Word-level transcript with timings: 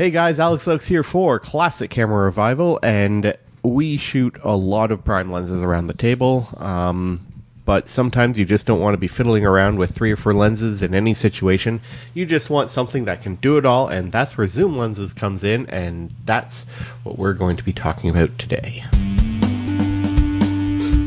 Hey 0.00 0.10
guys, 0.10 0.38
Alex 0.38 0.66
Oaks 0.66 0.86
here 0.86 1.02
for 1.02 1.38
Classic 1.38 1.90
Camera 1.90 2.24
Revival, 2.24 2.80
and 2.82 3.36
we 3.62 3.98
shoot 3.98 4.34
a 4.42 4.56
lot 4.56 4.92
of 4.92 5.04
prime 5.04 5.30
lenses 5.30 5.62
around 5.62 5.88
the 5.88 5.92
table. 5.92 6.48
Um, 6.56 7.20
but 7.66 7.86
sometimes 7.86 8.38
you 8.38 8.46
just 8.46 8.66
don't 8.66 8.80
want 8.80 8.94
to 8.94 8.98
be 8.98 9.08
fiddling 9.08 9.44
around 9.44 9.76
with 9.76 9.94
three 9.94 10.10
or 10.10 10.16
four 10.16 10.32
lenses 10.32 10.80
in 10.80 10.94
any 10.94 11.12
situation. 11.12 11.82
You 12.14 12.24
just 12.24 12.48
want 12.48 12.70
something 12.70 13.04
that 13.04 13.20
can 13.20 13.34
do 13.34 13.58
it 13.58 13.66
all, 13.66 13.88
and 13.88 14.10
that's 14.10 14.38
where 14.38 14.46
zoom 14.46 14.78
lenses 14.78 15.12
comes 15.12 15.44
in, 15.44 15.68
and 15.68 16.14
that's 16.24 16.62
what 17.02 17.18
we're 17.18 17.34
going 17.34 17.58
to 17.58 17.62
be 17.62 17.74
talking 17.74 18.08
about 18.08 18.38
today. 18.38 18.82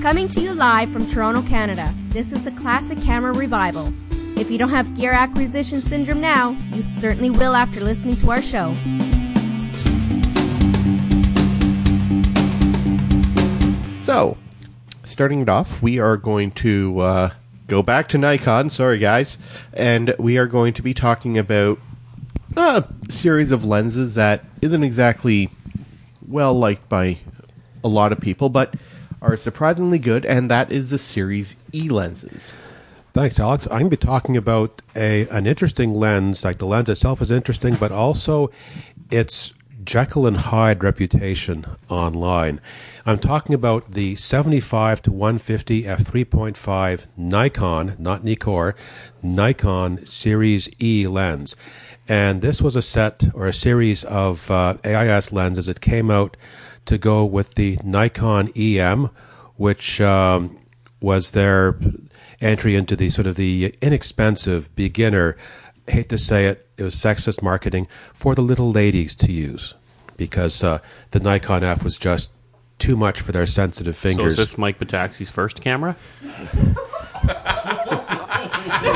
Coming 0.03 0.27
to 0.27 0.39
you 0.39 0.53
live 0.53 0.91
from 0.91 1.07
Toronto, 1.07 1.41
Canada, 1.41 1.91
this 2.09 2.31
is 2.31 2.43
the 2.43 2.51
Classic 2.51 3.01
Camera 3.01 3.33
Revival. 3.33 3.91
If 4.35 4.49
you 4.49 4.57
don't 4.57 4.69
have 4.69 4.95
gear 4.95 5.13
acquisition 5.13 5.81
syndrome 5.81 6.19
now, 6.19 6.57
you 6.71 6.83
certainly 6.83 7.29
will 7.29 7.55
after 7.55 7.79
listening 7.79 8.15
to 8.17 8.31
our 8.31 8.41
show. 8.41 8.75
So, 14.01 14.37
starting 15.05 15.41
it 15.41 15.49
off, 15.49 15.81
we 15.81 15.99
are 15.99 16.17
going 16.17 16.51
to 16.51 16.99
uh, 16.99 17.29
go 17.67 17.81
back 17.83 18.09
to 18.09 18.17
Nikon. 18.17 18.69
Sorry, 18.69 18.97
guys, 18.97 19.37
and 19.71 20.13
we 20.17 20.37
are 20.37 20.47
going 20.47 20.73
to 20.73 20.81
be 20.81 20.93
talking 20.93 21.37
about 21.37 21.79
a 22.57 22.85
series 23.09 23.51
of 23.51 23.63
lenses 23.63 24.15
that 24.15 24.43
isn't 24.61 24.83
exactly 24.83 25.49
well 26.27 26.53
liked 26.53 26.89
by 26.89 27.17
a 27.83 27.87
lot 27.87 28.11
of 28.11 28.19
people, 28.19 28.49
but 28.49 28.75
are 29.21 29.37
surprisingly 29.37 29.99
good, 29.99 30.25
and 30.25 30.51
that 30.51 30.71
is 30.71 30.89
the 30.89 30.97
Series 30.97 31.55
E 31.73 31.87
lenses. 31.87 32.55
Thanks, 33.13 33.39
Alex. 33.39 33.67
I'm 33.67 33.73
going 33.73 33.83
to 33.85 33.89
be 33.91 33.97
talking 33.97 34.35
about 34.35 34.81
a 34.95 35.27
an 35.27 35.45
interesting 35.45 35.93
lens. 35.93 36.43
Like 36.43 36.57
the 36.57 36.65
lens 36.65 36.89
itself 36.89 37.21
is 37.21 37.29
interesting, 37.29 37.75
but 37.75 37.91
also 37.91 38.49
its 39.11 39.53
Jekyll 39.83 40.25
and 40.25 40.37
Hyde 40.37 40.83
reputation 40.83 41.67
online. 41.89 42.59
I'm 43.05 43.19
talking 43.19 43.53
about 43.53 43.91
the 43.91 44.15
75 44.15 45.03
to 45.03 45.11
150 45.11 45.83
f3.5 45.83 47.05
Nikon, 47.15 47.95
not 47.99 48.23
Nikkor, 48.23 48.73
Nikon 49.21 50.03
Series 50.07 50.67
E 50.81 51.05
lens. 51.05 51.55
And 52.07 52.41
this 52.41 52.63
was 52.63 52.75
a 52.75 52.81
set 52.81 53.25
or 53.35 53.45
a 53.45 53.53
series 53.53 54.03
of 54.05 54.49
uh, 54.49 54.77
AIS 54.83 55.31
lenses 55.31 55.67
that 55.67 55.81
came 55.81 56.09
out 56.09 56.35
to 56.87 56.97
go 56.97 57.25
with 57.25 57.53
the 57.53 57.77
Nikon 57.83 58.49
EM, 58.57 59.11
which 59.55 60.01
um, 60.01 60.57
was 60.99 61.31
their 61.31 61.77
entry 62.43 62.75
into 62.75 62.95
the 62.95 63.09
sort 63.09 63.25
of 63.27 63.35
the 63.35 63.73
inexpensive 63.81 64.75
beginner. 64.75 65.35
Hate 65.87 66.09
to 66.09 66.17
say 66.17 66.45
it, 66.45 66.67
it 66.77 66.83
was 66.83 66.95
sexist 66.95 67.41
marketing 67.41 67.87
for 68.13 68.35
the 68.35 68.41
little 68.41 68.71
ladies 68.71 69.15
to 69.15 69.31
use 69.31 69.73
because 70.17 70.63
uh, 70.63 70.79
the 71.11 71.19
Nikon 71.19 71.63
F 71.63 71.83
was 71.83 71.97
just 71.97 72.31
too 72.79 72.95
much 72.95 73.19
for 73.21 73.31
their 73.31 73.45
sensitive 73.45 73.95
So 73.95 74.07
fingers. 74.09 74.31
is 74.33 74.37
this 74.37 74.57
Mike 74.57 74.79
Bataxi's 74.79 75.29
first 75.29 75.61
camera? 75.61 75.95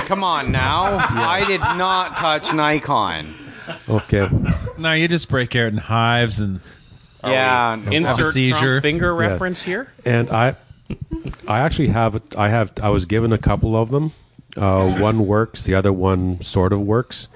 Come 0.05 0.23
on 0.23 0.51
now. 0.51 0.83
I 0.83 1.43
did 1.47 1.59
not 1.59 2.15
touch 2.17 2.53
Nikon. 2.53 3.27
okay, 3.89 4.29
No, 4.77 4.93
you 4.93 5.07
just 5.09 5.27
break 5.29 5.55
out 5.55 5.67
in 5.73 5.77
hives 5.77 6.39
and 6.39 6.61
Yeah. 7.23 7.75
Insert 7.91 8.31
seizure. 8.33 8.57
Trump 8.59 8.81
finger 8.83 9.11
Yes. 9.21 9.31
reference 9.31 9.63
here. 9.63 9.91
and 10.05 10.29
I, 10.29 10.55
I 11.47 11.59
actually 11.59 11.87
have 11.89 12.21
I 12.37 12.49
have 12.49 12.73
I 12.81 12.89
was 12.89 13.05
given 13.05 13.33
a 13.33 13.37
couple 13.37 13.75
of 13.75 13.89
them. 13.89 14.11
Uh, 14.55 14.97
one 14.97 15.27
works, 15.27 15.63
the 15.63 15.75
other 15.75 15.93
one 15.93 16.41
sort 16.41 16.73
of 16.73 16.81
works. 16.81 17.29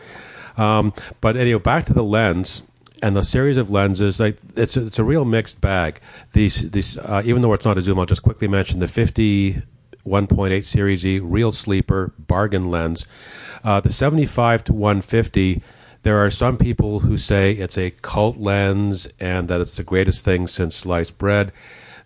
Um, 0.58 0.94
but 1.22 1.38
anyway, 1.38 1.62
back 1.62 1.86
to 1.86 1.94
the 1.94 2.04
lens 2.04 2.64
and 3.02 3.16
the 3.16 3.24
series 3.24 3.58
of 3.58 3.70
lenses. 3.70 4.20
Like 4.20 4.38
it's 4.56 4.78
a, 4.78 4.88
it's 4.88 5.00
a 5.00 5.04
real 5.04 5.26
mixed 5.26 5.62
bag. 5.62 6.00
These 6.34 6.72
these 6.72 6.98
uh, 6.98 7.22
even 7.26 7.42
though 7.42 7.54
it's 7.54 7.66
not 7.66 7.78
a 7.78 7.82
zoom, 7.82 8.00
I'll 8.00 8.06
just 8.06 8.24
quickly 8.24 8.48
mention 8.48 8.80
the 8.80 8.88
fifty. 8.88 9.62
1.8 10.04 10.66
series 10.66 11.06
E 11.06 11.20
real 11.20 11.52
sleeper 11.52 12.12
bargain 12.18 12.66
lens 12.72 13.06
uh, 13.64 13.80
the 13.80 13.92
75 13.92 14.64
to 14.64 14.74
150 14.74 15.62
there 16.02 16.18
are 16.18 16.32
some 16.32 16.58
people 16.58 17.02
who 17.02 17.20
say 17.20 17.52
it's 17.52 17.78
a 17.78 17.92
cult 18.02 18.38
lens 18.38 19.08
and 19.20 19.48
that 19.48 19.62
it's 19.62 19.78
the 19.78 19.84
greatest 19.84 20.26
thing 20.26 20.48
since 20.48 20.76
sliced 20.76 21.20
bread 21.20 21.52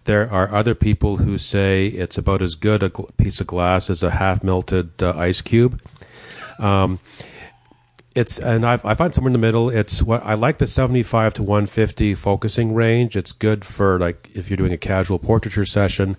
there 0.05 0.31
are 0.31 0.53
other 0.53 0.73
people 0.75 1.17
who 1.17 1.37
say 1.37 1.87
it's 1.87 2.17
about 2.17 2.41
as 2.41 2.55
good 2.55 2.81
a 2.83 2.89
gl- 2.89 3.15
piece 3.17 3.39
of 3.41 3.47
glass 3.47 3.89
as 3.89 4.01
a 4.03 4.11
half 4.11 4.43
melted 4.43 5.01
uh, 5.03 5.13
ice 5.17 5.41
cube 5.41 5.79
Um, 6.59 6.99
it's 8.15 8.39
and 8.39 8.65
I've, 8.65 8.85
I 8.85 8.93
find 8.93 9.13
somewhere 9.13 9.27
in 9.29 9.33
the 9.33 9.39
middle. 9.39 9.69
It's 9.69 10.01
what 10.01 10.23
I 10.23 10.35
like 10.35 10.57
the 10.59 10.67
seventy-five 10.67 11.33
to 11.33 11.43
one 11.43 11.65
fifty 11.65 12.15
focusing 12.15 12.73
range. 12.73 13.17
It's 13.17 13.33
good 13.33 13.65
for 13.65 13.99
like 13.99 14.29
if 14.33 14.49
you're 14.49 14.55
doing 14.55 14.71
a 14.71 14.77
casual 14.77 15.19
portraiture 15.19 15.65
session. 15.65 16.15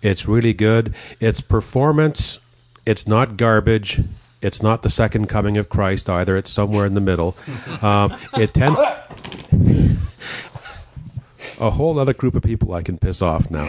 It's 0.00 0.28
really 0.28 0.54
good. 0.54 0.94
It's 1.18 1.40
performance. 1.40 2.38
It's 2.86 3.08
not 3.08 3.36
garbage. 3.36 4.00
It's 4.42 4.62
not 4.62 4.82
the 4.82 4.90
second 4.90 5.26
coming 5.28 5.56
of 5.56 5.68
Christ 5.68 6.08
either. 6.08 6.36
It's 6.36 6.50
somewhere 6.52 6.86
in 6.86 6.94
the 6.94 7.00
middle. 7.00 7.34
Um, 7.82 8.14
it 8.38 8.54
tends 8.54 8.80
a 11.60 11.70
whole 11.70 11.98
other 11.98 12.12
group 12.14 12.34
of 12.34 12.42
people 12.42 12.74
I 12.74 12.82
can 12.82 12.98
piss 12.98 13.22
off 13.22 13.50
now. 13.50 13.66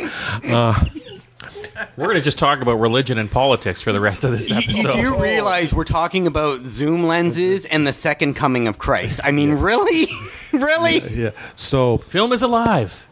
We're 1.97 2.06
going 2.06 2.16
to 2.18 2.22
just 2.23 2.40
talk 2.40 2.62
about 2.62 2.75
religion 2.79 3.18
and 3.18 3.29
politics 3.29 3.81
for 3.81 3.91
the 3.91 4.00
rest 4.00 4.23
of 4.23 4.31
this 4.31 4.50
You, 4.50 4.57
episode. 4.57 4.96
you 4.96 5.03
do 5.16 5.22
realize 5.22 5.73
we're 5.73 5.84
talking 5.84 6.25
about 6.25 6.62
zoom 6.66 7.06
lenses 7.06 7.66
and 7.66 7.85
the 7.85 7.94
second 7.94 8.35
coming 8.35 8.68
of 8.68 8.78
Christ. 8.78 9.19
I 9.23 9.31
mean, 9.31 9.51
really? 9.53 10.07
really? 10.53 11.00
Yeah. 11.09 11.31
So 11.56 11.97
Film 11.97 12.31
is 12.31 12.41
alive. 12.41 13.09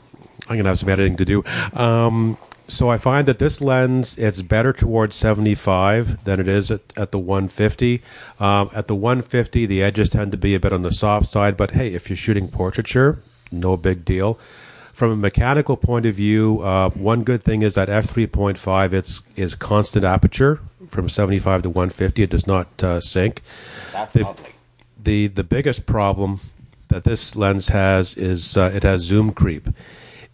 I'm 0.50 0.58
gonna 0.58 0.70
have 0.70 0.80
some 0.80 0.90
editing 0.90 1.18
to 1.18 1.26
do. 1.26 1.44
Um, 1.74 2.38
so 2.68 2.90
I 2.90 2.98
find 2.98 3.28
that 3.28 3.40
this 3.40 3.62
lens 3.62 4.18
it's 4.18 4.42
better 4.42 4.72
towards 4.74 5.16
75 5.18 6.24
than 6.24 6.40
it 6.40 6.48
is 6.48 6.72
at, 6.72 6.82
at 6.98 7.12
the 7.12 7.20
150. 7.20 8.02
Um, 8.40 8.70
at 8.74 8.88
the 8.88 8.96
150, 8.96 9.66
the 9.66 9.84
edges 9.84 10.10
tend 10.10 10.32
to 10.32 10.38
be 10.38 10.56
a 10.56 10.60
bit 10.60 10.72
on 10.74 10.82
the 10.84 10.92
soft 10.92 11.30
side, 11.30 11.56
but 11.58 11.72
hey, 11.72 11.94
if 11.94 12.10
you're 12.10 12.18
shooting 12.18 12.48
portraiture, 12.48 13.22
no 13.52 13.76
big 13.78 14.04
deal. 14.06 14.40
From 14.94 15.12
a 15.12 15.16
mechanical 15.16 15.76
point 15.76 16.06
of 16.06 16.14
view, 16.14 16.62
uh, 16.62 16.92
one 16.92 17.24
good 17.24 17.42
thing 17.42 17.64
is 17.64 17.74
that 17.74 17.90
f3.5 17.90 18.94
it's 18.94 19.22
is 19.36 19.56
constant 19.56 20.06
aperture 20.06 20.60
from 20.88 21.10
75 21.10 21.64
to 21.64 21.70
150. 21.70 22.22
It 22.22 22.30
does 22.30 22.46
not 22.46 22.68
uh, 22.84 23.02
sync. 23.02 23.42
That's 23.92 24.14
The- 24.14 24.24
lovely. 24.24 24.52
the 25.04 25.28
the 25.28 25.44
biggest 25.44 25.86
problem 25.88 26.40
that 26.90 27.06
this 27.06 27.36
lens 27.36 27.70
has 27.70 28.16
is 28.16 28.56
uh, 28.56 28.72
it 28.76 28.84
has 28.84 29.02
zoom 29.02 29.34
creep. 29.34 29.68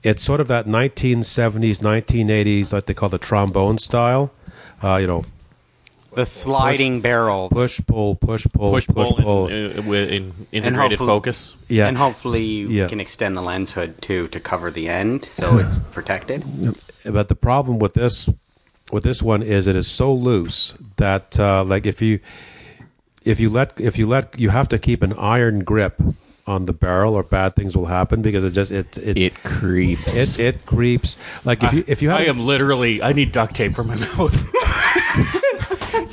It's 0.03 0.23
sort 0.23 0.41
of 0.41 0.47
that 0.49 0.65
1970s, 0.65 1.79
1980s, 1.79 2.73
like 2.73 2.85
they 2.85 2.93
call 2.93 3.09
the 3.09 3.17
trombone 3.17 3.77
style. 3.79 4.31
Uh, 4.83 4.97
you 4.97 5.07
know, 5.07 5.23
The 6.15 6.25
sliding 6.25 7.01
barrel. 7.01 7.49
push 7.49 7.79
pull, 7.85 8.15
push 8.15 8.45
pull, 8.51 8.71
Push, 8.71 8.87
push, 8.87 8.95
pull, 9.09 9.15
pull. 9.15 9.47
in, 9.47 9.87
uh, 9.87 9.91
in 9.93 10.33
integrated 10.51 10.97
focus. 10.99 11.55
yeah, 11.67 11.87
And 11.87 11.97
hopefully 11.97 12.43
you 12.43 12.67
Yeah. 12.67 12.87
can 12.87 12.99
extend 12.99 13.37
the 13.37 13.41
lens 13.41 13.71
hood 13.73 14.01
too 14.01 14.27
to 14.29 14.39
cover 14.39 14.71
the 14.71 14.89
end 14.89 15.25
so 15.25 15.57
it's 15.57 15.79
protected. 15.91 16.43
but 17.05 17.27
the 17.29 17.35
problem 17.35 17.79
with 17.79 17.93
this 17.93 18.29
with 18.91 19.03
this 19.03 19.21
one 19.21 19.43
is 19.43 19.67
it 19.67 19.75
is 19.75 19.87
so 19.87 20.11
loose 20.11 20.73
that 20.97 21.39
uh, 21.39 21.63
like 21.63 21.85
if 21.85 22.01
you 22.01 22.19
if 23.23 23.39
you 23.39 23.49
let 23.49 23.79
if 23.79 23.97
you 23.99 24.07
let 24.07 24.39
you 24.39 24.49
have 24.49 24.67
to 24.69 24.79
keep 24.79 25.03
an 25.03 25.13
iron 25.13 25.63
grip 25.63 26.01
on 26.47 26.65
the 26.65 26.73
barrel 26.73 27.13
or 27.13 27.21
bad 27.21 27.55
things 27.55 27.77
will 27.77 27.85
happen 27.85 28.23
because 28.23 28.43
it 28.43 28.49
just 28.51 28.71
it 28.71 28.97
it 28.97 29.15
It 29.17 29.33
creeps. 29.43 30.07
it, 30.15 30.39
it 30.39 30.65
creeps 30.65 31.15
like 31.45 31.61
if 31.63 31.71
you 31.73 31.83
if 31.87 32.01
you 32.01 32.09
have 32.09 32.21
I 32.21 32.23
am 32.25 32.39
literally. 32.39 33.03
I 33.03 33.13
need 33.13 33.31
duct 33.31 33.53
tape 33.55 33.75
for 33.75 33.83
my 33.83 33.95
mouth. 34.17 34.33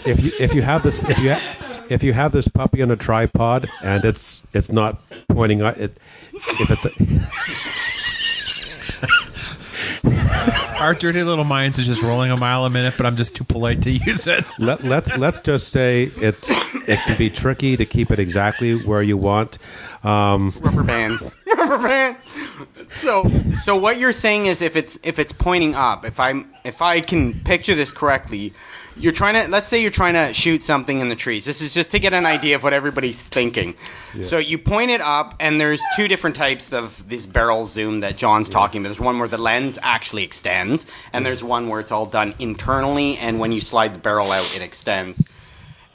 If 0.06 0.22
you 0.22 0.30
if 0.44 0.54
you 0.54 0.62
have 0.62 0.82
this 0.82 1.04
if 1.04 1.18
you 1.18 1.34
ha- 1.34 1.84
if 1.88 2.02
you 2.02 2.12
have 2.12 2.32
this 2.32 2.48
puppy 2.48 2.82
on 2.82 2.90
a 2.90 2.96
tripod 2.96 3.68
and 3.82 4.04
it's 4.04 4.42
it's 4.52 4.70
not 4.70 5.00
pointing 5.28 5.62
out 5.62 5.76
it 5.78 5.98
if 6.60 6.70
it's 6.70 6.84
a, 6.84 6.90
our 10.80 10.94
dirty 10.94 11.22
little 11.22 11.44
minds 11.44 11.78
is 11.78 11.86
just 11.86 12.02
rolling 12.02 12.30
a 12.30 12.36
mile 12.36 12.64
a 12.64 12.70
minute, 12.70 12.94
but 12.96 13.06
I'm 13.06 13.16
just 13.16 13.34
too 13.34 13.44
polite 13.44 13.82
to 13.82 13.90
use 13.90 14.26
it. 14.26 14.44
let 14.58 14.84
let 14.84 15.18
let's 15.18 15.40
just 15.40 15.68
say 15.68 16.04
it's 16.16 16.50
it 16.88 16.98
can 17.00 17.16
be 17.16 17.30
tricky 17.30 17.76
to 17.76 17.84
keep 17.84 18.10
it 18.10 18.18
exactly 18.18 18.74
where 18.84 19.02
you 19.02 19.16
want. 19.16 19.58
Um, 20.04 20.52
Rubber 20.60 20.84
bands. 20.84 21.34
Rubber 21.46 21.78
band. 21.78 22.16
So 22.90 23.28
so 23.54 23.76
what 23.76 23.98
you're 23.98 24.12
saying 24.12 24.46
is 24.46 24.62
if 24.62 24.76
it's 24.76 24.98
if 25.02 25.18
it's 25.18 25.32
pointing 25.32 25.74
up, 25.74 26.04
if 26.04 26.20
I'm 26.20 26.50
if 26.64 26.82
I 26.82 27.00
can 27.00 27.34
picture 27.40 27.74
this 27.74 27.90
correctly, 27.90 28.52
you're 28.98 29.12
trying 29.12 29.34
to 29.34 29.50
let's 29.50 29.68
say 29.68 29.80
you're 29.80 29.90
trying 29.90 30.14
to 30.14 30.32
shoot 30.32 30.62
something 30.62 31.00
in 31.00 31.08
the 31.08 31.16
trees. 31.16 31.44
This 31.44 31.60
is 31.60 31.74
just 31.74 31.90
to 31.90 31.98
get 31.98 32.14
an 32.14 32.24
idea 32.26 32.56
of 32.56 32.62
what 32.62 32.72
everybody's 32.72 33.20
thinking. 33.20 33.74
So 34.22 34.38
you 34.38 34.56
point 34.56 34.90
it 34.90 35.02
up 35.02 35.34
and 35.40 35.60
there's 35.60 35.82
two 35.96 36.08
different 36.08 36.36
types 36.36 36.72
of 36.72 37.06
this 37.08 37.26
barrel 37.26 37.66
zoom 37.66 38.00
that 38.00 38.16
John's 38.16 38.48
talking 38.48 38.80
about. 38.80 38.88
There's 38.88 39.00
one 39.00 39.18
where 39.18 39.28
the 39.28 39.38
lens 39.38 39.78
actually 39.82 40.22
extends 40.24 40.86
and 41.12 41.26
there's 41.26 41.44
one 41.44 41.68
where 41.68 41.80
it's 41.80 41.92
all 41.92 42.06
done 42.06 42.34
internally 42.38 43.18
and 43.18 43.38
when 43.38 43.52
you 43.52 43.60
slide 43.60 43.92
the 43.92 43.98
barrel 43.98 44.32
out 44.32 44.56
it 44.56 44.62
extends. 44.62 45.22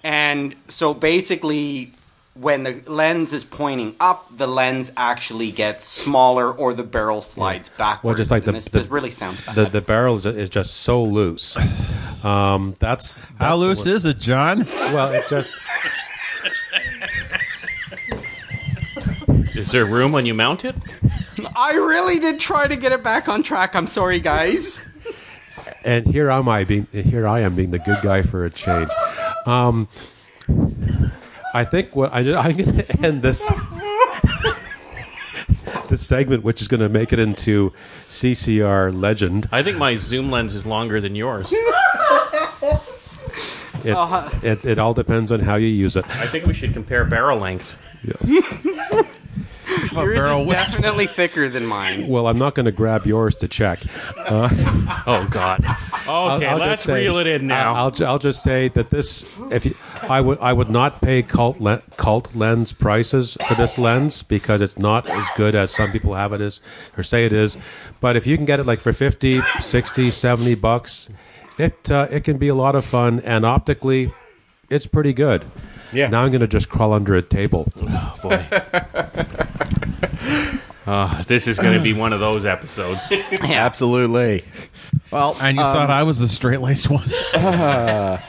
And 0.04 0.56
so 0.68 0.94
basically 0.94 1.94
when 2.42 2.64
the 2.64 2.82
lens 2.88 3.34
is 3.34 3.44
pointing 3.44 3.96
up, 4.00 4.36
the 4.36 4.48
lens 4.48 4.92
actually 4.98 5.52
gets 5.52 5.84
smaller 5.84 6.52
or 6.52 6.74
the 6.74 6.84
barrel 6.84 7.22
slides 7.22 7.70
backwards. 7.70 8.04
Well, 8.04 8.16
just 8.16 8.32
like 8.32 8.44
the, 8.44 8.52
this, 8.52 8.66
the 8.66 8.82
really 8.84 9.12
sounds 9.12 9.46
bad. 9.46 9.56
The, 9.56 9.66
the 9.66 9.82
barrel 9.82 10.16
is, 10.16 10.26
is 10.26 10.50
just 10.50 10.78
so 10.78 11.04
loose. 11.04 11.58
Um, 12.22 12.76
that's, 12.78 13.20
How 13.40 13.56
loose 13.56 13.88
is 13.88 14.06
it, 14.06 14.20
John? 14.20 14.60
Well, 14.94 15.12
it 15.12 15.28
just 15.28 15.56
Is 19.56 19.72
there 19.72 19.86
room 19.86 20.12
when 20.12 20.28
you 20.28 20.36
mount 20.36 20.64
it? 20.64 20.76
I 21.56 21.74
really 21.74 22.20
did 22.20 22.40
try 22.40 22.68
to 22.68 22.76
get 22.76 22.92
it 22.92 23.04
back 23.04 23.28
on 23.28 23.42
track. 23.42 23.76
I'm 23.76 23.88
sorry, 23.88 24.20
guys. 24.20 24.88
and 25.84 26.06
here 26.06 26.30
am 26.30 26.48
I 26.48 26.64
being 26.64 26.86
here 26.92 27.28
I 27.28 27.40
am 27.40 27.56
being 27.56 27.72
the 27.72 27.80
good 27.80 27.98
guy 28.04 28.22
for 28.22 28.46
a 28.46 28.50
change. 28.52 28.92
Um, 29.48 29.88
I 31.53 31.63
think 31.63 31.95
what 31.95 32.13
I, 32.13 32.19
I'm 32.36 32.56
going 32.56 32.77
to 32.77 33.06
end 33.06 33.21
this 33.21 33.51
this 35.89 36.06
segment, 36.06 36.44
which 36.44 36.62
is 36.62 36.68
going 36.68 36.80
to 36.80 36.89
make 36.89 37.12
it 37.12 37.19
into 37.19 37.74
CCR 38.07 38.98
legend. 38.98 39.50
I 39.51 39.62
think 39.62 39.77
my 39.77 39.95
zoom 39.95 40.31
lens 40.31 40.56
is 40.56 40.65
longer 40.65 41.01
than 41.01 41.15
yours. 41.15 41.53
It's, 43.83 43.98
uh-huh. 43.98 44.30
it, 44.44 44.63
it 44.63 44.77
all 44.77 44.94
depends 44.94 45.31
on 45.31 45.39
how 45.39 45.56
you 45.56 45.68
use 45.68 45.95
it. 45.95 46.06
I 46.07 46.27
think 46.27 46.45
we 46.45 46.53
should 46.53 46.71
compare 46.71 47.03
barrel 47.03 47.39
length. 47.39 47.77
Yours 48.04 48.21
barrel 49.94 50.41
is 50.41 50.47
width. 50.47 50.59
definitely 50.71 51.07
thicker 51.07 51.50
than 51.50 51.65
mine. 51.65 52.07
Well, 52.07 52.27
I'm 52.27 52.38
not 52.38 52.56
going 52.56 52.65
to 52.65 52.71
grab 52.71 53.06
yours 53.06 53.35
to 53.38 53.47
check. 53.47 53.79
Oh 55.07 55.27
God. 55.29 55.59
Okay, 55.62 55.69
I'll- 56.09 56.44
I'll 56.44 56.57
let's 56.57 56.83
say- 56.83 57.03
reel 57.06 57.18
it 57.18 57.27
in 57.27 57.47
now. 57.47 57.73
I'll, 57.73 57.85
I'll, 58.00 58.06
I'll 58.07 58.19
just 58.19 58.44
say 58.44 58.68
that 58.69 58.89
this, 58.89 59.25
if 59.51 59.65
you, 59.65 59.73
I 60.03 60.21
would, 60.21 60.38
I 60.39 60.53
would 60.53 60.69
not 60.69 61.01
pay 61.01 61.21
cult 61.23 61.59
le- 61.59 61.81
cult 61.97 62.35
lens 62.35 62.71
prices 62.71 63.38
for 63.47 63.56
this 63.56 63.77
lens 63.77 64.21
because 64.23 64.62
it's 64.62 64.77
not 64.77 65.09
as 65.09 65.27
good 65.35 65.56
as 65.56 65.71
some 65.71 65.91
people 65.91 66.13
have 66.13 66.33
it 66.33 66.41
is 66.41 66.59
or 66.97 67.03
say 67.03 67.25
it 67.25 67.33
is. 67.33 67.57
But 68.00 68.15
if 68.15 68.27
you 68.27 68.38
can 68.38 68.45
get 68.45 68.59
it 68.59 68.65
like 68.65 68.79
for 68.79 68.94
50, 68.94 69.41
60, 69.59 70.12
70 70.12 70.56
bucks, 70.56 71.09
it 71.57 71.89
uh, 71.91 72.07
it 72.12 72.23
can 72.23 72.38
be 72.38 72.47
a 72.47 72.56
lot 72.56 72.75
of 72.75 72.85
fun 72.85 73.19
and 73.21 73.45
optically, 73.45 74.12
it's 74.69 74.85
pretty 74.88 75.13
good. 75.13 75.44
Yeah. 75.94 76.08
Now 76.08 76.24
I'm 76.24 76.32
going 76.32 76.42
to 76.42 76.48
just 76.48 76.70
crawl 76.70 76.94
under 76.94 77.16
a 77.16 77.22
table. 77.22 77.68
Oh, 77.82 78.20
boy. 78.22 78.46
Uh, 80.88 81.22
this 81.24 81.48
is 81.48 81.60
going 81.60 81.78
to 81.78 81.84
be 81.84 81.94
one 81.94 82.12
of 82.12 82.20
those 82.20 82.44
episodes. 82.44 83.12
Absolutely. 83.42 84.44
Well, 85.12 85.38
And 85.40 85.58
you 85.58 85.64
um, 85.64 85.74
thought 85.74 85.90
I 85.90 86.04
was 86.04 86.20
the 86.20 86.28
straight 86.28 86.60
laced 86.62 86.90
one. 86.90 87.08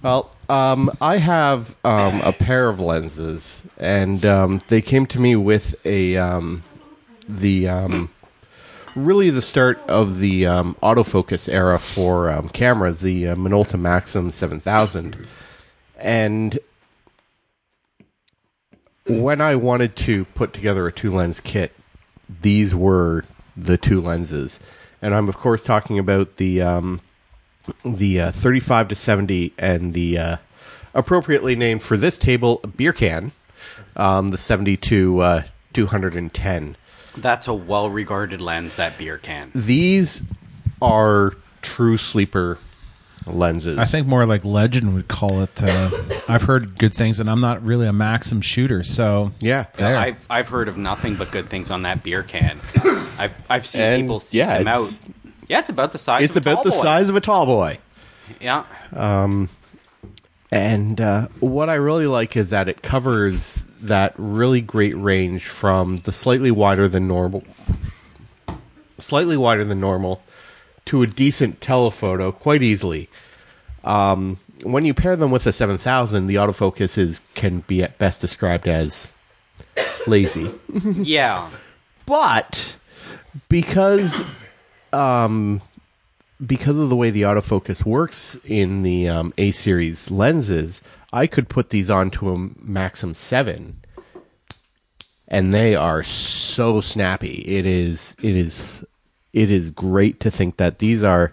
Well, 0.00 0.30
um, 0.48 0.92
I 1.00 1.16
have 1.16 1.74
um, 1.84 2.20
a 2.20 2.32
pair 2.32 2.68
of 2.68 2.78
lenses, 2.78 3.64
and 3.78 4.24
um, 4.24 4.60
they 4.68 4.80
came 4.80 5.06
to 5.06 5.18
me 5.18 5.34
with 5.34 5.74
a 5.84 6.16
um, 6.16 6.62
the 7.28 7.68
um, 7.68 8.08
really 8.94 9.30
the 9.30 9.42
start 9.42 9.80
of 9.88 10.20
the 10.20 10.46
um, 10.46 10.76
autofocus 10.84 11.48
era 11.52 11.80
for 11.80 12.30
um, 12.30 12.48
cameras, 12.50 13.00
the 13.00 13.26
uh, 13.28 13.34
Minolta 13.34 13.72
Maxxum 13.78 14.32
Seven 14.32 14.60
Thousand, 14.60 15.26
and 15.98 16.58
when 19.08 19.40
I 19.40 19.54
wanted 19.56 19.96
to 19.96 20.24
put 20.26 20.52
together 20.52 20.86
a 20.86 20.92
two 20.92 21.12
lens 21.14 21.40
kit, 21.40 21.72
these 22.42 22.74
were 22.74 23.24
the 23.56 23.76
two 23.78 24.00
lenses, 24.00 24.60
and 25.02 25.14
I'm 25.14 25.28
of 25.28 25.36
course 25.38 25.64
talking 25.64 25.98
about 25.98 26.36
the 26.36 26.62
um, 26.62 27.00
the 27.84 28.20
uh, 28.20 28.32
35 28.32 28.88
to 28.88 28.94
70 28.94 29.52
and 29.58 29.94
the 29.94 30.18
uh, 30.18 30.36
appropriately 30.94 31.56
named 31.56 31.82
for 31.82 31.96
this 31.96 32.18
table 32.18 32.58
beer 32.76 32.92
can 32.92 33.32
um, 33.96 34.28
the 34.28 34.38
70 34.38 34.76
to 34.76 35.20
uh, 35.20 35.42
210 35.72 36.76
That's 37.16 37.46
a 37.46 37.54
well-regarded 37.54 38.40
lens. 38.40 38.76
That 38.76 38.96
beer 38.98 39.18
can. 39.18 39.50
these 39.54 40.22
are 40.80 41.34
true 41.60 41.98
sleeper 41.98 42.58
lenses 43.34 43.78
I 43.78 43.84
think 43.84 44.06
more 44.06 44.26
like 44.26 44.44
legend 44.44 44.94
would 44.94 45.08
call 45.08 45.42
it. 45.42 45.62
Uh, 45.62 45.90
I've 46.28 46.42
heard 46.42 46.78
good 46.78 46.92
things, 46.94 47.20
and 47.20 47.28
I'm 47.30 47.40
not 47.40 47.62
really 47.62 47.86
a 47.86 47.92
Maxxum 47.92 48.42
shooter, 48.42 48.82
so 48.84 49.32
yeah 49.40 49.66
There. 49.76 49.96
I've 49.96 50.26
I've 50.30 50.48
heard 50.48 50.68
of 50.68 50.76
nothing 50.76 51.16
but 51.16 51.30
good 51.30 51.48
things 51.48 51.70
on 51.70 51.82
that 51.82 52.02
beer 52.02 52.22
can. 52.22 52.60
I've 53.18 53.34
I've 53.50 53.66
seen 53.66 53.80
And, 53.82 54.02
people 54.02 54.20
see 54.20 54.38
yeah, 54.38 54.58
them 54.58 54.68
out. 54.68 54.74
it's- 54.76 55.02
Yeah, 55.48 55.58
it's 55.60 55.68
about 55.70 55.92
the 55.92 55.98
size. 55.98 56.24
it's 56.24 56.36
of 56.36 56.46
a 56.46 56.50
about 56.50 56.62
the 56.64 56.70
tall 56.70 56.78
boy. 56.78 56.84
size 56.84 57.08
of 57.08 57.16
a 57.16 57.20
tall 57.20 57.46
boy 57.46 57.78
Yeah, 58.40 58.64
Um, 58.94 59.48
and 60.52 61.00
uh, 61.00 61.28
what 61.40 61.68
I 61.70 61.74
really 61.74 62.06
like 62.06 62.36
is 62.36 62.50
that 62.50 62.68
it 62.68 62.82
covers 62.82 63.64
that 63.82 64.14
really 64.16 64.60
great 64.60 64.96
range 64.96 65.46
from 65.46 65.98
the 65.98 66.12
slightly 66.12 66.50
wider 66.50 66.88
than 66.88 67.06
normal, 67.06 67.44
slightly 68.98 69.36
wider 69.36 69.64
than 69.64 69.80
normal, 69.80 70.22
to 70.88 71.02
a 71.02 71.06
decent 71.06 71.60
telephoto 71.60 72.32
quite 72.32 72.62
easily. 72.62 73.08
Um, 73.84 74.38
when 74.64 74.84
you 74.84 74.94
pair 74.94 75.16
them 75.16 75.30
with 75.30 75.46
a 75.46 75.52
seven 75.52 75.78
thousand, 75.78 76.26
the 76.26 76.36
autofocus 76.36 76.98
is 76.98 77.20
can 77.34 77.60
be 77.60 77.82
at 77.82 77.98
best 77.98 78.20
described 78.20 78.66
as 78.66 79.12
lazy 80.06 80.50
yeah. 81.02 81.50
but 82.06 82.76
because 83.48 84.24
um 84.92 85.60
because 86.44 86.78
of 86.78 86.88
the 86.88 86.96
way 86.96 87.10
the 87.10 87.22
autofocus 87.22 87.84
works 87.84 88.36
in 88.44 88.82
the 88.82 89.08
um, 89.08 89.34
A 89.38 89.50
series 89.50 90.10
lenses, 90.10 90.80
I 91.12 91.26
could 91.26 91.48
put 91.48 91.70
these 91.70 91.90
onto 91.90 92.28
a 92.28 92.36
Maxxum 92.36 93.16
Seven, 93.16 93.80
and 95.26 95.52
they 95.52 95.74
are 95.74 96.04
so 96.04 96.80
snappy. 96.80 97.42
It 97.46 97.66
is 97.66 98.14
it 98.22 98.36
is 98.36 98.84
it 99.38 99.52
is 99.52 99.70
great 99.70 100.18
to 100.18 100.32
think 100.32 100.56
that 100.56 100.80
these 100.80 101.00
are 101.04 101.32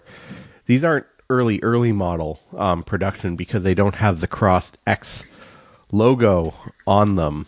these 0.66 0.84
aren't 0.84 1.06
early 1.28 1.58
early 1.64 1.90
model 1.90 2.38
um, 2.56 2.84
production 2.84 3.34
because 3.34 3.64
they 3.64 3.74
don't 3.74 3.96
have 3.96 4.20
the 4.20 4.28
crossed 4.28 4.78
X 4.86 5.24
logo 5.90 6.54
on 6.86 7.16
them. 7.16 7.46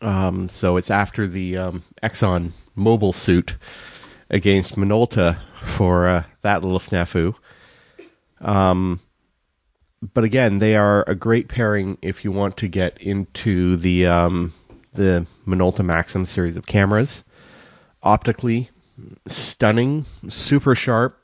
Um, 0.00 0.48
so 0.48 0.76
it's 0.76 0.90
after 0.90 1.26
the 1.26 1.56
um, 1.56 1.82
Exxon 2.00 2.52
Mobil 2.78 3.12
suit 3.12 3.56
against 4.30 4.76
Minolta 4.76 5.40
for 5.64 6.06
uh, 6.06 6.22
that 6.42 6.62
little 6.62 6.78
snafu. 6.78 7.34
Um, 8.40 9.00
but 10.14 10.22
again, 10.22 10.60
they 10.60 10.76
are 10.76 11.02
a 11.08 11.16
great 11.16 11.48
pairing 11.48 11.98
if 12.02 12.24
you 12.24 12.30
want 12.30 12.56
to 12.58 12.68
get 12.68 12.96
into 12.98 13.76
the 13.76 14.06
um, 14.06 14.52
the 14.94 15.26
Minolta 15.44 15.80
Maxxum 15.80 16.24
series 16.24 16.56
of 16.56 16.66
cameras. 16.66 17.24
Optically, 18.04 18.70
stunning, 19.26 20.04
super 20.28 20.74
sharp. 20.74 21.18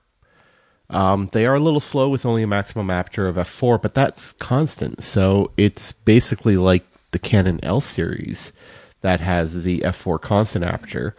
Um, 0.90 1.30
they 1.32 1.46
are 1.46 1.54
a 1.54 1.60
little 1.60 1.80
slow 1.80 2.08
with 2.10 2.26
only 2.26 2.42
a 2.42 2.46
maximum 2.46 2.90
aperture 2.90 3.26
of 3.26 3.36
f4, 3.36 3.80
but 3.80 3.94
that's 3.94 4.32
constant. 4.32 5.02
So 5.02 5.50
it's 5.56 5.92
basically 5.92 6.56
like 6.56 6.84
the 7.12 7.18
Canon 7.18 7.60
L 7.62 7.80
series 7.80 8.52
that 9.00 9.20
has 9.20 9.64
the 9.64 9.80
f4 9.80 10.20
constant 10.20 10.64
aperture. 10.64 11.14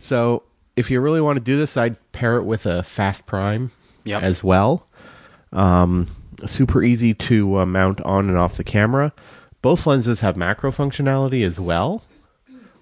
So 0.00 0.42
if 0.76 0.90
you 0.90 1.00
really 1.00 1.20
want 1.20 1.36
to 1.36 1.44
do 1.44 1.56
this, 1.56 1.76
I'd 1.76 1.96
pair 2.12 2.36
it 2.36 2.42
with 2.44 2.66
a 2.66 2.82
fast 2.82 3.26
prime 3.26 3.70
Yep. 4.04 4.22
as 4.22 4.42
well. 4.42 4.88
Um, 5.52 6.08
super 6.46 6.82
easy 6.82 7.14
to 7.14 7.58
uh, 7.60 7.66
mount 7.66 8.00
on 8.00 8.28
and 8.28 8.36
off 8.36 8.56
the 8.56 8.64
camera. 8.64 9.12
Both 9.60 9.86
lenses 9.86 10.20
have 10.20 10.36
macro 10.36 10.72
functionality 10.72 11.46
as 11.46 11.60
well, 11.60 12.02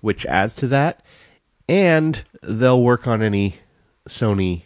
which 0.00 0.25
adds 0.25 0.55
to 0.57 0.67
that. 0.69 1.05
And 1.71 2.21
they'll 2.43 2.83
work 2.83 3.07
on 3.07 3.23
any 3.23 3.55
Sony 4.09 4.62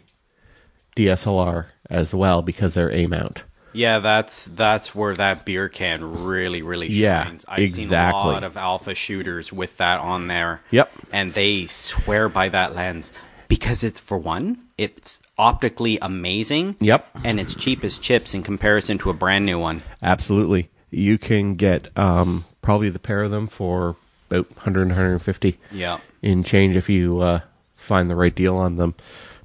DSLR 0.95 1.67
as 1.87 2.15
well 2.15 2.41
because 2.41 2.73
they're 2.73 2.91
A 2.91 3.05
mount. 3.05 3.43
Yeah, 3.73 3.99
that's 3.99 4.45
that's 4.45 4.95
where 4.95 5.13
that 5.15 5.45
beer 5.45 5.69
can 5.69 6.23
really, 6.23 6.63
really 6.63 6.87
Yeah, 6.87 7.25
shines. 7.25 7.45
I've 7.47 7.69
seen 7.69 7.93
a 7.93 8.11
lot 8.11 8.43
of 8.43 8.57
alpha 8.57 8.95
shooters 8.95 9.53
with 9.53 9.77
that 9.77 9.99
on 9.99 10.27
there. 10.27 10.61
Yep. 10.71 10.89
And 11.11 11.33
they 11.33 11.67
swear 11.67 12.27
by 12.27 12.49
that 12.49 12.73
lens 12.73 13.13
because 13.49 13.83
it's 13.83 13.99
for 13.99 14.17
one, 14.17 14.57
it's 14.77 15.19
optically 15.37 15.99
amazing. 16.01 16.77
Yep. 16.79 17.05
And 17.23 17.39
it's 17.39 17.53
cheap 17.53 17.83
as 17.83 17.99
chips 17.99 18.33
in 18.33 18.41
comparison 18.41 18.97
to 18.99 19.11
a 19.11 19.13
brand 19.13 19.45
new 19.45 19.59
one. 19.59 19.83
Absolutely. 20.01 20.69
You 20.89 21.19
can 21.19 21.53
get 21.53 21.95
um, 21.97 22.45
probably 22.63 22.89
the 22.89 22.97
pair 22.97 23.21
of 23.21 23.29
them 23.29 23.45
for 23.45 23.95
about 24.29 24.49
100 24.51 24.87
150 24.89 25.57
Yeah. 25.71 25.99
in 26.21 26.43
change 26.43 26.75
if 26.75 26.89
you 26.89 27.19
uh, 27.21 27.39
find 27.75 28.09
the 28.09 28.15
right 28.15 28.33
deal 28.33 28.55
on 28.57 28.77
them. 28.77 28.95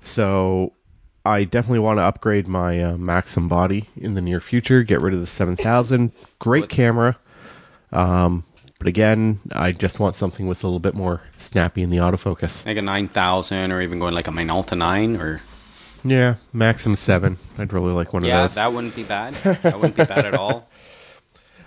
So 0.02 0.72
I 1.24 1.44
definitely 1.44 1.80
want 1.80 1.98
to 1.98 2.02
upgrade 2.02 2.48
my 2.48 2.80
uh, 2.82 2.92
Maxxum 2.96 3.48
body 3.48 3.88
in 3.96 4.14
the 4.14 4.20
near 4.22 4.40
future. 4.40 4.82
Get 4.82 5.00
rid 5.00 5.12
of 5.14 5.20
the 5.20 5.26
7000. 5.26 6.12
Great 6.38 6.68
camera. 6.68 7.18
Um, 7.92 8.44
but 8.78 8.86
again, 8.86 9.40
I 9.52 9.72
just 9.72 10.00
want 10.00 10.16
something 10.16 10.46
with 10.46 10.64
a 10.64 10.66
little 10.66 10.78
bit 10.80 10.94
more 10.94 11.20
snappy 11.38 11.82
in 11.82 11.90
the 11.90 11.98
autofocus. 11.98 12.64
Like 12.66 12.78
a 12.78 12.82
9000 12.82 13.72
or 13.72 13.82
even 13.82 13.98
going 13.98 14.14
like 14.14 14.28
a 14.28 14.30
Minolta 14.30 14.76
9 14.78 15.16
or 15.16 15.42
Yeah, 16.02 16.36
Maxxum 16.54 16.96
7. 16.96 17.36
I'd 17.58 17.72
really 17.74 17.92
like 17.92 18.14
one 18.14 18.24
Yeah, 18.24 18.44
of 18.44 18.50
those. 18.50 18.56
Yeah, 18.56 18.64
that 18.68 18.74
wouldn't 18.74 18.96
be 18.96 19.02
bad. 19.02 19.34
That 19.34 19.74
wouldn't 19.78 19.96
be 19.96 20.04
bad 20.04 20.24
at 20.24 20.34
all. 20.34 20.68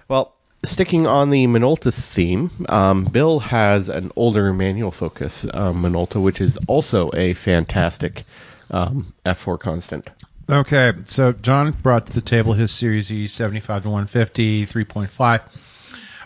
Well, 0.09 0.35
sticking 0.63 1.05
on 1.05 1.29
the 1.29 1.45
Minolta 1.47 1.93
theme, 1.93 2.51
um, 2.69 3.05
Bill 3.05 3.39
has 3.39 3.89
an 3.89 4.11
older 4.15 4.53
manual 4.53 4.91
focus 4.91 5.45
um, 5.53 5.83
Minolta, 5.83 6.21
which 6.21 6.41
is 6.41 6.57
also 6.67 7.11
a 7.13 7.33
fantastic 7.33 8.23
um, 8.71 9.13
F4 9.25 9.59
constant. 9.59 10.09
Okay, 10.49 10.93
so 11.05 11.31
John 11.31 11.71
brought 11.71 12.07
to 12.07 12.13
the 12.13 12.21
table 12.21 12.53
his 12.53 12.71
Series 12.71 13.11
E 13.11 13.27
75 13.27 13.83
to 13.83 13.89
150 13.89 14.65
3.5. 14.65 15.41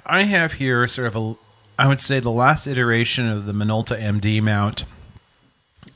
I 0.05 0.23
have 0.23 0.53
here 0.53 0.87
sort 0.87 1.07
of 1.07 1.15
a, 1.15 1.35
I 1.77 1.87
would 1.87 1.99
say 1.99 2.19
the 2.19 2.31
last 2.31 2.65
iteration 2.65 3.27
of 3.27 3.45
the 3.45 3.53
Minolta 3.53 3.99
MD 3.99 4.41
mount. 4.41 4.85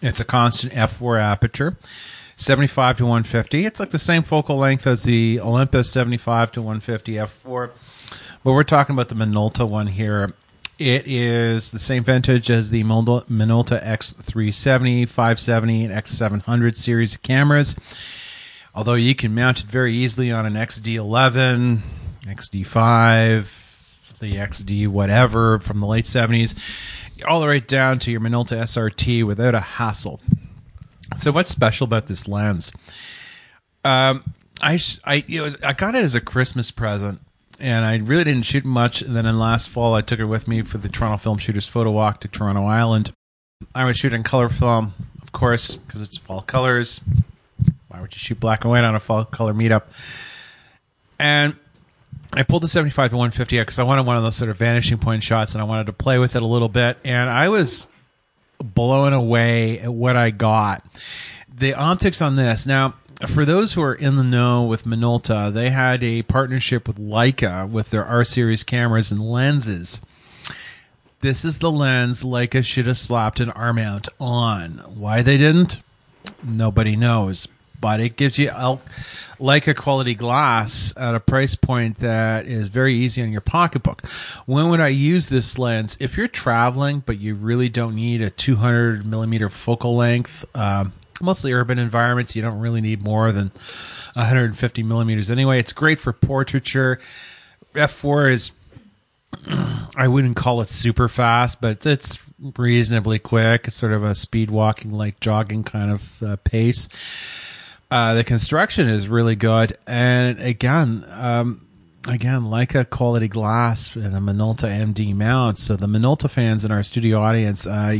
It's 0.02 0.20
a 0.20 0.26
constant 0.26 0.74
f4 0.74 1.20
aperture, 1.20 1.78
75 2.36 2.98
to 2.98 3.04
150. 3.06 3.66
It's 3.66 3.80
like 3.80 3.92
the 3.92 4.00
same 4.00 4.24
focal 4.24 4.58
length 4.58 4.86
as 4.86 5.04
the 5.04 5.40
Olympus 5.40 5.92
75 5.92 6.52
to 6.54 6.62
150 6.62 7.14
f4, 7.14 7.70
but 8.44 8.54
we're 8.54 8.64
talking 8.64 8.94
about 8.94 9.10
the 9.10 9.16
Minolta 9.16 9.68
one 9.68 9.88
here. 9.88 10.34
It 10.80 11.04
is 11.06 11.72
the 11.72 11.80
same 11.80 12.04
vintage 12.04 12.50
as 12.50 12.72
the 12.72 12.84
Minolta 12.84 13.26
Minolta 13.28 13.84
X370, 13.84 15.08
570, 15.08 15.86
and 15.86 15.94
X700 15.94 16.76
series 16.76 17.16
of 17.16 17.22
cameras. 17.22 17.76
Although 18.74 18.96
you 18.96 19.14
can 19.14 19.36
mount 19.36 19.60
it 19.60 19.66
very 19.68 19.94
easily 19.94 20.32
on 20.32 20.46
an 20.46 20.54
XD11, 20.54 21.82
XD5, 22.24 24.20
the 24.20 24.36
XD 24.36 24.88
whatever 24.88 25.60
from 25.60 25.82
the 25.82 25.88
late 25.88 26.06
70s, 26.06 27.26
all 27.28 27.42
the 27.42 27.48
way 27.48 27.60
down 27.60 28.00
to 28.00 28.12
your 28.12 28.22
Minolta 28.22 28.62
SRT 28.62 29.26
without 29.26 29.54
a 29.54 29.60
hassle. 29.60 30.22
So 31.18 31.32
what's 31.32 31.50
special 31.50 31.86
about 31.86 32.08
this 32.08 32.28
lens? 32.28 32.72
Um, 33.84 34.24
I 34.62 34.80
I 35.04 35.24
you 35.28 35.46
know, 35.46 35.56
I 35.64 35.74
got 35.74 35.96
it 35.96 36.04
as 36.04 36.16
a 36.16 36.22
Christmas 36.22 36.72
present, 36.72 37.20
and 37.62 37.86
I 37.86 37.98
really 37.98 38.24
didn't 38.24 38.44
shoot 38.44 38.66
much. 38.66 39.02
And 39.02 39.16
then 39.16 39.26
in 39.26 39.40
last 39.40 39.70
fall, 39.70 39.94
I 39.94 40.02
took 40.02 40.20
it 40.20 40.26
with 40.26 40.48
me 40.48 40.62
for 40.64 40.78
the 40.78 40.90
Toronto 40.90 41.18
Film 41.18 41.38
Shooters 41.38 41.68
Photo 41.68 41.92
Walk 41.92 42.22
to 42.22 42.28
Toronto 42.28 42.66
Island. 42.66 43.12
I 43.76 43.86
was 43.86 43.98
shooting 43.98 44.24
color 44.24 44.50
film, 44.50 44.94
of 45.22 45.32
course, 45.32 45.76
because 45.76 46.02
it's 46.02 46.18
fall 46.18 46.42
colors. 46.42 47.00
Why 47.88 48.02
would 48.02 48.14
you 48.14 48.20
shoot 48.20 48.40
black 48.40 48.64
and 48.64 48.72
white 48.72 48.84
on 48.84 48.96
a 48.96 49.00
fall 49.00 49.24
color 49.26 49.54
meetup? 49.54 49.84
And 51.20 51.56
I 52.34 52.44
pulled 52.44 52.64
the 52.64 52.68
75 52.68 53.12
to 53.12 53.18
150 53.18 53.60
because 53.60 53.78
I 53.78 53.84
wanted 53.84 54.06
one 54.06 54.18
of 54.18 54.24
those 54.24 54.36
sort 54.36 54.50
of 54.50 54.58
vanishing 54.58 54.98
point 54.98 55.24
shots, 55.24 55.54
and 55.54 55.62
I 55.62 55.66
wanted 55.66 55.88
to 55.88 55.94
play 55.94 56.18
with 56.18 56.36
it 56.36 56.42
a 56.42 56.46
little 56.46 56.70
bit. 56.70 56.98
And 57.06 57.30
I 57.30 57.50
was 57.50 57.88
blown 58.58 59.14
away 59.14 59.80
at 59.80 59.94
what 59.94 60.16
I 60.16 60.32
got. 60.32 60.84
The 61.54 61.76
optics 61.76 62.22
on 62.22 62.36
this. 62.36 62.66
Now, 62.66 62.96
for 63.28 63.46
those 63.46 63.74
who 63.74 63.82
are 63.82 63.94
in 63.94 64.16
the 64.16 64.24
know 64.24 64.64
with 64.64 64.84
Minolta, 64.84 65.52
they 65.52 65.70
had 65.70 66.04
a 66.04 66.24
partnership 66.24 66.88
with 66.88 66.98
Leica 66.98 67.70
with 67.70 67.92
their 67.92 68.06
R 68.06 68.24
series 68.24 68.64
cameras 68.64 69.12
and 69.12 69.22
lenses. 69.22 70.02
This 71.22 71.46
is 71.46 71.60
the 71.60 71.72
lens 71.72 72.24
Leica 72.24 72.66
should 72.66 72.88
have 72.88 72.98
slapped 72.98 73.40
an 73.40 73.52
R 73.52 73.74
mount 73.74 74.10
on. 74.20 74.82
Why 74.96 75.22
they 75.22 75.38
didn't? 75.38 75.80
Nobody 76.44 76.96
knows. 76.96 77.48
But 77.80 78.00
it 78.00 78.16
gives 78.16 78.38
you 78.38 78.50
Leica 78.50 79.76
quality 79.76 80.14
glass 80.14 80.94
at 80.96 81.16
a 81.16 81.20
price 81.20 81.56
point 81.56 81.98
that 81.98 82.46
is 82.46 82.68
very 82.68 82.94
easy 82.94 83.24
on 83.24 83.32
your 83.32 83.42
pocketbook. 83.42 84.08
When 84.46 84.70
would 84.70 84.80
I 84.80 84.90
use 84.90 85.30
this 85.30 85.58
lens? 85.58 85.98
If 86.00 86.16
you're 86.16 86.28
traveling, 86.28 87.02
but 87.06 87.20
you 87.20 87.34
really 87.34 87.70
don't 87.70 87.96
need 87.96 88.22
a 88.22 88.30
200 88.30 89.06
millimeter 89.06 89.50
focal 89.50 89.96
length, 89.96 90.46
um, 90.56 90.94
mostly 91.22 91.54
urban 91.54 91.80
environments, 91.80 92.36
you 92.36 92.42
don't 92.42 92.60
really 92.60 92.82
need 92.82 93.04
more 93.04 93.32
than 93.32 93.52
150 94.14 94.84
millimeters 94.84 95.32
anyway. 95.32 95.60
It's 95.60 95.74
great 95.74 96.00
for 96.00 96.14
portraiture. 96.14 97.00
F4 97.74 98.32
is 98.32 98.52
I 99.98 100.08
wouldn't 100.08 100.36
call 100.36 100.62
it 100.62 100.70
super 100.70 101.08
fast, 101.08 101.62
but 101.62 101.86
it's 101.86 102.20
reasonably 102.58 103.20
quick. 103.20 103.68
It's 103.68 103.78
sort 103.78 103.94
of 103.94 104.04
a 104.04 104.16
speed 104.16 104.52
walking, 104.52 104.92
like 104.92 105.20
jogging 105.20 105.64
kind 105.64 105.92
of 105.92 106.24
uh, 106.24 106.36
pace. 106.38 106.90
Uh, 107.90 108.14
the 108.14 108.24
construction 108.24 108.88
is 108.88 109.10
really 109.10 109.36
good, 109.36 109.78
and 109.86 110.40
again, 110.40 111.04
um, 111.10 111.68
again, 112.08 112.42
Leica 112.44 112.90
quality 112.90 113.28
glass 113.28 113.96
and 113.96 114.16
a 114.16 114.20
Minolta 114.20 114.70
MD 114.70 115.16
mount. 115.16 115.58
So 115.58 115.76
the 115.76 115.88
Minolta 115.88 116.30
fans 116.30 116.66
in 116.66 116.72
our 116.72 116.84
studio 116.84 117.20
audience, 117.20 117.68
uh, 117.68 117.98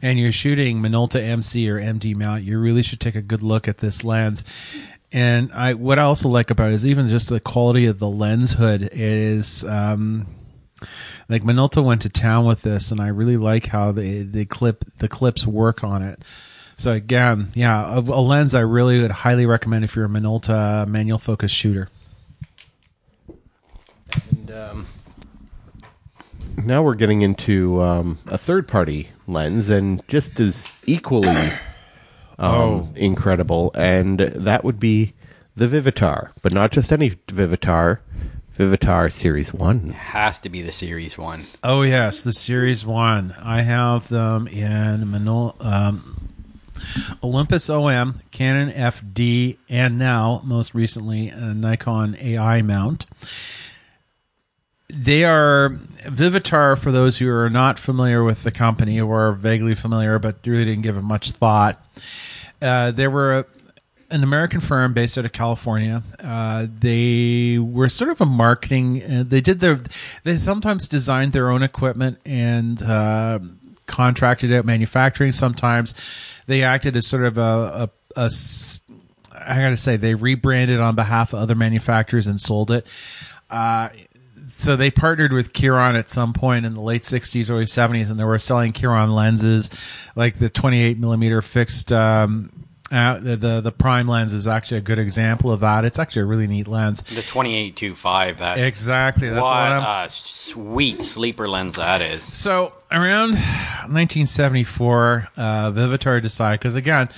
and 0.00 0.18
you're 0.18 0.32
shooting 0.32 0.80
Minolta 0.80 1.20
MC 1.20 1.68
or 1.70 1.80
MD 1.80 2.14
mount, 2.14 2.44
you 2.44 2.58
really 2.58 2.82
should 2.82 3.00
take 3.00 3.14
a 3.14 3.22
good 3.22 3.42
look 3.42 3.68
at 3.68 3.78
this 3.78 4.04
lens. 4.04 4.44
And 5.12 5.52
I, 5.52 5.74
what 5.74 5.98
I 5.98 6.02
also 6.02 6.28
like 6.28 6.50
about 6.50 6.70
it 6.70 6.74
is 6.74 6.86
even 6.86 7.08
just 7.08 7.28
the 7.28 7.40
quality 7.40 7.86
of 7.86 7.98
the 7.98 8.08
lens 8.08 8.52
hood 8.52 8.88
is. 8.92 9.64
Um, 9.64 10.26
like 11.28 11.42
Minolta 11.42 11.82
went 11.82 12.02
to 12.02 12.08
town 12.08 12.44
with 12.44 12.62
this, 12.62 12.90
and 12.90 13.00
I 13.00 13.08
really 13.08 13.36
like 13.36 13.66
how 13.66 13.92
the 13.92 14.22
the 14.22 14.44
clip 14.44 14.84
the 14.98 15.08
clips 15.08 15.46
work 15.46 15.84
on 15.84 16.02
it. 16.02 16.20
So 16.76 16.92
again, 16.92 17.48
yeah, 17.54 17.94
a, 17.94 18.00
a 18.00 18.20
lens 18.20 18.54
I 18.54 18.60
really 18.60 19.00
would 19.00 19.12
highly 19.12 19.46
recommend 19.46 19.84
if 19.84 19.94
you're 19.94 20.06
a 20.06 20.08
Minolta 20.08 20.86
manual 20.86 21.18
focus 21.18 21.52
shooter. 21.52 21.88
And 24.62 24.72
um, 24.72 24.86
now 26.64 26.82
we're 26.82 26.94
getting 26.94 27.22
into 27.22 27.82
um, 27.82 28.18
a 28.26 28.38
third 28.38 28.68
party 28.68 29.08
lens, 29.26 29.68
and 29.68 30.06
just 30.08 30.38
as 30.40 30.70
equally 30.86 31.50
um, 32.38 32.92
incredible, 32.96 33.72
and 33.74 34.20
that 34.20 34.64
would 34.64 34.78
be 34.78 35.14
the 35.56 35.66
Vivitar, 35.66 36.30
but 36.42 36.52
not 36.52 36.70
just 36.72 36.92
any 36.92 37.10
Vivitar, 37.10 38.00
Vivitar 38.56 39.10
Series 39.10 39.52
1. 39.52 39.90
Has 39.90 40.38
to 40.38 40.48
be 40.48 40.62
the 40.62 40.72
series 40.72 41.16
one. 41.16 41.42
Oh 41.64 41.82
yes, 41.82 42.22
the 42.22 42.32
Series 42.32 42.84
One. 42.84 43.34
I 43.42 43.62
have 43.62 44.08
them 44.08 44.46
in 44.46 45.00
Minol, 45.06 45.62
um, 45.64 46.28
Olympus 47.22 47.70
OM, 47.70 48.20
Canon 48.30 48.70
FD, 48.70 49.56
and 49.70 49.98
now 49.98 50.42
most 50.44 50.74
recently 50.74 51.30
a 51.30 51.54
Nikon 51.54 52.16
AI 52.20 52.60
mount. 52.60 53.06
They 54.92 55.24
are 55.24 55.70
Vivitar 56.04 56.76
for 56.78 56.92
those 56.92 57.18
who 57.18 57.30
are 57.30 57.48
not 57.48 57.78
familiar 57.78 58.22
with 58.22 58.42
the 58.42 58.50
company 58.50 59.00
or 59.00 59.28
are 59.28 59.32
vaguely 59.32 59.74
familiar 59.74 60.18
but 60.18 60.36
really 60.46 60.66
didn't 60.66 60.82
give 60.82 60.96
it 60.96 61.02
much 61.02 61.30
thought. 61.30 61.82
Uh, 62.60 62.90
they 62.90 63.08
were 63.08 63.38
a, 63.38 63.46
an 64.10 64.22
American 64.22 64.60
firm 64.60 64.92
based 64.92 65.16
out 65.16 65.24
of 65.24 65.32
California. 65.32 66.02
Uh, 66.22 66.66
they 66.70 67.58
were 67.58 67.88
sort 67.88 68.10
of 68.10 68.20
a 68.20 68.26
marketing. 68.26 69.02
Uh, 69.02 69.24
they 69.26 69.40
did 69.40 69.60
their. 69.60 69.80
They 70.22 70.36
sometimes 70.36 70.86
designed 70.86 71.32
their 71.32 71.50
own 71.50 71.62
equipment 71.62 72.18
and 72.26 72.80
uh, 72.82 73.38
contracted 73.86 74.52
out 74.52 74.66
manufacturing. 74.66 75.32
Sometimes 75.32 75.94
they 76.46 76.62
acted 76.62 76.96
as 76.96 77.06
sort 77.06 77.24
of 77.24 77.38
a, 77.38 77.90
a, 78.16 78.22
a 78.24 78.30
I 79.34 79.56
gotta 79.56 79.76
say 79.76 79.96
they 79.96 80.14
rebranded 80.14 80.80
on 80.80 80.94
behalf 80.94 81.32
of 81.32 81.40
other 81.40 81.54
manufacturers 81.54 82.26
and 82.26 82.38
sold 82.38 82.70
it. 82.70 82.86
Uh, 83.50 83.88
so 84.46 84.76
they 84.76 84.90
partnered 84.90 85.32
with 85.32 85.52
Kiron 85.52 85.96
at 85.96 86.10
some 86.10 86.32
point 86.32 86.66
in 86.66 86.74
the 86.74 86.80
late 86.80 87.02
60s, 87.02 87.50
early 87.50 87.64
70s, 87.64 88.10
and 88.10 88.18
they 88.18 88.24
were 88.24 88.38
selling 88.38 88.72
Kiron 88.72 89.12
lenses, 89.12 89.70
like 90.16 90.38
the 90.38 90.48
28 90.48 90.98
millimeter 90.98 91.42
fixed. 91.42 91.92
Um, 91.92 92.50
uh, 92.90 93.18
the, 93.20 93.36
the 93.36 93.60
the 93.62 93.72
prime 93.72 94.06
lens 94.06 94.34
is 94.34 94.46
actually 94.46 94.76
a 94.76 94.82
good 94.82 94.98
example 94.98 95.50
of 95.50 95.60
that. 95.60 95.86
It's 95.86 95.98
actually 95.98 96.22
a 96.22 96.26
really 96.26 96.46
neat 96.46 96.68
lens. 96.68 97.00
The 97.02 97.22
2825. 97.22 98.36
That's 98.38 98.60
Exactly, 98.60 99.30
that's 99.30 99.42
what 99.42 99.48
the 99.48 99.54
one 99.54 99.72
I'm- 99.72 100.06
a 100.06 100.10
sweet 100.10 101.02
sleeper 101.02 101.48
lens 101.48 101.76
that 101.76 102.02
is. 102.02 102.22
So 102.22 102.74
around 102.90 103.30
1974, 103.30 105.28
uh, 105.38 105.70
Vivitar 105.70 106.20
decided 106.20 106.60
because 106.60 106.76
again, 106.76 107.08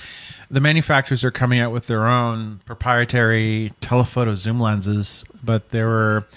the 0.49 0.61
manufacturers 0.61 1.25
are 1.25 1.31
coming 1.31 1.59
out 1.59 1.73
with 1.73 1.87
their 1.87 2.07
own 2.07 2.61
proprietary 2.65 3.73
telephoto 3.81 4.35
zoom 4.35 4.61
lenses, 4.61 5.25
but 5.43 5.69
there 5.69 5.87
were 5.87 6.27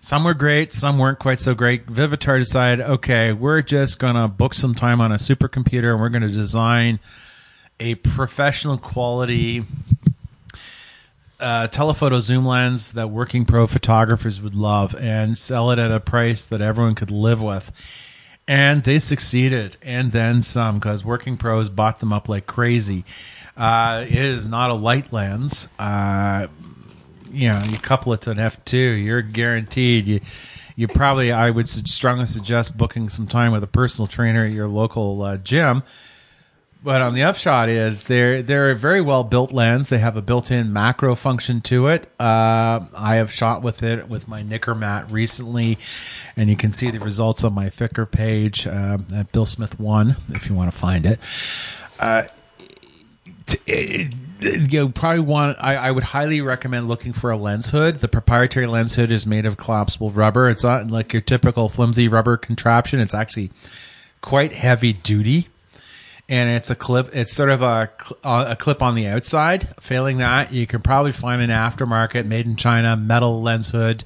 some 0.00 0.24
were 0.24 0.34
great, 0.34 0.72
some 0.72 0.98
weren't 0.98 1.18
quite 1.18 1.40
so 1.40 1.54
great. 1.54 1.86
Vivitar 1.86 2.38
decided, 2.38 2.80
okay, 2.80 3.32
we're 3.32 3.62
just 3.62 3.98
gonna 3.98 4.28
book 4.28 4.54
some 4.54 4.74
time 4.74 5.00
on 5.00 5.12
a 5.12 5.16
supercomputer 5.16 5.92
and 5.92 6.00
we're 6.00 6.08
gonna 6.08 6.28
design 6.28 6.98
a 7.78 7.94
professional 7.96 8.78
quality 8.78 9.64
uh, 11.40 11.66
telephoto 11.68 12.20
zoom 12.20 12.44
lens 12.44 12.92
that 12.92 13.08
working 13.08 13.44
pro 13.44 13.66
photographers 13.66 14.40
would 14.42 14.54
love 14.54 14.94
and 14.96 15.36
sell 15.38 15.70
it 15.70 15.78
at 15.78 15.90
a 15.90 16.00
price 16.00 16.44
that 16.44 16.60
everyone 16.60 16.94
could 16.94 17.10
live 17.10 17.42
with. 17.42 17.72
And 18.46 18.82
they 18.82 18.98
succeeded, 18.98 19.76
and 19.80 20.10
then 20.10 20.42
some, 20.42 20.76
because 20.76 21.04
working 21.04 21.36
pros 21.36 21.68
bought 21.68 22.00
them 22.00 22.12
up 22.12 22.28
like 22.28 22.46
crazy. 22.46 23.04
Uh, 23.56 24.04
it 24.08 24.14
is 24.16 24.46
not 24.46 24.70
a 24.70 24.74
light 24.74 25.12
lens. 25.12 25.68
Uh, 25.78 26.48
you 27.30 27.48
know, 27.48 27.60
you 27.68 27.78
couple 27.78 28.12
it 28.12 28.22
to 28.22 28.30
an 28.30 28.38
f2, 28.38 29.04
you're 29.04 29.22
guaranteed. 29.22 30.06
You, 30.06 30.20
you 30.76 30.88
probably, 30.88 31.32
I 31.32 31.50
would 31.50 31.68
strongly 31.68 32.26
suggest 32.26 32.76
booking 32.76 33.08
some 33.08 33.26
time 33.26 33.52
with 33.52 33.62
a 33.62 33.68
personal 33.68 34.06
trainer 34.06 34.44
at 34.44 34.52
your 34.52 34.68
local 34.68 35.22
uh, 35.22 35.36
gym 35.36 35.82
but 36.82 37.02
on 37.02 37.14
the 37.14 37.22
upshot 37.22 37.68
is 37.68 38.04
they're 38.04 38.42
they're 38.42 38.70
a 38.70 38.74
very 38.74 39.00
well 39.00 39.22
built 39.24 39.52
lens. 39.52 39.88
They 39.90 39.98
have 39.98 40.16
a 40.16 40.22
built-in 40.22 40.72
macro 40.72 41.14
function 41.14 41.60
to 41.62 41.88
it. 41.88 42.06
Uh, 42.18 42.80
I 42.96 43.16
have 43.16 43.30
shot 43.30 43.62
with 43.62 43.82
it 43.82 44.08
with 44.08 44.28
my 44.28 44.42
Nikkormat 44.42 45.12
recently, 45.12 45.78
and 46.36 46.48
you 46.48 46.56
can 46.56 46.72
see 46.72 46.90
the 46.90 47.00
results 47.00 47.44
on 47.44 47.52
my 47.52 47.66
Flickr 47.66 48.10
page 48.10 48.66
uh, 48.66 48.98
at 49.14 49.30
Bill 49.32 49.46
Smith 49.46 49.78
One 49.78 50.16
if 50.30 50.48
you 50.48 50.54
want 50.54 50.72
to 50.72 50.78
find 50.78 51.04
it. 51.04 51.18
Uh, 51.98 52.24
t- 53.46 54.10
you 54.42 54.88
probably 54.90 55.20
want. 55.20 55.58
I, 55.60 55.76
I 55.76 55.90
would 55.90 56.04
highly 56.04 56.40
recommend 56.40 56.88
looking 56.88 57.12
for 57.12 57.30
a 57.30 57.36
lens 57.36 57.70
hood. 57.70 57.96
The 57.96 58.08
proprietary 58.08 58.66
lens 58.66 58.94
hood 58.94 59.12
is 59.12 59.26
made 59.26 59.46
of 59.46 59.56
collapsible 59.56 60.10
rubber. 60.10 60.48
It's 60.48 60.64
not 60.64 60.90
like 60.90 61.12
your 61.12 61.22
typical 61.22 61.68
flimsy 61.68 62.08
rubber 62.08 62.36
contraption. 62.36 63.00
It's 63.00 63.14
actually 63.14 63.50
quite 64.20 64.52
heavy 64.52 64.92
duty 64.92 65.48
and 66.30 66.48
it's 66.48 66.70
a 66.70 66.76
clip. 66.76 67.10
It's 67.12 67.32
sort 67.32 67.50
of 67.50 67.60
a 67.60 67.90
a 68.22 68.56
clip 68.56 68.82
on 68.82 68.94
the 68.94 69.08
outside. 69.08 69.68
Failing 69.80 70.18
that, 70.18 70.52
you 70.52 70.66
can 70.66 70.80
probably 70.80 71.12
find 71.12 71.42
an 71.42 71.50
aftermarket 71.50 72.24
made 72.24 72.46
in 72.46 72.56
China 72.56 72.96
metal 72.96 73.42
lens 73.42 73.70
hood. 73.70 74.04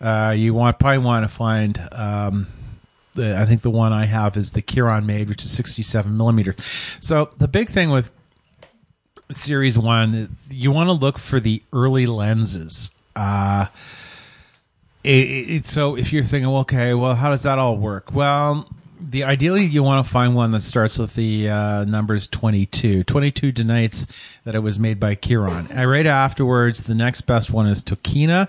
Uh, 0.00 0.34
you 0.36 0.54
want 0.54 0.78
probably 0.78 0.98
want 0.98 1.24
to 1.24 1.28
find. 1.28 1.80
Um, 1.92 2.46
I 3.16 3.44
think 3.44 3.60
the 3.60 3.70
one 3.70 3.92
I 3.92 4.06
have 4.06 4.38
is 4.38 4.52
the 4.52 4.62
Kiron 4.62 5.04
made, 5.04 5.28
which 5.28 5.44
is 5.44 5.50
67 5.50 6.16
millimeter. 6.16 6.54
So 6.56 7.28
the 7.36 7.46
big 7.46 7.68
thing 7.68 7.90
with 7.90 8.10
Series 9.32 9.78
One, 9.78 10.36
you 10.50 10.70
want 10.70 10.88
to 10.88 10.92
look 10.92 11.18
for 11.18 11.40
the 11.40 11.62
early 11.72 12.06
lenses. 12.06 12.90
Uh, 13.14 13.66
it, 15.04 15.08
it, 15.50 15.66
so 15.66 15.96
if 15.96 16.12
you're 16.12 16.24
thinking, 16.24 16.48
okay, 16.50 16.94
well, 16.94 17.14
how 17.14 17.30
does 17.30 17.42
that 17.42 17.58
all 17.58 17.76
work? 17.76 18.14
Well, 18.14 18.66
the 19.00 19.24
ideally 19.24 19.64
you 19.64 19.82
want 19.82 20.04
to 20.04 20.10
find 20.10 20.34
one 20.34 20.52
that 20.52 20.62
starts 20.62 20.98
with 20.98 21.14
the 21.14 21.50
uh, 21.50 21.84
numbers 21.84 22.26
22 22.28 23.02
22 23.04 23.52
denites 23.52 24.38
that 24.44 24.54
it 24.54 24.60
was 24.60 24.78
made 24.78 25.00
by 25.00 25.14
Kiron. 25.14 25.68
Uh, 25.76 25.84
right 25.86 26.06
afterwards, 26.06 26.84
the 26.84 26.94
next 26.94 27.22
best 27.22 27.50
one 27.50 27.66
is 27.66 27.82
Tokina. 27.82 28.48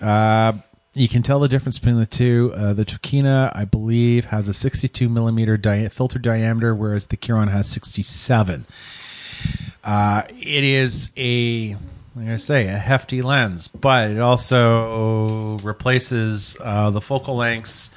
Uh, 0.00 0.58
you 0.94 1.08
can 1.08 1.22
tell 1.22 1.40
the 1.40 1.48
difference 1.48 1.78
between 1.78 1.98
the 1.98 2.06
two. 2.06 2.52
Uh, 2.54 2.72
the 2.74 2.84
Tokina, 2.84 3.54
I 3.54 3.64
believe, 3.64 4.26
has 4.26 4.48
a 4.48 4.54
62 4.54 5.08
millimeter 5.08 5.56
di- 5.56 5.88
filter 5.88 6.18
diameter, 6.18 6.74
whereas 6.74 7.06
the 7.06 7.16
Kiron 7.16 7.48
has 7.48 7.68
67. 7.70 8.66
Uh, 9.84 10.22
it 10.28 10.64
is 10.64 11.10
a, 11.16 11.70
going 12.14 12.26
to 12.28 12.38
say, 12.38 12.68
a 12.68 12.78
hefty 12.78 13.22
lens, 13.22 13.68
but 13.68 14.10
it 14.10 14.20
also 14.20 15.58
replaces 15.58 16.56
uh, 16.62 16.90
the 16.90 17.00
focal 17.00 17.36
lengths 17.36 17.90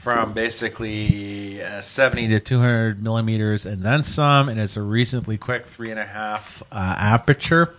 from 0.00 0.32
basically 0.32 1.62
uh, 1.62 1.82
70 1.82 2.28
to 2.28 2.40
200 2.40 3.02
millimeters 3.02 3.66
and 3.66 3.82
then 3.82 4.02
some, 4.02 4.48
and 4.48 4.58
it's 4.58 4.78
a 4.78 4.82
reasonably 4.82 5.36
quick 5.36 5.66
three 5.66 5.90
and 5.90 6.00
a 6.00 6.06
half 6.06 6.62
uh, 6.72 6.96
aperture. 6.98 7.74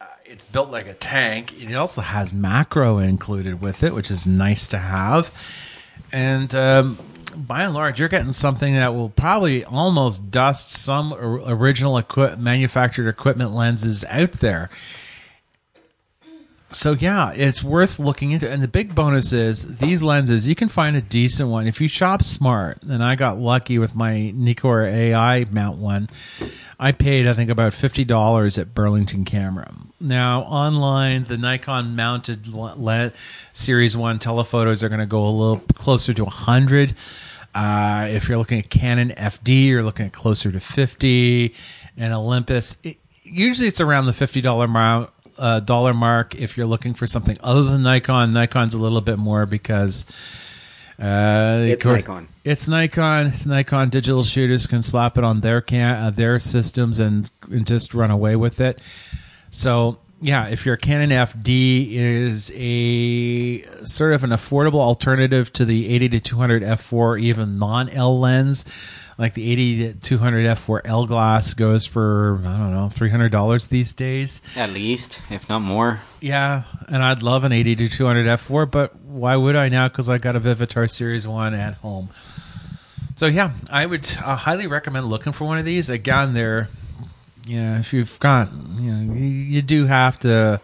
Uh, 0.00 0.06
it's 0.24 0.48
built 0.48 0.70
like 0.70 0.86
a 0.86 0.94
tank. 0.94 1.62
It 1.62 1.74
also 1.74 2.00
has 2.00 2.32
macro 2.32 2.96
included 2.96 3.60
with 3.60 3.82
it, 3.82 3.92
which 3.92 4.10
is 4.10 4.26
nice 4.26 4.66
to 4.68 4.78
have. 4.78 5.30
And 6.12 6.54
um, 6.54 6.98
by 7.36 7.64
and 7.64 7.74
large, 7.74 7.98
you're 7.98 8.08
getting 8.08 8.32
something 8.32 8.74
that 8.74 8.94
will 8.94 9.08
probably 9.08 9.64
almost 9.64 10.30
dust 10.30 10.70
some 10.72 11.12
original 11.14 11.98
equi- 11.98 12.36
manufactured 12.36 13.08
equipment 13.08 13.52
lenses 13.52 14.04
out 14.08 14.32
there. 14.32 14.70
So 16.74 16.92
yeah, 16.92 17.32
it's 17.34 17.62
worth 17.62 17.98
looking 17.98 18.32
into. 18.32 18.50
And 18.50 18.62
the 18.62 18.68
big 18.68 18.94
bonus 18.94 19.32
is 19.32 19.76
these 19.76 20.02
lenses. 20.02 20.48
You 20.48 20.54
can 20.54 20.68
find 20.68 20.96
a 20.96 21.02
decent 21.02 21.50
one 21.50 21.66
if 21.66 21.80
you 21.80 21.88
shop 21.88 22.22
smart. 22.22 22.82
And 22.82 23.02
I 23.02 23.14
got 23.14 23.38
lucky 23.38 23.78
with 23.78 23.94
my 23.94 24.32
Nikkor 24.34 24.90
AI 24.90 25.44
mount 25.50 25.78
one. 25.78 26.08
I 26.78 26.92
paid 26.92 27.26
I 27.28 27.34
think 27.34 27.50
about 27.50 27.74
fifty 27.74 28.04
dollars 28.04 28.58
at 28.58 28.74
Burlington 28.74 29.24
Camera. 29.24 29.72
Now 30.00 30.42
online, 30.42 31.24
the 31.24 31.38
Nikon 31.38 31.94
mounted 31.94 32.48
le- 32.48 33.12
Series 33.14 33.96
One 33.96 34.18
telephotos 34.18 34.82
are 34.82 34.88
going 34.88 35.00
to 35.00 35.06
go 35.06 35.24
a 35.24 35.30
little 35.30 35.62
closer 35.74 36.12
to 36.14 36.24
hundred. 36.24 36.94
Uh, 37.54 38.08
if 38.10 38.28
you're 38.28 38.38
looking 38.38 38.58
at 38.58 38.70
Canon 38.70 39.10
FD, 39.10 39.66
you're 39.66 39.82
looking 39.82 40.06
at 40.06 40.12
closer 40.12 40.50
to 40.50 40.58
fifty. 40.58 41.54
And 41.96 42.12
Olympus, 42.14 42.78
it, 42.82 42.96
usually 43.22 43.68
it's 43.68 43.80
around 43.80 44.06
the 44.06 44.12
fifty 44.12 44.40
dollar 44.40 44.66
mark 44.66 45.11
uh, 45.38 45.60
dollar 45.60 45.94
mark 45.94 46.34
if 46.34 46.56
you're 46.56 46.66
looking 46.66 46.94
for 46.94 47.06
something 47.06 47.36
other 47.42 47.62
than 47.62 47.82
Nikon. 47.82 48.32
Nikon's 48.32 48.74
a 48.74 48.80
little 48.80 49.00
bit 49.00 49.18
more 49.18 49.46
because 49.46 50.06
uh, 50.98 51.60
It's 51.64 51.84
Nikon. 51.84 52.28
It's 52.44 52.68
Nikon. 52.68 53.32
Nikon 53.46 53.90
digital 53.90 54.22
shooters 54.22 54.66
can 54.66 54.82
slap 54.82 55.18
it 55.18 55.24
on 55.24 55.40
their 55.40 55.60
can 55.60 55.96
uh, 55.96 56.10
their 56.10 56.38
systems 56.38 56.98
and, 56.98 57.30
and 57.50 57.66
just 57.66 57.94
run 57.94 58.10
away 58.10 58.36
with 58.36 58.60
it. 58.60 58.80
So 59.50 59.98
yeah, 60.22 60.46
if 60.46 60.64
your 60.64 60.76
Canon 60.76 61.10
FD 61.10 61.92
is 61.92 62.52
a 62.54 63.62
sort 63.84 64.14
of 64.14 64.22
an 64.22 64.30
affordable 64.30 64.78
alternative 64.78 65.52
to 65.54 65.64
the 65.64 65.92
80 65.92 66.08
to 66.10 66.20
200 66.20 66.62
f4, 66.62 67.20
even 67.20 67.58
non 67.58 67.88
L 67.88 68.20
lens. 68.20 69.01
Like 69.18 69.34
the 69.34 69.50
80 69.52 69.92
to 69.92 70.00
200 70.00 70.46
f4 70.46 70.80
L 70.84 71.06
glass 71.06 71.54
goes 71.54 71.86
for 71.86 72.40
I 72.44 72.58
don't 72.58 72.72
know 72.72 72.88
three 72.88 73.10
hundred 73.10 73.30
dollars 73.32 73.66
these 73.66 73.94
days. 73.94 74.42
At 74.56 74.70
least, 74.70 75.20
if 75.30 75.48
not 75.48 75.60
more. 75.60 76.00
Yeah, 76.20 76.62
and 76.88 77.02
I'd 77.02 77.22
love 77.22 77.44
an 77.44 77.52
80 77.52 77.76
to 77.76 77.88
200 77.88 78.26
f4, 78.26 78.70
but 78.70 78.96
why 78.96 79.36
would 79.36 79.56
I 79.56 79.68
now? 79.68 79.88
Because 79.88 80.08
I 80.08 80.18
got 80.18 80.36
a 80.36 80.40
Vivitar 80.40 80.88
Series 80.88 81.26
One 81.26 81.52
at 81.52 81.74
home. 81.74 82.08
So 83.16 83.26
yeah, 83.26 83.52
I 83.70 83.86
would 83.86 84.08
uh, 84.24 84.36
highly 84.36 84.66
recommend 84.66 85.06
looking 85.06 85.32
for 85.32 85.44
one 85.44 85.58
of 85.58 85.64
these. 85.64 85.90
Again, 85.90 86.32
they're 86.34 86.68
you 87.46 87.60
know 87.60 87.74
if 87.74 87.92
you've 87.92 88.18
got 88.20 88.50
you 88.78 88.92
know 88.92 89.14
you, 89.14 89.24
you 89.26 89.62
do 89.62 89.86
have 89.86 90.18
to 90.20 90.60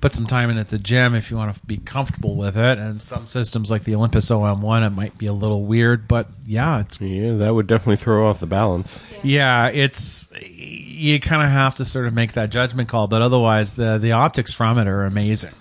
put 0.00 0.14
some 0.14 0.26
time 0.26 0.48
in 0.50 0.58
at 0.58 0.68
the 0.68 0.78
gym 0.78 1.14
if 1.14 1.30
you 1.30 1.36
want 1.36 1.54
to 1.54 1.60
be 1.66 1.76
comfortable 1.78 2.36
with 2.36 2.56
it. 2.56 2.78
And 2.78 3.02
some 3.02 3.26
systems 3.26 3.70
like 3.70 3.82
the 3.84 3.94
Olympus 3.94 4.30
OM1, 4.30 4.86
it 4.86 4.90
might 4.90 5.18
be 5.18 5.26
a 5.26 5.32
little 5.32 5.64
weird, 5.64 6.06
but 6.06 6.28
yeah, 6.46 6.80
it's 6.80 7.00
Yeah, 7.00 7.34
that 7.34 7.54
would 7.54 7.66
definitely 7.66 7.96
throw 7.96 8.28
off 8.28 8.38
the 8.40 8.46
balance. 8.46 9.02
yeah, 9.22 9.68
it's 9.68 10.30
you 10.40 11.18
kind 11.20 11.42
of 11.42 11.48
have 11.50 11.74
to 11.76 11.84
sort 11.84 12.06
of 12.06 12.14
make 12.14 12.32
that 12.34 12.50
judgment 12.50 12.88
call, 12.88 13.06
but 13.08 13.22
otherwise 13.22 13.74
the 13.74 13.98
the 13.98 14.12
optics 14.12 14.52
from 14.52 14.78
it 14.78 14.86
are 14.86 15.04
amazing. 15.04 15.52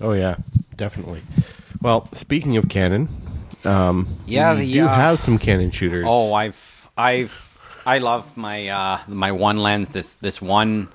Oh 0.00 0.12
yeah, 0.12 0.36
definitely. 0.76 1.22
Well, 1.80 2.08
speaking 2.12 2.56
of 2.56 2.68
Canon, 2.68 3.08
um, 3.64 4.06
Yeah, 4.26 4.52
you 4.54 4.58
the, 4.66 4.72
do 4.74 4.84
uh, 4.86 4.94
have 4.94 5.20
some 5.20 5.38
Canon 5.38 5.70
shooters. 5.72 6.04
Oh, 6.08 6.34
I've 6.34 6.88
I've 6.96 7.58
I 7.84 7.98
love 7.98 8.36
my 8.36 8.68
uh, 8.68 8.98
my 9.08 9.32
one 9.32 9.56
lens. 9.58 9.88
This 9.88 10.14
this 10.14 10.40
one 10.40 10.88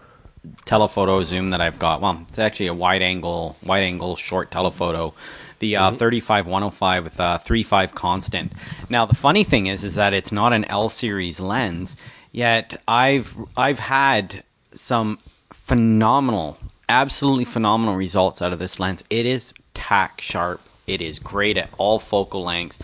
telephoto 0.65 1.23
zoom 1.23 1.51
that 1.51 1.62
I've 1.62 1.79
got. 1.79 2.01
Well, 2.01 2.23
it's 2.27 2.39
actually 2.39 2.67
a 2.67 2.73
wide 2.73 3.01
angle 3.01 3.55
wide 3.63 3.83
angle 3.83 4.15
short 4.15 4.51
telephoto. 4.51 5.13
The 5.60 5.75
uh, 5.75 5.91
35 5.91 6.45
105 6.45 7.03
with 7.03 7.19
uh, 7.19 7.38
35 7.39 7.95
constant. 7.95 8.53
Now 8.89 9.05
the 9.05 9.15
funny 9.15 9.43
thing 9.43 9.67
is, 9.67 9.83
is 9.83 9.95
that 9.95 10.13
it's 10.13 10.31
not 10.31 10.53
an 10.53 10.65
L 10.65 10.89
series 10.89 11.39
lens. 11.39 11.95
Yet 12.31 12.81
I've 12.88 13.36
I've 13.55 13.79
had 13.79 14.43
some 14.71 15.17
phenomenal, 15.51 16.57
absolutely 16.88 17.45
phenomenal 17.45 17.95
results 17.95 18.41
out 18.41 18.53
of 18.53 18.60
this 18.60 18.79
lens. 18.79 19.03
It 19.10 19.25
is 19.25 19.53
tack 19.73 20.21
sharp. 20.21 20.62
It 20.86 21.01
is 21.01 21.19
great 21.19 21.57
at 21.57 21.69
all 21.77 21.99
focal 21.99 22.43
lengths. 22.43 22.77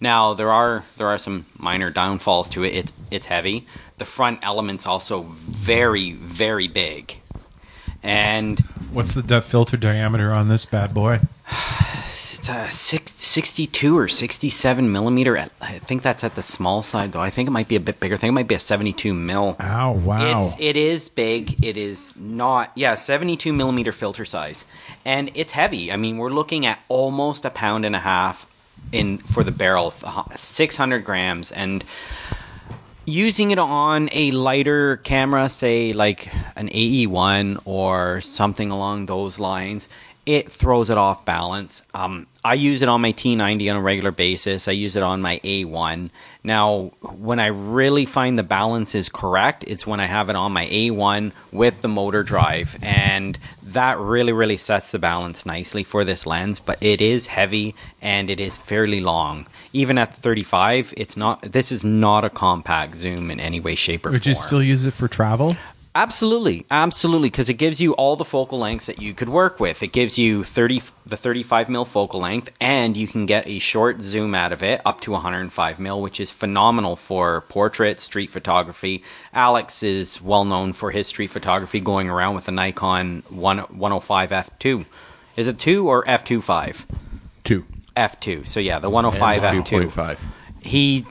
Now 0.00 0.32
there 0.32 0.50
are 0.50 0.84
there 0.96 1.08
are 1.08 1.18
some 1.18 1.44
minor 1.58 1.90
downfalls 1.90 2.48
to 2.50 2.64
it. 2.64 2.74
It's 2.74 2.92
it's 3.10 3.26
heavy. 3.26 3.66
The 4.00 4.06
front 4.06 4.38
element's 4.42 4.86
also 4.86 5.22
very 5.22 6.12
very 6.12 6.68
big, 6.68 7.18
and 8.02 8.58
What's 8.92 9.12
the 9.12 9.22
depth 9.22 9.50
filter 9.50 9.76
diameter 9.76 10.32
on 10.32 10.48
this 10.48 10.64
bad 10.64 10.94
boy? 10.94 11.20
it's 12.08 12.48
a 12.48 12.70
six, 12.70 13.12
62 13.12 13.98
or 13.98 14.08
67 14.08 14.90
millimeter. 14.90 15.36
I 15.36 15.78
think 15.80 16.00
that's 16.00 16.24
at 16.24 16.34
the 16.34 16.42
small 16.42 16.82
side 16.82 17.12
though. 17.12 17.20
I 17.20 17.28
think 17.28 17.46
it 17.46 17.52
might 17.52 17.68
be 17.68 17.76
a 17.76 17.80
bit 17.80 18.00
bigger. 18.00 18.14
I 18.14 18.18
think 18.18 18.30
it 18.30 18.32
might 18.32 18.48
be 18.48 18.54
a 18.54 18.58
72 18.58 19.12
mil. 19.12 19.54
Ow, 19.60 19.92
wow. 19.92 20.38
It's 20.38 20.56
it 20.58 20.78
is 20.78 21.10
big. 21.10 21.62
It 21.62 21.76
is 21.76 22.14
not 22.16 22.72
yeah, 22.74 22.94
seventy 22.94 23.36
two 23.36 23.52
millimeter 23.52 23.92
filter 23.92 24.24
size, 24.24 24.64
and 25.04 25.30
it's 25.34 25.52
heavy. 25.52 25.92
I 25.92 25.96
mean, 25.96 26.16
we're 26.16 26.30
looking 26.30 26.64
at 26.64 26.80
almost 26.88 27.44
a 27.44 27.50
pound 27.50 27.84
and 27.84 27.94
a 27.94 28.00
half 28.00 28.46
in 28.92 29.18
for 29.18 29.44
the 29.44 29.52
barrel, 29.52 29.92
uh, 30.02 30.24
six 30.36 30.76
hundred 30.76 31.04
grams, 31.04 31.52
and 31.52 31.84
using 33.10 33.50
it 33.50 33.58
on 33.58 34.08
a 34.12 34.30
lighter 34.30 34.98
camera, 34.98 35.48
say 35.48 35.92
like 35.92 36.32
an 36.56 36.68
AE 36.72 37.06
one 37.06 37.58
or 37.64 38.20
something 38.20 38.70
along 38.70 39.06
those 39.06 39.38
lines, 39.38 39.88
it 40.26 40.50
throws 40.50 40.90
it 40.90 40.98
off 40.98 41.24
balance. 41.24 41.82
Um, 41.94 42.26
I 42.44 42.54
use 42.54 42.82
it 42.82 42.88
on 42.88 43.00
my 43.00 43.12
T90 43.12 43.70
on 43.70 43.76
a 43.76 43.80
regular 43.80 44.12
basis. 44.12 44.68
I 44.68 44.72
use 44.72 44.96
it 44.96 45.02
on 45.02 45.20
my 45.20 45.40
A1. 45.44 46.10
Now, 46.42 46.92
when 47.02 47.38
I 47.38 47.46
really 47.46 48.06
find 48.06 48.38
the 48.38 48.42
balance 48.42 48.94
is 48.94 49.08
correct, 49.08 49.64
it's 49.66 49.86
when 49.86 50.00
I 50.00 50.06
have 50.06 50.30
it 50.30 50.36
on 50.36 50.52
my 50.52 50.66
A1 50.66 51.32
with 51.52 51.82
the 51.82 51.88
motor 51.88 52.22
drive. 52.22 52.78
And 52.82 53.38
that 53.62 53.98
really, 53.98 54.32
really 54.32 54.56
sets 54.56 54.92
the 54.92 54.98
balance 54.98 55.44
nicely 55.44 55.84
for 55.84 56.04
this 56.04 56.26
lens. 56.26 56.60
But 56.60 56.78
it 56.82 57.00
is 57.00 57.26
heavy 57.26 57.74
and 58.00 58.30
it 58.30 58.40
is 58.40 58.56
fairly 58.56 59.00
long. 59.00 59.46
Even 59.72 59.98
at 59.98 60.14
35, 60.14 60.94
it's 60.96 61.16
not, 61.16 61.42
this 61.42 61.72
is 61.72 61.84
not 61.84 62.24
a 62.24 62.30
compact 62.30 62.96
zoom 62.96 63.30
in 63.30 63.40
any 63.40 63.60
way, 63.60 63.74
shape, 63.74 64.06
or 64.06 64.10
Would 64.12 64.22
form. 64.22 64.30
you 64.30 64.34
still 64.34 64.62
use 64.62 64.86
it 64.86 64.92
for 64.92 65.08
travel? 65.08 65.56
Absolutely, 65.92 66.66
absolutely, 66.70 67.30
because 67.30 67.48
it 67.48 67.54
gives 67.54 67.80
you 67.80 67.94
all 67.94 68.14
the 68.14 68.24
focal 68.24 68.60
lengths 68.60 68.86
that 68.86 69.02
you 69.02 69.12
could 69.12 69.28
work 69.28 69.58
with. 69.58 69.82
It 69.82 69.88
gives 69.88 70.16
you 70.16 70.44
thirty 70.44 70.80
the 71.04 71.16
thirty 71.16 71.42
five 71.42 71.68
mil 71.68 71.84
focal 71.84 72.20
length, 72.20 72.52
and 72.60 72.96
you 72.96 73.08
can 73.08 73.26
get 73.26 73.48
a 73.48 73.58
short 73.58 74.00
zoom 74.00 74.32
out 74.32 74.52
of 74.52 74.62
it 74.62 74.80
up 74.84 75.00
to 75.00 75.10
one 75.10 75.20
hundred 75.20 75.40
and 75.40 75.52
five 75.52 75.80
mil, 75.80 76.00
which 76.00 76.20
is 76.20 76.30
phenomenal 76.30 76.94
for 76.94 77.40
portrait, 77.42 77.98
street 77.98 78.30
photography. 78.30 79.02
Alex 79.34 79.82
is 79.82 80.22
well 80.22 80.44
known 80.44 80.72
for 80.74 80.92
his 80.92 81.08
street 81.08 81.32
photography, 81.32 81.80
going 81.80 82.08
around 82.08 82.36
with 82.36 82.46
a 82.46 82.52
Nikon 82.52 83.24
one 83.28 83.58
one 83.58 83.90
hundred 83.90 84.04
five 84.04 84.30
f 84.30 84.48
two. 84.60 84.86
Is 85.36 85.48
it 85.48 85.58
two 85.58 85.88
or 85.88 86.08
f 86.08 86.22
two 86.22 86.40
five? 86.40 86.86
Two. 87.42 87.64
F 87.96 88.20
two. 88.20 88.44
So 88.44 88.60
yeah, 88.60 88.78
the 88.78 88.88
one 88.88 89.02
hundred 89.02 89.18
five 89.18 89.42
f 89.42 89.64
two 89.64 89.80
2.5. 89.88 90.20
he 90.62 91.04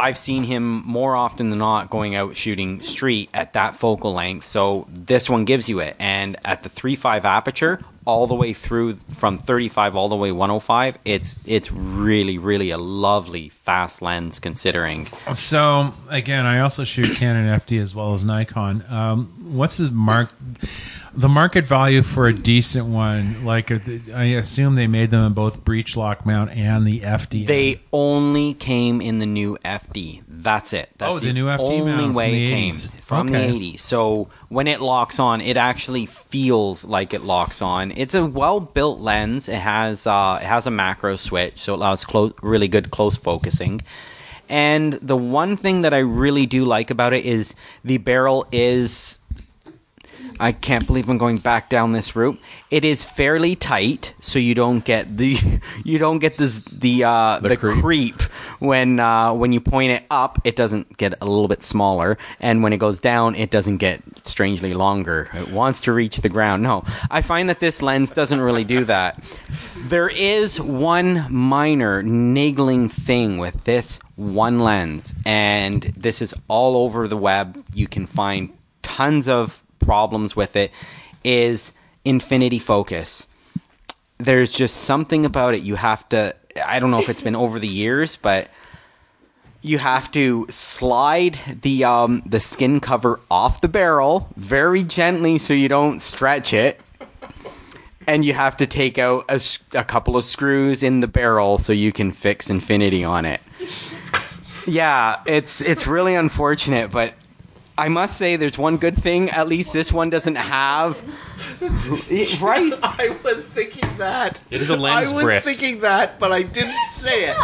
I've 0.00 0.18
seen 0.18 0.44
him 0.44 0.82
more 0.86 1.14
often 1.14 1.50
than 1.50 1.58
not 1.58 1.90
going 1.90 2.14
out 2.14 2.34
shooting 2.34 2.80
street 2.80 3.28
at 3.34 3.52
that 3.52 3.76
focal 3.76 4.14
length. 4.14 4.46
So 4.46 4.86
this 4.88 5.28
one 5.28 5.44
gives 5.44 5.68
you 5.68 5.80
it. 5.80 5.94
And 5.98 6.36
at 6.44 6.62
the 6.62 6.70
3.5 6.70 7.24
aperture, 7.24 7.80
all 8.06 8.26
the 8.26 8.34
way 8.34 8.52
through 8.52 8.94
from 8.94 9.38
35 9.38 9.94
all 9.94 10.08
the 10.08 10.16
way 10.16 10.32
105, 10.32 10.98
it's 11.04 11.38
it's 11.44 11.70
really 11.70 12.38
really 12.38 12.70
a 12.70 12.78
lovely 12.78 13.50
fast 13.70 14.02
lens 14.02 14.40
considering. 14.40 15.06
So 15.32 15.94
again, 16.08 16.44
I 16.44 16.58
also 16.58 16.82
shoot 16.82 17.14
Canon 17.14 17.46
FD 17.60 17.80
as 17.80 17.94
well 17.94 18.14
as 18.14 18.24
Nikon. 18.24 18.82
Um, 18.88 19.26
what's 19.42 19.76
the 19.76 19.92
mark? 19.92 20.30
The 21.14 21.28
market 21.28 21.66
value 21.66 22.02
for 22.02 22.26
a 22.26 22.32
decent 22.32 22.86
one, 22.86 23.44
like 23.44 23.70
uh, 23.70 23.78
I 24.14 24.24
assume 24.24 24.74
they 24.74 24.86
made 24.88 25.10
them 25.10 25.24
in 25.24 25.32
both 25.34 25.64
breech 25.64 25.96
lock 25.96 26.24
mount 26.26 26.50
and 26.56 26.84
the 26.84 27.00
FD. 27.00 27.46
They 27.46 27.80
only 27.92 28.54
came 28.54 29.00
in 29.00 29.18
the 29.20 29.26
new 29.26 29.56
FD. 29.64 30.22
That's 30.28 30.72
it. 30.72 30.90
That's 30.98 31.12
Oh, 31.12 31.18
the 31.18 31.32
new 31.32 31.46
FD 31.46 31.58
only 31.60 31.80
mount 31.92 32.02
from 32.06 32.14
way 32.14 32.30
the 32.30 32.46
it 32.46 32.50
came 32.54 32.72
from 33.02 33.28
Okay. 33.28 33.50
the 33.50 33.74
80s. 33.74 33.80
So 33.80 34.28
when 34.48 34.68
it 34.68 34.80
locks 34.80 35.18
on, 35.18 35.40
it 35.40 35.56
actually 35.56 36.06
feels 36.06 36.84
like 36.84 37.12
it 37.12 37.22
locks 37.22 37.60
on. 37.60 37.92
It's 37.96 38.14
a 38.14 38.24
well-built 38.24 39.00
lens. 39.00 39.48
It 39.48 39.56
has 39.58 40.06
uh, 40.06 40.38
it 40.40 40.46
has 40.46 40.66
a 40.66 40.70
macro 40.70 41.16
switch, 41.16 41.60
so 41.60 41.74
it 41.74 41.76
allows 41.76 42.04
close, 42.04 42.32
really 42.40 42.68
good 42.68 42.90
close 42.92 43.18
And 44.48 44.94
the 44.94 45.16
one 45.16 45.56
thing 45.56 45.82
that 45.82 45.94
I 45.94 45.98
really 45.98 46.44
do 46.44 46.64
like 46.64 46.90
about 46.90 47.12
it 47.12 47.24
is 47.24 47.54
the 47.84 47.98
barrel 47.98 48.48
is 48.50 49.19
I 50.40 50.52
can't 50.52 50.86
believe 50.86 51.10
I'm 51.10 51.18
going 51.18 51.36
back 51.36 51.68
down 51.68 51.92
this 51.92 52.16
route. 52.16 52.40
It 52.70 52.82
is 52.82 53.04
fairly 53.04 53.54
tight, 53.54 54.14
so 54.20 54.38
you 54.38 54.54
don't 54.54 54.82
get 54.82 55.18
the 55.18 55.36
you 55.84 55.98
don't 55.98 56.18
get 56.18 56.38
this 56.38 56.62
the 56.62 57.04
uh, 57.04 57.40
the, 57.40 57.58
creep. 57.58 57.82
creep. 57.82 58.22
when 58.58 58.98
uh, 58.98 59.34
when 59.34 59.52
you 59.52 59.60
point 59.60 59.92
it 59.92 60.04
up. 60.10 60.40
It 60.44 60.56
doesn't 60.56 60.96
get 60.96 61.14
a 61.20 61.26
little 61.26 61.46
bit 61.46 61.60
smaller, 61.60 62.16
and 62.40 62.62
when 62.62 62.72
it 62.72 62.78
goes 62.78 63.00
down, 63.00 63.34
it 63.34 63.50
doesn't 63.50 63.76
get 63.76 64.00
strangely 64.26 64.72
longer. 64.72 65.28
It 65.34 65.50
wants 65.50 65.82
to 65.82 65.92
reach 65.92 66.16
the 66.16 66.30
ground. 66.30 66.62
No, 66.62 66.84
I 67.10 67.20
find 67.20 67.50
that 67.50 67.60
this 67.60 67.82
lens 67.82 68.10
doesn't 68.10 68.40
really 68.40 68.64
do 68.64 68.84
that. 68.84 69.22
There 69.76 70.08
is 70.08 70.58
one 70.58 71.26
minor 71.30 72.02
niggling 72.02 72.88
thing 72.88 73.36
with 73.36 73.64
this 73.64 73.98
one 74.16 74.60
lens, 74.60 75.14
and 75.26 75.82
this 75.82 76.22
is 76.22 76.34
all 76.48 76.76
over 76.76 77.08
the 77.08 77.16
web. 77.18 77.62
You 77.74 77.88
can 77.88 78.06
find 78.06 78.56
tons 78.82 79.28
of 79.28 79.59
problems 79.80 80.36
with 80.36 80.56
it. 80.56 80.70
Is 81.24 81.72
infinity 82.04 82.58
focus. 82.58 83.26
There's 84.18 84.52
just 84.52 84.76
something 84.76 85.24
about 85.24 85.54
it 85.54 85.62
you 85.62 85.74
have 85.74 86.08
to. 86.10 86.34
I 86.64 86.78
don't 86.80 86.90
know 86.90 86.98
if 86.98 87.08
it's 87.08 87.22
been 87.22 87.36
over 87.36 87.58
the 87.58 87.68
years, 87.68 88.16
but 88.16 88.48
you 89.62 89.78
have 89.78 90.10
to 90.12 90.46
slide 90.48 91.38
the 91.62 91.84
um, 91.84 92.22
the 92.24 92.40
skin 92.40 92.80
cover 92.80 93.20
off 93.30 93.60
the 93.60 93.68
barrel 93.68 94.28
very 94.36 94.82
gently 94.82 95.38
so 95.38 95.52
you 95.52 95.68
don't 95.68 96.00
stretch 96.00 96.52
it 96.52 96.80
and 98.06 98.24
you 98.24 98.32
have 98.32 98.56
to 98.56 98.66
take 98.66 98.98
out 98.98 99.24
a 99.74 99.84
couple 99.84 100.16
of 100.16 100.24
screws 100.24 100.82
in 100.82 101.00
the 101.00 101.06
barrel 101.06 101.58
so 101.58 101.72
you 101.72 101.92
can 101.92 102.10
fix 102.10 102.50
infinity 102.50 103.04
on 103.04 103.24
it. 103.24 103.40
Yeah, 104.66 105.20
it's 105.26 105.60
it's 105.60 105.86
really 105.86 106.14
unfortunate, 106.14 106.90
but 106.90 107.14
I 107.80 107.88
must 107.88 108.18
say 108.18 108.36
there's 108.36 108.58
one 108.58 108.76
good 108.76 108.94
thing. 108.94 109.30
At 109.30 109.48
least 109.48 109.72
this 109.72 109.90
one 109.90 110.10
doesn't 110.10 110.34
have. 110.36 111.02
right? 112.42 112.72
I 112.82 113.16
was 113.24 113.42
thinking 113.46 113.88
that. 113.96 114.40
It 114.50 114.60
is 114.60 114.68
a 114.68 114.76
lens 114.76 115.10
I 115.10 115.14
was 115.14 115.24
bris. 115.24 115.44
thinking 115.58 115.80
that, 115.80 116.18
but 116.18 116.30
I 116.30 116.42
didn't 116.42 116.76
say 116.92 117.30
it. 117.30 117.36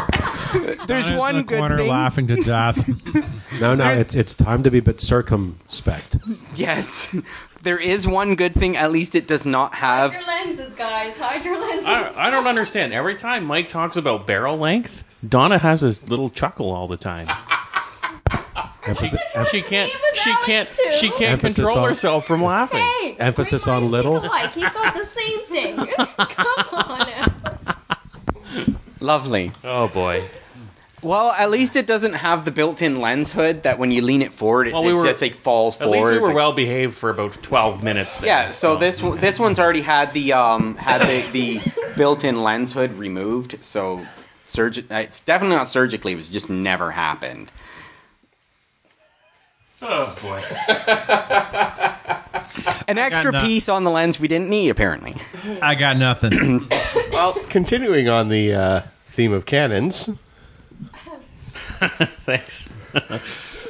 There's 0.86 1.04
Donna's 1.04 1.10
in 1.10 1.16
one 1.16 1.36
the 1.36 1.42
good 1.42 1.58
corner 1.58 1.78
thing. 1.78 1.88
laughing 1.88 2.26
to 2.28 2.36
death. 2.36 2.86
No, 3.58 3.74
no, 3.74 3.88
it's 3.90 4.14
it's 4.14 4.34
time 4.34 4.62
to 4.64 4.70
be 4.70 4.78
a 4.78 4.82
bit 4.82 5.00
circumspect. 5.00 6.18
Yes, 6.54 7.16
there 7.62 7.78
is 7.78 8.06
one 8.06 8.34
good 8.34 8.52
thing. 8.52 8.76
At 8.76 8.92
least 8.92 9.14
it 9.14 9.26
does 9.26 9.46
not 9.46 9.74
have. 9.76 10.12
Hide 10.12 10.18
your 10.20 10.26
lenses, 10.56 10.74
guys. 10.74 11.16
Hide 11.16 11.42
your 11.42 11.58
lenses. 11.58 11.86
I, 11.86 12.26
I 12.26 12.30
don't 12.30 12.46
understand. 12.46 12.92
Every 12.92 13.14
time 13.14 13.46
Mike 13.46 13.68
talks 13.68 13.96
about 13.96 14.26
barrel 14.26 14.58
length, 14.58 15.04
Donna 15.26 15.56
has 15.56 15.80
this 15.80 16.06
little 16.10 16.28
chuckle 16.28 16.70
all 16.70 16.86
the 16.86 16.98
time. 16.98 17.28
Emphasis, 18.88 19.20
She 19.50 19.62
can't. 19.62 19.90
She 20.14 20.34
can't. 20.44 20.68
too. 20.68 20.90
She 20.98 21.08
can't 21.10 21.32
Emphasis 21.32 21.56
control 21.56 21.78
on- 21.78 21.88
herself 21.88 22.26
from 22.26 22.42
laughing. 22.42 22.80
Hey, 23.00 23.16
Emphasis 23.18 23.66
on 23.68 23.90
little. 23.90 24.20
think 24.20 24.32
alike. 24.32 24.52
He's 24.54 24.64
got 24.70 24.94
the 24.94 25.04
same 25.04 25.38
thing. 25.46 25.76
Come 26.16 26.74
on 26.74 26.98
now. 27.08 27.26
Lovely. 29.00 29.52
Oh 29.64 29.88
boy. 29.88 30.24
Well, 31.02 31.30
at 31.32 31.50
least 31.50 31.76
it 31.76 31.86
doesn't 31.86 32.14
have 32.14 32.44
the 32.44 32.50
built-in 32.50 33.00
lens 33.00 33.30
hood 33.30 33.62
that 33.64 33.78
when 33.78 33.92
you 33.92 34.00
lean 34.02 34.22
it 34.22 34.32
forward, 34.32 34.68
it, 34.68 34.72
Well, 34.72 34.82
we 34.82 34.90
it 34.90 34.94
were- 34.94 35.04
just 35.04 35.20
like 35.22 35.34
falls 35.34 35.76
At 35.80 35.82
forward. 35.84 35.96
least 35.98 36.10
we 36.12 36.18
were 36.18 36.26
Like- 36.28 36.36
well 36.36 36.52
behaved 36.52 36.94
for 36.94 37.10
about 37.10 37.34
twelve 37.42 37.82
minutes. 37.84 38.16
There. 38.16 38.26
Yeah, 38.26 38.50
so 38.50 38.76
this 38.76 39.02
one- 39.02 39.18
this 39.20 39.38
one's 39.38 39.58
already 39.58 39.82
had 39.82 40.12
the 40.14 40.32
um 40.32 40.76
had 40.76 41.02
the, 41.06 41.22
the 41.60 41.60
built-in 41.96 42.42
lens 42.42 42.72
hood 42.72 42.98
removed. 42.98 43.58
So 43.60 44.04
surgi- 44.48 44.90
uh, 44.90 45.00
it's 45.00 45.20
definitely 45.20 45.56
not 45.56 45.68
surgically. 45.68 46.12
It 46.14 46.16
was 46.16 46.30
just 46.30 46.48
never 46.50 46.90
happened. 46.90 47.52
Oh 49.82 50.16
boy. 50.22 50.42
An 52.88 52.98
extra 52.98 53.32
no- 53.32 53.42
piece 53.42 53.68
on 53.68 53.84
the 53.84 53.90
lens 53.90 54.18
we 54.18 54.28
didn't 54.28 54.48
need 54.48 54.70
apparently. 54.70 55.14
I 55.60 55.74
got 55.74 55.96
nothing. 55.96 56.68
Well, 57.12 57.32
continuing 57.48 58.10
on 58.10 58.28
the 58.28 58.52
uh, 58.52 58.80
theme 59.12 59.32
of 59.32 59.46
cannons, 59.46 60.06
Thanks. 62.26 62.68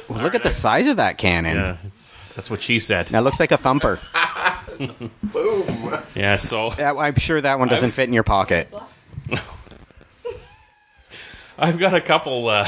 Well, 0.09 0.21
look 0.21 0.35
at 0.35 0.43
the 0.43 0.51
size 0.51 0.87
of 0.87 0.97
that 0.97 1.17
cannon. 1.17 1.55
Yeah, 1.55 1.77
that's 2.35 2.51
what 2.51 2.61
she 2.61 2.79
said. 2.79 3.07
That 3.07 3.23
looks 3.23 3.39
like 3.39 3.53
a 3.53 3.57
thumper. 3.57 3.99
boom. 5.23 5.97
Yeah. 6.13 6.35
So 6.35 6.71
That- 6.71 6.97
I'm 6.97 7.15
sure 7.15 7.39
that 7.39 7.57
one 7.57 7.69
doesn't 7.69 7.91
fit 7.91 8.09
in 8.09 8.13
your 8.13 8.23
pocket. 8.23 8.69
I've 11.57 11.79
got 11.79 11.93
a 11.93 12.01
couple 12.01 12.49
uh, 12.49 12.67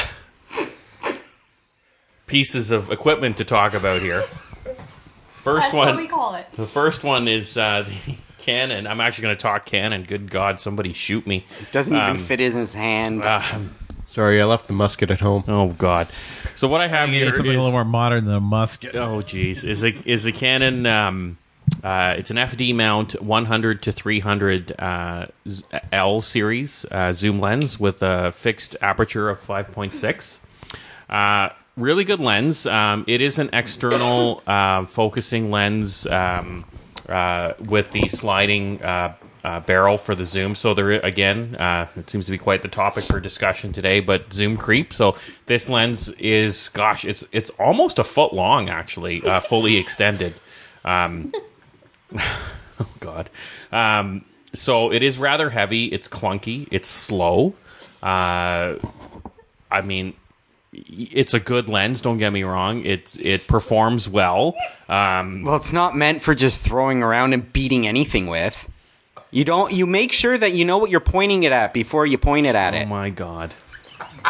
pieces 2.30 2.72
of 2.72 2.90
equipment 2.92 3.38
to 3.38 3.44
talk 3.44 3.74
about 3.74 4.02
here. 4.02 4.24
First 5.32 5.64
That's 5.72 5.74
one. 5.74 5.88
what 5.90 5.98
we 5.98 6.08
call 6.08 6.36
it. 6.36 6.46
The 6.54 6.66
first 6.66 7.04
one 7.04 7.28
is 7.28 7.58
uh, 7.58 7.84
the 8.08 8.16
Canon. 8.38 8.88
I'm 8.88 9.02
actually 9.02 9.24
going 9.24 9.36
to 9.36 9.42
talk 9.42 9.66
Canon. 9.66 10.04
Good 10.04 10.30
God, 10.30 10.60
somebody 10.60 10.94
shoot 10.94 11.26
me. 11.28 11.46
It 11.60 11.72
Doesn't 11.72 11.96
even 11.96 12.10
Um, 12.12 12.18
fit 12.18 12.40
in 12.42 12.52
his 12.54 12.74
hand. 12.74 13.24
Uh, 13.24 13.42
Sorry, 14.08 14.42
I 14.42 14.46
left 14.46 14.68
the 14.68 14.74
musket 14.74 15.12
at 15.12 15.20
home. 15.20 15.44
oh 15.48 15.70
God. 15.74 16.08
So 16.56 16.68
what 16.68 16.82
I 16.82 16.88
have 16.88 17.10
You 17.10 17.16
here 17.16 17.26
need 17.28 17.36
something 17.36 17.54
a 17.56 17.58
little 17.58 17.72
more 17.72 17.86
modern 17.86 18.26
than 18.26 18.36
a 18.36 18.40
musket. 18.40 18.96
Oh 18.96 19.22
geez, 19.22 19.64
is 19.64 19.84
a 19.84 19.90
is 20.10 20.26
a 20.26 20.32
Canon. 20.32 20.86
Um, 20.88 21.38
uh, 21.84 22.16
it's 22.18 22.32
an 22.32 22.38
FD 22.38 22.74
mount, 22.76 23.22
100 23.22 23.84
to 23.84 23.92
300 23.92 24.74
uh, 24.80 25.28
z- 25.48 25.64
L 25.92 26.22
series 26.22 26.84
uh, 26.92 27.14
zoom 27.14 27.40
lens 27.40 27.80
with 27.80 28.02
a 28.02 28.32
fixed 28.32 28.76
aperture 28.82 29.30
of 29.30 29.40
5.6. 29.40 30.40
Really 31.80 32.04
good 32.04 32.20
lens. 32.20 32.68
Um, 32.68 33.06
it 33.08 33.22
is 33.22 33.40
an 33.40 33.52
external 33.54 34.44
uh, 34.48 34.84
focusing 34.86 35.50
lens 35.50 36.06
um, 36.08 36.66
uh, 37.08 37.54
with 37.58 37.92
the 37.92 38.10
sliding 38.10 38.84
uh, 38.84 39.16
uh, 39.46 39.62
barrel 39.62 39.98
for 39.98 40.14
the 40.14 40.26
zoom. 40.26 40.56
So 40.56 40.74
there, 40.74 40.92
again, 41.00 41.56
uh, 41.56 41.88
it 41.96 42.10
seems 42.10 42.26
to 42.26 42.32
be 42.32 42.38
quite 42.38 42.64
the 42.64 42.68
topic 42.68 43.06
for 43.06 43.22
discussion 43.22 43.72
today. 43.72 44.02
But 44.02 44.34
zoom 44.34 44.58
creep. 44.58 44.92
So 44.92 45.16
this 45.46 45.70
lens 45.70 46.10
is, 46.18 46.68
gosh, 46.70 47.06
it's 47.06 47.24
it's 47.32 47.50
almost 47.52 47.98
a 47.98 48.04
foot 48.04 48.34
long 48.34 48.70
actually, 48.70 49.24
uh, 49.24 49.40
fully 49.40 49.78
extended. 49.78 50.34
Um, 50.84 51.32
oh 52.20 52.90
God. 53.00 53.30
Um, 53.72 54.26
so 54.52 54.92
it 54.92 55.02
is 55.02 55.18
rather 55.18 55.50
heavy. 55.50 55.86
It's 55.86 56.10
clunky. 56.10 56.68
It's 56.72 56.90
slow. 56.90 57.54
Uh, 58.04 58.76
I 59.72 59.82
mean, 59.82 60.16
it's 60.88 61.34
a 61.34 61.40
good 61.40 61.70
lens. 61.70 62.02
Don't 62.02 62.18
get 62.18 62.32
me 62.32 62.44
wrong. 62.44 62.86
It's 62.86 63.18
it 63.20 63.48
performs 63.48 64.08
well. 64.10 64.56
Um, 64.88 65.44
Well, 65.44 65.56
it's 65.56 65.74
not 65.74 65.96
meant 65.96 66.22
for 66.22 66.34
just 66.36 66.60
throwing 66.60 67.04
around 67.04 67.34
and 67.34 67.52
beating 67.54 67.88
anything 67.88 68.28
with. 68.28 68.70
You 69.32 69.46
don't. 69.46 69.72
You 69.72 69.86
make 69.86 70.12
sure 70.12 70.38
that 70.38 70.54
you 70.54 70.66
know 70.66 70.78
what 70.80 70.90
you're 70.90 71.00
pointing 71.00 71.44
it 71.44 71.52
at 71.52 71.74
before 71.74 72.06
you 72.06 72.18
point 72.18 72.46
it 72.48 72.56
at 72.56 72.74
oh 72.74 72.78
it. 72.78 72.84
Oh 72.84 72.88
my 72.88 73.10
god! 73.12 73.54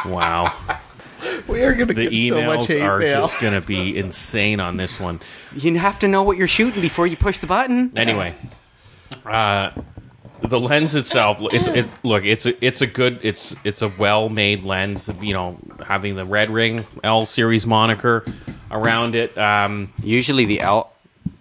Wow, 0.05 0.53
We 1.47 1.63
are 1.63 1.73
going 1.73 1.87
to 1.87 1.93
the 1.93 2.09
get 2.09 2.29
so 2.29 2.41
much 2.45 2.59
emails 2.61 2.67
hate 2.67 2.81
are 2.81 2.99
mail. 2.99 3.09
just 3.21 3.39
going 3.41 3.53
to 3.53 3.61
be 3.65 3.97
insane 3.97 4.59
on 4.59 4.75
this 4.77 4.99
one. 4.99 5.19
You 5.55 5.77
have 5.77 5.99
to 5.99 6.07
know 6.09 6.23
what 6.23 6.37
you're 6.37 6.47
shooting 6.49 6.81
before 6.81 7.07
you 7.07 7.15
push 7.15 7.37
the 7.39 7.47
button. 7.47 7.93
Anyway, 7.95 8.33
uh, 9.25 9.71
the 10.41 10.59
lens 10.59 10.95
itself, 10.95 11.39
it's 11.41 11.67
it, 11.67 11.87
look, 12.03 12.25
it's 12.25 12.45
a, 12.45 12.65
it's 12.65 12.81
a 12.81 12.87
good, 12.87 13.19
it's 13.23 13.55
it's 13.63 13.81
a 13.81 13.89
well 13.89 14.29
made 14.29 14.63
lens. 14.63 15.09
You 15.21 15.33
know, 15.33 15.57
having 15.85 16.15
the 16.15 16.25
red 16.25 16.49
ring 16.49 16.85
L 17.03 17.25
series 17.25 17.65
moniker 17.65 18.25
around 18.71 19.15
it. 19.15 19.37
Um, 19.37 19.93
Usually 20.03 20.45
the 20.45 20.61
L. 20.61 20.93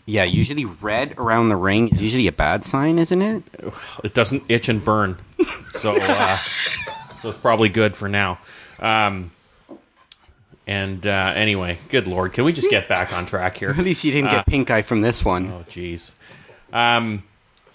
Yeah, 0.06 0.24
usually 0.24 0.64
red 0.64 1.18
around 1.18 1.50
the 1.50 1.56
ring 1.56 1.88
is 1.88 2.00
usually 2.00 2.28
a 2.28 2.32
bad 2.32 2.64
sign, 2.64 2.98
isn't 2.98 3.20
it? 3.20 3.42
it 4.04 4.14
doesn't 4.14 4.44
itch 4.48 4.68
and 4.68 4.82
burn, 4.82 5.18
so 5.70 5.94
uh, 6.00 6.38
so 7.20 7.28
it's 7.28 7.38
probably 7.38 7.68
good 7.68 7.96
for 7.96 8.08
now. 8.08 8.38
Um, 8.80 9.30
and 10.66 11.06
uh, 11.06 11.32
anyway, 11.34 11.78
good 11.88 12.06
lord, 12.06 12.34
can 12.34 12.44
we 12.44 12.52
just 12.52 12.70
get 12.70 12.88
back 12.88 13.12
on 13.12 13.26
track 13.26 13.56
here? 13.56 13.70
At 13.78 13.78
least 13.78 14.04
you 14.04 14.12
didn't 14.12 14.30
get 14.30 14.46
pink 14.46 14.70
eye 14.70 14.82
from 14.82 15.00
this 15.00 15.24
one. 15.24 15.48
Oh, 15.48 15.64
jeez. 15.68 16.14
Um, 16.72 17.22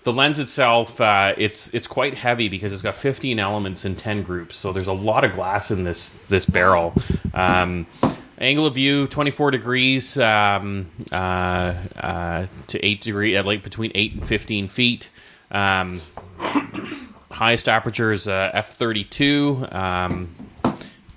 the 0.04 0.12
lens 0.12 0.40
itself, 0.40 1.00
uh, 1.00 1.34
it's 1.38 1.74
it's 1.74 1.88
quite 1.88 2.14
heavy 2.14 2.50
because 2.50 2.74
it's 2.74 2.82
got 2.82 2.96
15 2.96 3.40
elements 3.40 3.86
in 3.86 3.96
10 3.96 4.24
groups. 4.24 4.56
So 4.56 4.74
there's 4.74 4.88
a 4.88 4.94
lot 4.94 5.24
of 5.24 5.34
glass 5.34 5.72
in 5.72 5.84
this 5.84 6.28
this 6.28 6.46
barrel. 6.46 6.94
Um, 7.34 7.88
angle 8.38 8.66
of 8.66 8.76
view 8.76 9.08
24 9.08 9.52
degrees 9.52 10.18
um, 10.18 10.88
uh, 11.12 11.74
uh, 11.96 12.48
to 12.68 12.86
8 12.86 13.02
degree, 13.02 13.38
uh, 13.38 13.44
like 13.44 13.64
between 13.64 13.92
8 13.96 14.14
and 14.14 14.28
15 14.28 14.68
feet. 14.68 15.10
Um, 15.52 16.00
highest 17.32 17.70
aperture 17.70 18.12
is 18.12 18.28
uh, 18.28 18.52
f32 18.54 19.74
um, 19.74 20.36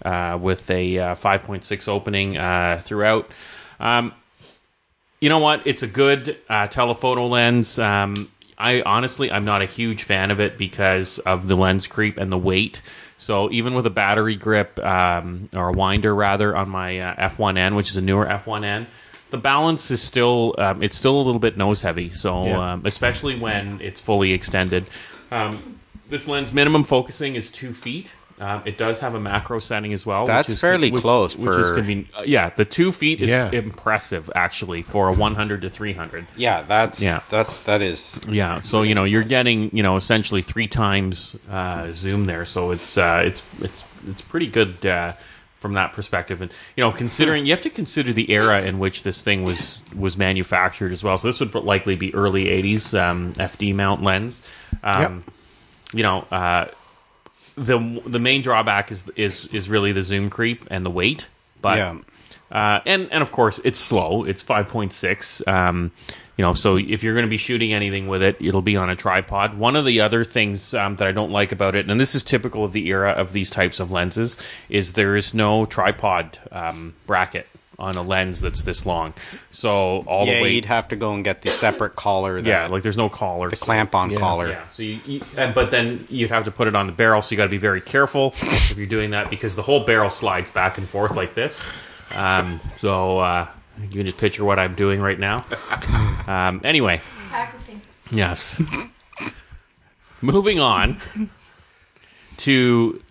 uh, 0.04 0.38
with 0.40 0.70
a 0.70 0.98
uh, 0.98 1.14
5.6 1.14 1.88
opening 1.88 2.34
throughout. 2.82 3.30
Um, 3.80 4.12
you 5.20 5.28
know 5.28 5.38
what? 5.38 5.66
It's 5.66 5.82
a 5.82 5.86
good 5.86 6.38
telephoto 6.48 7.26
lens. 7.26 7.78
I 8.58 8.82
honestly, 8.82 9.30
I'm 9.30 9.44
not 9.44 9.60
a 9.62 9.66
huge 9.66 10.04
fan 10.04 10.30
of 10.30 10.40
it 10.40 10.56
because 10.56 11.18
of 11.20 11.46
the 11.46 11.56
lens 11.56 11.86
creep 11.86 12.16
and 12.16 12.32
the 12.32 12.38
weight. 12.38 12.80
So 13.18 13.50
even 13.50 13.74
with 13.74 13.86
a 13.86 13.90
battery 13.90 14.34
grip 14.34 14.78
um, 14.84 15.48
or 15.54 15.68
a 15.68 15.72
winder 15.72 16.14
rather 16.14 16.56
on 16.56 16.68
my 16.68 16.98
uh, 17.00 17.28
f1n, 17.30 17.76
which 17.76 17.90
is 17.90 17.96
a 17.96 18.00
newer 18.02 18.26
f1n, 18.26 18.86
the 19.30 19.38
balance 19.38 19.90
is 19.90 20.02
still 20.02 20.54
um, 20.58 20.82
it's 20.82 20.96
still 20.96 21.16
a 21.16 21.22
little 21.22 21.40
bit 21.40 21.56
nose 21.56 21.82
heavy. 21.82 22.10
So 22.10 22.44
Yeah. 22.46 22.72
um, 22.72 22.82
especially 22.86 23.38
when 23.38 23.80
it's 23.80 24.00
fully 24.00 24.32
extended. 24.32 24.88
Um, 25.30 25.80
this 26.08 26.28
lens 26.28 26.52
minimum 26.52 26.84
focusing 26.84 27.34
is 27.34 27.50
two 27.50 27.72
feet. 27.72 28.14
Um, 28.38 28.60
it 28.66 28.76
does 28.76 29.00
have 29.00 29.14
a 29.14 29.20
macro 29.20 29.58
setting 29.60 29.94
as 29.94 30.04
well. 30.04 30.26
That's 30.26 30.48
which 30.48 30.54
is, 30.56 30.60
fairly 30.60 30.90
which- 30.90 31.00
close 31.02 31.34
Which 31.36 31.56
is 31.56 31.68
for- 31.68 31.74
convenient. 31.76 32.08
Uh, 32.14 32.22
yeah, 32.26 32.50
the 32.50 32.66
two 32.66 32.92
feet 32.92 33.22
is 33.22 33.30
Yeah. 33.30 33.50
impressive 33.50 34.30
actually 34.34 34.82
for 34.82 35.08
a 35.08 35.12
100 35.14 35.62
to 35.62 35.70
300. 35.70 36.26
Yeah, 36.36 36.62
that's 36.68 37.00
Yeah. 37.00 37.20
that's 37.30 37.62
that 37.62 37.80
is. 37.80 38.18
Yeah, 38.28 38.60
so 38.60 38.82
you 38.82 38.94
know 38.94 39.04
you're 39.04 39.22
getting 39.24 39.70
you 39.72 39.82
know 39.82 39.96
essentially 39.96 40.42
three 40.42 40.66
times 40.68 41.34
uh, 41.50 41.92
zoom 41.92 42.26
there, 42.26 42.44
so 42.44 42.70
it's 42.72 42.98
uh, 42.98 43.22
it's 43.24 43.42
it's 43.62 43.84
it's 44.06 44.20
pretty 44.20 44.48
good 44.48 44.84
uh, 44.84 45.14
from 45.58 45.72
that 45.72 45.94
perspective. 45.94 46.42
And 46.42 46.50
you 46.76 46.82
know, 46.82 46.92
considering 46.92 47.46
you 47.46 47.52
have 47.52 47.62
to 47.62 47.70
consider 47.70 48.12
the 48.12 48.30
era 48.30 48.60
in 48.60 48.78
which 48.78 49.02
this 49.02 49.22
thing 49.22 49.44
was 49.44 49.82
was 49.96 50.18
manufactured 50.18 50.92
as 50.92 51.02
well. 51.02 51.16
So 51.16 51.28
this 51.28 51.40
would 51.40 51.54
likely 51.54 51.96
be 51.96 52.14
early 52.14 52.50
'80s 52.50 52.92
um, 52.92 53.32
FD 53.38 53.74
mount 53.74 54.02
lens. 54.02 54.42
Um, 54.84 55.24
You 55.94 56.02
know, 56.02 56.26
uh, 56.32 56.66
the 57.56 58.02
the 58.06 58.18
main 58.18 58.42
drawback 58.42 58.92
is 58.92 59.08
is 59.16 59.46
is 59.48 59.68
really 59.68 59.92
the 59.92 60.02
zoom 60.02 60.30
creep 60.30 60.64
and 60.70 60.84
the 60.84 60.90
weight, 60.90 61.28
but. 61.60 61.78
Yeah. 61.78 61.98
Uh, 62.48 62.80
and 62.86 63.08
and 63.10 63.22
of 63.22 63.32
course 63.32 63.60
it's 63.64 63.78
slow. 63.78 64.22
It's 64.22 64.40
five 64.40 64.68
point 64.68 64.92
six. 64.92 65.42
Um, 65.48 65.90
you 66.36 66.44
know, 66.44 66.54
so 66.54 66.76
if 66.76 67.02
you're 67.02 67.14
going 67.14 67.26
to 67.26 67.30
be 67.30 67.38
shooting 67.38 67.72
anything 67.72 68.06
with 68.06 68.22
it, 68.22 68.36
it'll 68.40 68.62
be 68.62 68.76
on 68.76 68.88
a 68.88 68.94
tripod. 68.94 69.56
One 69.56 69.74
of 69.74 69.84
the 69.84 70.00
other 70.00 70.22
things 70.22 70.72
um, 70.72 70.94
that 70.96 71.08
I 71.08 71.12
don't 71.12 71.32
like 71.32 71.50
about 71.50 71.74
it, 71.74 71.90
and 71.90 71.98
this 71.98 72.14
is 72.14 72.22
typical 72.22 72.62
of 72.62 72.72
the 72.72 72.86
era 72.88 73.10
of 73.10 73.32
these 73.32 73.50
types 73.50 73.80
of 73.80 73.90
lenses, 73.90 74.36
is 74.68 74.92
there 74.92 75.16
is 75.16 75.34
no 75.34 75.66
tripod 75.66 76.38
um, 76.52 76.94
bracket 77.06 77.48
on 77.78 77.94
a 77.96 78.02
lens 78.02 78.40
that's 78.40 78.64
this 78.64 78.86
long. 78.86 79.12
So 79.50 80.04
all 80.06 80.26
yeah, 80.26 80.36
the 80.36 80.42
weight, 80.42 80.54
you'd 80.54 80.64
have 80.64 80.88
to 80.88 80.96
go 80.96 81.12
and 81.14 81.22
get 81.22 81.42
the 81.42 81.50
separate 81.50 81.94
collar. 81.96 82.40
That, 82.40 82.48
yeah, 82.48 82.66
like 82.68 82.82
there's 82.82 82.96
no 82.96 83.08
collar, 83.08 83.50
the 83.50 83.56
so- 83.56 83.64
clamp-on 83.66 84.14
collar. 84.16 84.48
yeah, 84.48 84.66
so 84.68 84.82
you, 84.82 85.00
you 85.04 85.20
and, 85.36 85.54
but 85.54 85.70
then 85.70 86.06
you'd 86.08 86.30
have 86.30 86.44
to 86.44 86.50
put 86.50 86.68
it 86.68 86.74
on 86.74 86.86
the 86.86 86.92
barrel, 86.92 87.20
so 87.22 87.32
you 87.32 87.36
got 87.36 87.44
to 87.44 87.50
be 87.50 87.58
very 87.58 87.80
careful 87.80 88.34
if 88.40 88.76
you're 88.78 88.86
doing 88.86 89.10
that 89.10 89.28
because 89.30 89.56
the 89.56 89.62
whole 89.62 89.80
barrel 89.84 90.10
slides 90.10 90.50
back 90.50 90.78
and 90.78 90.88
forth 90.88 91.16
like 91.16 91.34
this. 91.34 91.66
Um, 92.14 92.60
so 92.76 93.18
uh, 93.18 93.46
you 93.82 93.88
can 93.88 94.06
just 94.06 94.18
picture 94.18 94.44
what 94.44 94.58
I'm 94.58 94.74
doing 94.74 95.00
right 95.00 95.18
now. 95.18 95.44
Um, 96.26 96.60
anyway, 96.64 97.00
Practicing. 97.28 97.80
yes. 98.10 98.62
Moving 100.22 100.58
on 100.60 100.96
to 102.38 103.02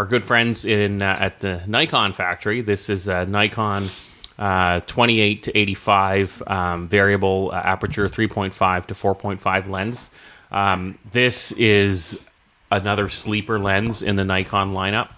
our 0.00 0.06
good 0.06 0.24
friends 0.24 0.64
in 0.64 1.02
uh, 1.02 1.14
at 1.20 1.40
the 1.40 1.62
Nikon 1.66 2.14
factory. 2.14 2.62
This 2.62 2.88
is 2.88 3.06
a 3.06 3.26
Nikon 3.26 3.90
uh, 4.38 4.80
28 4.86 5.42
to 5.42 5.58
85 5.58 6.42
um, 6.46 6.88
variable 6.88 7.50
uh, 7.52 7.56
aperture 7.56 8.08
3.5 8.08 8.86
to 8.86 8.94
4.5 8.94 9.68
lens. 9.68 10.08
Um, 10.50 10.98
this 11.12 11.52
is 11.52 12.24
another 12.70 13.10
sleeper 13.10 13.58
lens 13.58 14.02
in 14.02 14.16
the 14.16 14.24
Nikon 14.24 14.72
lineup. 14.72 15.10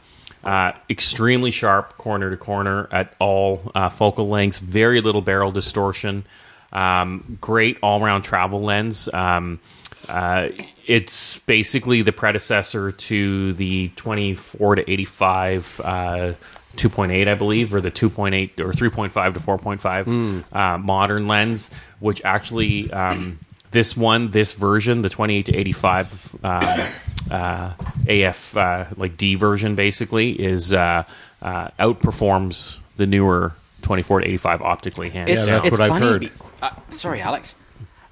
Uh, 0.43 0.73
extremely 0.91 1.53
sharp 1.53 1.97
corner 1.97 2.31
to 2.31 2.37
corner 2.37 2.89
at 2.91 3.15
all 3.21 3.71
uh, 3.77 3.89
focal 3.89 4.29
lengths, 4.29 4.59
very 4.59 5.01
little 5.01 5.23
barrel 5.23 5.53
distortion. 5.53 6.25
Um, 6.73 7.39
great 7.41 7.79
all 7.85 8.01
round 8.01 8.25
travel 8.25 8.61
lens. 8.61 9.09
Um, 9.15 9.61
uh, 10.09 10.49
it's 10.87 11.39
basically 11.41 12.03
the 12.03 12.13
predecessor 12.13 12.93
to 12.93 13.53
the 13.55 13.89
24 13.97 14.77
to 14.77 14.91
85 14.91 15.81
uh, 15.85 16.33
2.8, 16.77 17.29
I 17.29 17.35
believe, 17.35 17.75
or 17.75 17.81
the 17.81 17.91
2.8 17.91 18.61
or 18.61 18.73
3.5 18.73 19.35
to 19.35 19.41
4.5 19.41 20.45
uh, 20.55 20.79
modern 20.79 21.29
lens, 21.29 21.71
which 22.01 22.23
actually 22.25 22.91
um, 22.93 23.39
this 23.71 23.97
one, 23.97 24.31
this 24.31 24.55
version, 24.55 25.03
the 25.03 25.09
28 25.11 25.47
to 25.47 25.55
85 25.57 26.35
um, 26.45 26.89
uh, 27.31 27.73
AF 28.09 28.57
uh, 28.57 28.85
like 28.97 29.17
D 29.17 29.35
version, 29.35 29.75
basically 29.75 30.33
is 30.33 30.73
uh, 30.73 31.05
uh, 31.43 31.69
outperforms 31.79 32.79
the 32.97 33.07
newer 33.07 33.53
24 33.83 34.21
to 34.21 34.27
85 34.29 34.63
optically 34.63 35.11
hands. 35.11 35.31
It's, 35.31 35.47
that's 35.47 35.65
it's 35.67 35.73
what 35.73 35.81
I've 35.81 35.91
funny 35.91 36.07
heard. 36.07 36.21
be- 36.23 36.31
uh, 36.63 36.71
sorry, 36.91 37.21
Alex. 37.21 37.55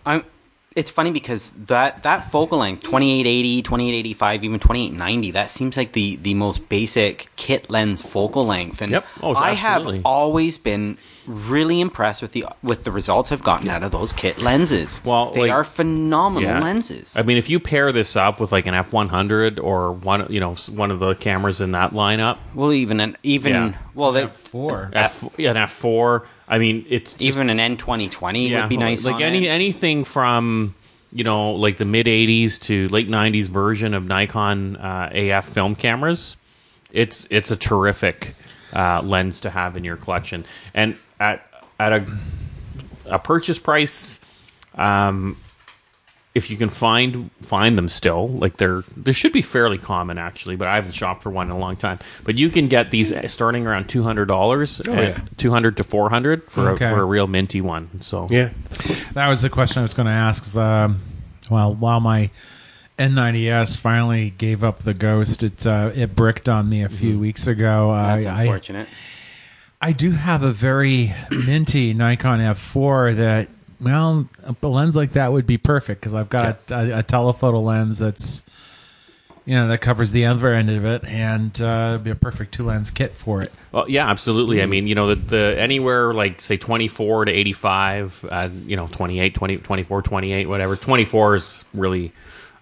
I'm. 0.05 0.25
It's 0.77 0.91
funny 0.91 1.11
because 1.11 1.51
that 1.53 2.05
that 2.05 2.31
focal 2.31 2.59
length 2.59 2.83
2880, 2.85 3.63
2885, 3.63 4.45
even 4.45 4.61
2890, 4.61 5.31
that 5.33 5.51
seems 5.51 5.77
like 5.77 5.93
the 5.93 6.15
the 6.17 6.35
most 6.35 6.69
basic 6.69 7.29
kit 7.35 7.69
lens 7.71 8.01
focal 8.03 8.47
length. 8.47 8.81
And 8.81 8.93
Yep. 8.93 9.07
Oh, 9.23 9.35
I 9.35 9.55
have 9.55 9.85
always 10.05 10.59
been 10.59 10.97
really 11.27 11.81
impressed 11.81 12.23
with 12.23 12.33
the 12.33 12.45
with 12.63 12.85
the 12.85 12.91
results 12.91 13.31
I've 13.33 13.43
gotten 13.43 13.69
out 13.69 13.83
of 13.83 13.91
those 13.91 14.13
kit 14.13 14.41
lenses. 14.43 15.01
Well, 15.05 15.31
they 15.33 15.43
like- 15.43 15.51
are 15.51 15.65
phenomenal 15.65 16.49
Yeah. 16.51 16.61
lenses. 16.61 17.17
I 17.17 17.23
mean, 17.23 17.37
if 17.37 17.49
you 17.51 17.61
pair 17.61 17.93
this 17.93 18.17
up 18.17 18.41
with 18.41 18.53
like 18.53 18.67
an 18.67 18.75
F 18.75 18.93
one 18.93 19.09
hundred 19.09 19.59
or 19.59 19.93
one, 19.93 20.27
you 20.31 20.41
know, 20.41 20.55
one 20.75 20.91
of 20.91 20.99
the 20.99 21.15
cameras 21.15 21.61
in 21.61 21.73
that 21.73 21.93
lineup, 21.93 22.39
well, 22.55 22.73
even 22.73 23.01
an 23.01 23.17
even 23.23 23.53
Yeah. 23.53 23.73
well, 23.95 24.13
they, 24.13 24.27
Four. 24.27 24.91
F, 24.93 25.25
yeah, 25.37 25.51
an 25.51 25.57
F 25.57 25.73
four. 25.73 26.27
I 26.49 26.59
mean, 26.59 26.85
it's 26.89 27.13
just, 27.13 27.23
even 27.23 27.51
an 27.51 27.61
N 27.61 27.77
twenty 27.77 28.09
twenty 28.09 28.49
yeah, 28.49 28.61
would 28.63 28.69
be 28.69 28.77
nice. 28.77 29.05
Like 29.05 29.17
on 29.17 29.23
any 29.23 29.47
it. 29.47 29.51
anything 29.51 30.05
from 30.05 30.75
you 31.13 31.25
know 31.25 31.53
like 31.53 31.77
the 31.77 31.85
mid 31.85 32.07
'80s 32.07 32.59
to 32.63 32.89
late 32.89 33.09
'90s 33.09 33.47
version 33.47 33.95
of 33.95 34.05
Nikon 34.07 34.77
uh, 34.77 35.11
AF 35.13 35.45
film 35.45 35.75
cameras. 35.75 36.37
It's 36.93 37.27
it's 37.31 37.51
a 37.53 37.57
terrific 37.57 38.35
uh, 38.75 39.03
lens 39.05 39.41
to 39.43 39.51
have 39.51 39.77
in 39.77 39.85
your 39.85 39.97
collection, 39.97 40.45
and 40.75 40.97
at 41.21 41.47
at 41.79 41.93
a 41.93 42.07
a 43.07 43.19
purchase 43.21 43.59
price. 43.59 44.19
Um, 44.77 45.37
if 46.33 46.49
you 46.49 46.57
can 46.57 46.69
find 46.69 47.29
find 47.43 47.77
them 47.77 47.89
still, 47.89 48.29
like 48.29 48.57
they're 48.57 48.85
they 48.97 49.11
should 49.13 49.33
be 49.33 49.43
fairly 49.43 49.79
common 49.79 50.17
actually, 50.17 50.55
but 50.55 50.69
I 50.69 50.77
haven't 50.77 50.93
shopped 50.93 51.23
for 51.25 51.31
one 51.31 51.49
in 51.49 51.53
a 51.53 51.59
long 51.59 51.75
time. 51.77 51.99
But 52.25 52.37
you 52.37 52.51
can 52.51 52.69
get 52.69 52.93
these 52.93 53.13
starting 53.33 53.67
around 53.67 53.89
two 53.89 54.05
hundred 54.05 54.27
dollars, 54.27 54.81
yeah. 54.87 55.21
two 55.37 55.51
hundred 55.51 55.77
to 55.79 55.83
four 55.83 56.09
hundred 56.09 56.45
for 56.45 56.71
Okay. 56.71 56.85
a, 56.87 56.91
for 56.91 57.01
a 57.01 57.05
real 57.05 57.27
minty 57.27 57.61
one. 57.61 58.01
So 58.01 58.29
Yeah. 58.31 58.51
That 59.15 59.29
was 59.29 59.43
the 59.43 59.51
question 59.51 59.81
I 59.81 59.83
was 59.83 59.93
going 59.95 60.07
to 60.07 60.13
ask. 60.13 60.45
'cause, 60.45 60.57
Um, 60.57 61.01
well, 61.51 61.75
while 61.75 61.99
my 61.99 62.31
N90s 62.97 63.77
finally 63.79 64.31
gave 64.31 64.63
up 64.63 64.81
the 64.81 64.95
ghost. 64.95 65.43
It 65.43 65.67
uh, 65.67 65.91
it 65.95 66.15
bricked 66.15 66.49
on 66.49 66.69
me 66.69 66.85
a 66.85 66.89
few 66.89 67.19
weeks 67.19 67.47
ago. 67.47 67.93
That's 67.95 68.25
I, 68.27 68.31
I 68.31 68.43
unfortunate. 68.43 68.89
I 69.81 69.93
do 69.93 70.11
have 70.11 70.43
a 70.43 70.53
very 70.53 71.15
minty 71.31 71.95
Nikon 71.95 72.41
F4 72.41 73.17
that 73.17 73.49
well, 73.81 74.29
a 74.43 74.67
lens 74.67 74.95
like 74.95 75.13
that 75.13 75.33
would 75.33 75.47
be 75.47 75.57
perfect 75.57 76.01
because 76.01 76.15
I've 76.15 76.29
got 76.29 76.71
a, 76.71 76.99
a, 76.99 77.03
telephoto 77.03 77.61
lens 77.61 77.99
that's 77.99 78.45
you 79.47 79.55
know 79.55 79.69
that 79.69 79.79
covers 79.79 80.13
the 80.13 80.27
other 80.27 80.49
end 80.49 80.69
of 80.69 80.85
it, 80.85 81.05
and 81.07 81.59
uh, 81.63 81.93
it'd 81.95 82.05
be 82.05 82.11
a 82.11 82.15
perfect 82.15 82.53
two 82.53 82.65
lens 82.65 82.91
kit 82.91 83.15
for 83.15 83.41
it. 83.41 83.51
Well, 83.73 83.89
yeah, 83.89 84.09
absolutely. 84.09 84.63
I 84.63 84.67
mean, 84.67 84.87
you 84.87 84.95
know, 84.95 85.15
the, 85.15 85.15
the 85.15 85.57
anywhere 85.59 86.13
like 86.13 86.43
say 86.43 86.59
24 86.59 87.27
to 87.27 87.33
85, 87.33 88.27
uh, 88.31 88.49
you 88.67 88.77
know, 88.77 88.87
28, 88.87 89.35
20, 89.35 89.57
24, 89.57 90.03
28, 90.03 90.47
whatever. 90.47 90.77
24 90.77 91.37
is 91.37 91.65
really 91.73 92.13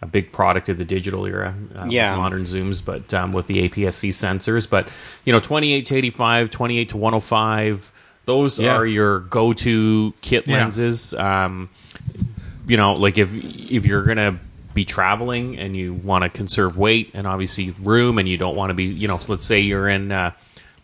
a 0.01 0.07
big 0.07 0.31
product 0.33 0.69
of 0.69 0.79
the 0.79 0.85
digital 0.85 1.27
era. 1.27 1.55
Uh, 1.75 1.87
Yeah. 1.89 2.17
modern 2.17 2.45
zooms, 2.45 2.85
but 2.85 3.13
um, 3.13 3.33
with 3.33 3.47
the 3.49 3.69
APS-C 3.69 4.11
sensors. 4.11 4.69
But 4.69 4.89
you 5.25 5.33
know, 5.33 5.41
28 5.41 5.87
to 5.87 5.97
85, 5.97 6.51
28 6.51 6.89
to 6.91 6.97
105. 6.97 7.93
Those 8.27 8.59
Yeah. 8.61 8.77
are 8.77 8.87
your 8.87 9.21
go-to 9.21 10.13
kit 10.21 10.47
Yeah. 10.47 10.59
lenses. 10.59 11.15
Um, 11.15 11.69
you 12.67 12.77
know, 12.77 12.93
like 12.95 13.19
if 13.19 13.31
if 13.35 13.87
you're 13.87 14.05
gonna 14.05 14.39
be 14.75 14.85
traveling 14.85 15.59
and 15.59 15.75
you 15.77 15.95
want 15.95 16.23
to 16.23 16.29
conserve 16.31 16.77
weight 16.77 17.11
and 17.15 17.27
obviously 17.27 17.75
room, 17.83 18.19
and 18.19 18.29
you 18.29 18.37
don't 18.37 18.55
want 18.55 18.71
to 18.71 18.75
be, 18.75 18.85
you 18.85 19.09
know, 19.09 19.19
let's 19.29 19.45
say 19.47 19.59
you're 19.61 19.89
in 19.89 20.13
uh, 20.13 20.31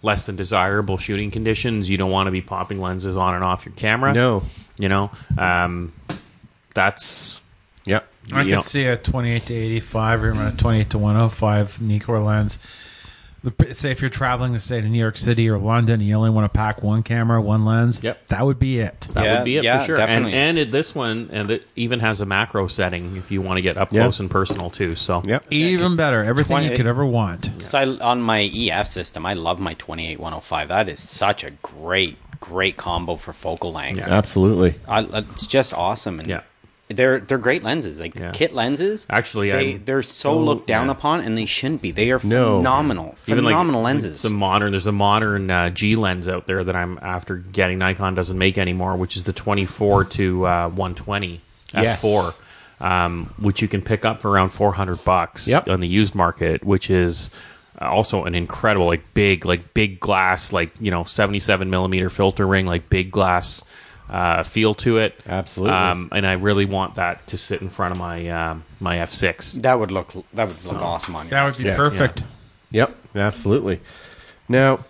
less 0.02 0.26
than 0.26 0.34
desirable 0.36 0.96
shooting 0.98 1.30
conditions, 1.30 1.88
you 1.88 1.96
don't 1.96 2.10
want 2.10 2.26
to 2.26 2.30
be 2.32 2.40
popping 2.40 2.80
lenses 2.80 3.16
on 3.16 3.34
and 3.34 3.44
off 3.44 3.64
your 3.66 3.74
camera. 3.76 4.12
No. 4.12 4.42
you 4.78 4.88
know, 4.88 5.10
um, 5.38 5.92
that's 6.74 7.36
Yep. 7.36 7.43
I 8.32 8.42
You 8.42 8.54
could 8.56 8.64
see 8.64 8.86
a 8.86 8.96
28 8.96 9.42
to 9.42 9.54
85 9.54 10.22
or 10.24 10.28
even 10.34 10.46
a 10.46 10.52
28 10.52 10.90
to 10.90 10.98
105 10.98 11.78
Nikkor 11.82 12.24
lens. 12.24 12.58
Say 13.72 13.90
if 13.90 14.00
you're 14.00 14.08
traveling 14.08 14.54
to 14.54 14.58
say 14.58 14.80
to 14.80 14.88
New 14.88 14.98
York 14.98 15.18
City 15.18 15.50
or 15.50 15.58
London, 15.58 16.00
and 16.00 16.08
you 16.08 16.14
only 16.14 16.30
want 16.30 16.50
to 16.50 16.56
pack 16.58 16.82
one 16.82 17.02
camera, 17.02 17.42
one 17.42 17.66
lens. 17.66 18.02
Yep. 18.02 18.28
that 18.28 18.40
would 18.46 18.58
be 18.58 18.78
it. 18.80 19.02
that 19.12 19.22
Yeah, 19.22 19.36
would 19.36 19.44
be 19.44 19.58
it 19.58 19.64
yeah, 19.64 19.80
for 19.80 19.84
sure. 19.84 19.96
definitely. 19.98 20.32
And 20.32 20.40
and 20.56 20.58
it, 20.60 20.72
this 20.72 20.94
one 20.94 21.28
and 21.30 21.50
it 21.50 21.68
even 21.76 22.00
has 22.00 22.22
a 22.22 22.26
macro 22.26 22.68
setting 22.68 23.16
if 23.18 23.30
you 23.30 23.42
want 23.42 23.56
to 23.58 23.60
get 23.62 23.76
up 23.76 23.92
Yeah. 23.92 24.00
close 24.04 24.18
and 24.20 24.30
personal 24.30 24.70
too. 24.70 24.94
So 24.94 25.20
Yep. 25.26 25.48
Even 25.50 25.88
'cause 25.88 25.96
better, 25.98 26.22
everything 26.22 26.54
20 26.56 26.70
you 26.70 26.76
could 26.78 26.86
ever 26.86 27.04
want. 27.04 27.50
So 27.64 27.78
I, 27.78 27.84
on 27.98 28.22
my 28.22 28.40
EF 28.50 28.86
system, 28.86 29.26
I 29.26 29.34
love 29.34 29.60
my 29.60 29.74
28 29.74 30.18
105. 30.18 30.68
That 30.68 30.88
is 30.88 31.00
such 31.00 31.44
a 31.44 31.50
great, 31.50 32.16
great 32.40 32.78
combo 32.78 33.16
for 33.16 33.34
focal 33.34 33.72
lengths. 33.74 34.08
Absolutely. 34.08 34.76
I, 34.88 35.00
it's 35.02 35.46
just 35.46 35.74
awesome, 35.74 36.18
and 36.18 36.28
Yeah. 36.30 36.40
They're 36.88 37.20
they're 37.20 37.38
great 37.38 37.62
lenses. 37.62 37.98
Like 37.98 38.14
Yeah. 38.14 38.30
kit 38.32 38.52
lenses, 38.54 39.06
Actually, 39.08 39.50
they 39.50 39.70
I'm- 39.72 39.82
they're 39.84 40.02
so 40.02 40.32
Oh, 40.32 40.38
looked 40.38 40.66
down 40.66 40.86
yeah. 40.86 40.92
upon, 40.92 41.20
and 41.20 41.36
they 41.36 41.46
shouldn't 41.46 41.80
be. 41.82 41.90
They 41.90 42.10
are 42.10 42.20
No. 42.22 42.58
phenomenal, 42.58 43.14
phenomenal 43.18 43.80
like 43.82 43.94
lenses. 43.94 44.22
The 44.22 44.30
modern, 44.30 44.70
there's 44.72 44.86
a 44.86 44.92
modern 44.92 45.50
uh, 45.50 45.70
G 45.70 45.96
lens 45.96 46.28
out 46.28 46.46
there 46.46 46.62
that 46.62 46.76
I'm 46.76 46.98
after 47.02 47.36
getting. 47.36 47.78
Nikon 47.78 48.14
doesn't 48.14 48.36
make 48.38 48.58
anymore, 48.58 48.96
which 48.96 49.16
is 49.16 49.24
the 49.24 49.32
24 49.32 50.04
to 50.04 50.46
uh, 50.46 50.68
120 50.68 51.40
Yes. 51.74 52.02
f4, 52.02 52.34
um, 52.80 53.30
which 53.38 53.62
you 53.62 53.68
can 53.68 53.80
pick 53.82 54.04
up 54.04 54.20
for 54.20 54.30
around 54.30 54.50
400 54.50 55.02
bucks 55.04 55.48
Yep. 55.48 55.68
on 55.68 55.80
the 55.80 55.88
used 55.88 56.14
market, 56.14 56.64
which 56.64 56.90
is 56.90 57.30
also 57.80 58.24
an 58.24 58.34
incredible, 58.34 58.86
like 58.86 59.02
big, 59.14 59.44
like 59.44 59.74
big 59.74 59.98
glass, 60.00 60.52
like 60.52 60.70
you 60.80 60.90
know, 60.90 61.02
77 61.04 61.68
millimeter 61.70 62.08
filter 62.10 62.46
ring, 62.46 62.66
like 62.66 62.88
big 62.90 63.10
glass 63.10 63.64
uh, 64.08 64.42
feel 64.42 64.74
to 64.74 64.98
it. 64.98 65.18
Absolutely. 65.26 65.76
um, 65.76 66.08
and 66.12 66.26
I 66.26 66.32
really 66.34 66.64
want 66.66 66.96
that 66.96 67.26
to 67.28 67.36
sit 67.38 67.62
in 67.62 67.68
front 67.68 67.92
of 67.92 67.98
my 67.98 68.28
um, 68.28 68.64
my 68.80 68.96
F6. 68.96 69.62
that 69.62 69.78
would 69.78 69.90
look 69.90 70.12
that 70.34 70.48
would 70.48 70.64
look 70.64 70.80
awesome 70.82 71.16
on 71.16 71.26
you. 71.26 71.30
That 71.30 71.44
would 71.44 71.56
be 71.56 71.64
Yes. 71.64 71.76
perfect. 71.76 72.24
Yep, 72.70 72.96
absolutely. 73.14 73.80
Now, 74.48 74.84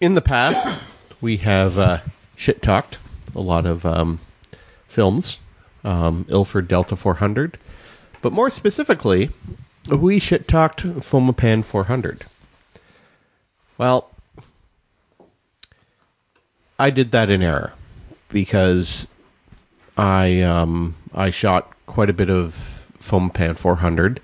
in 0.00 0.14
the 0.14 0.20
past, 0.20 0.82
we 1.20 1.38
have 1.38 1.78
uh, 1.78 1.98
shit 2.36 2.60
talked 2.62 2.98
a 3.34 3.40
lot 3.40 3.66
of 3.66 3.86
um, 3.86 4.18
films, 4.88 5.38
um, 5.84 6.26
Ilford 6.28 6.66
Delta 6.68 6.96
400, 6.96 7.56
but 8.20 8.32
more 8.32 8.50
specifically, 8.50 9.30
we 9.88 10.18
shit 10.18 10.48
talked 10.48 10.82
Fomapan 10.82 11.64
400. 11.64 12.24
Well, 13.78 14.10
I 16.78 16.90
did 16.90 17.10
that 17.12 17.30
in 17.30 17.42
error 17.42 17.72
because 18.32 19.08
I 19.96 20.40
um, 20.42 20.96
I 21.14 21.30
shot 21.30 21.72
quite 21.86 22.10
a 22.10 22.14
bit 22.14 22.30
of 22.30 22.86
Fomapan 22.98 23.56
400. 23.56 24.20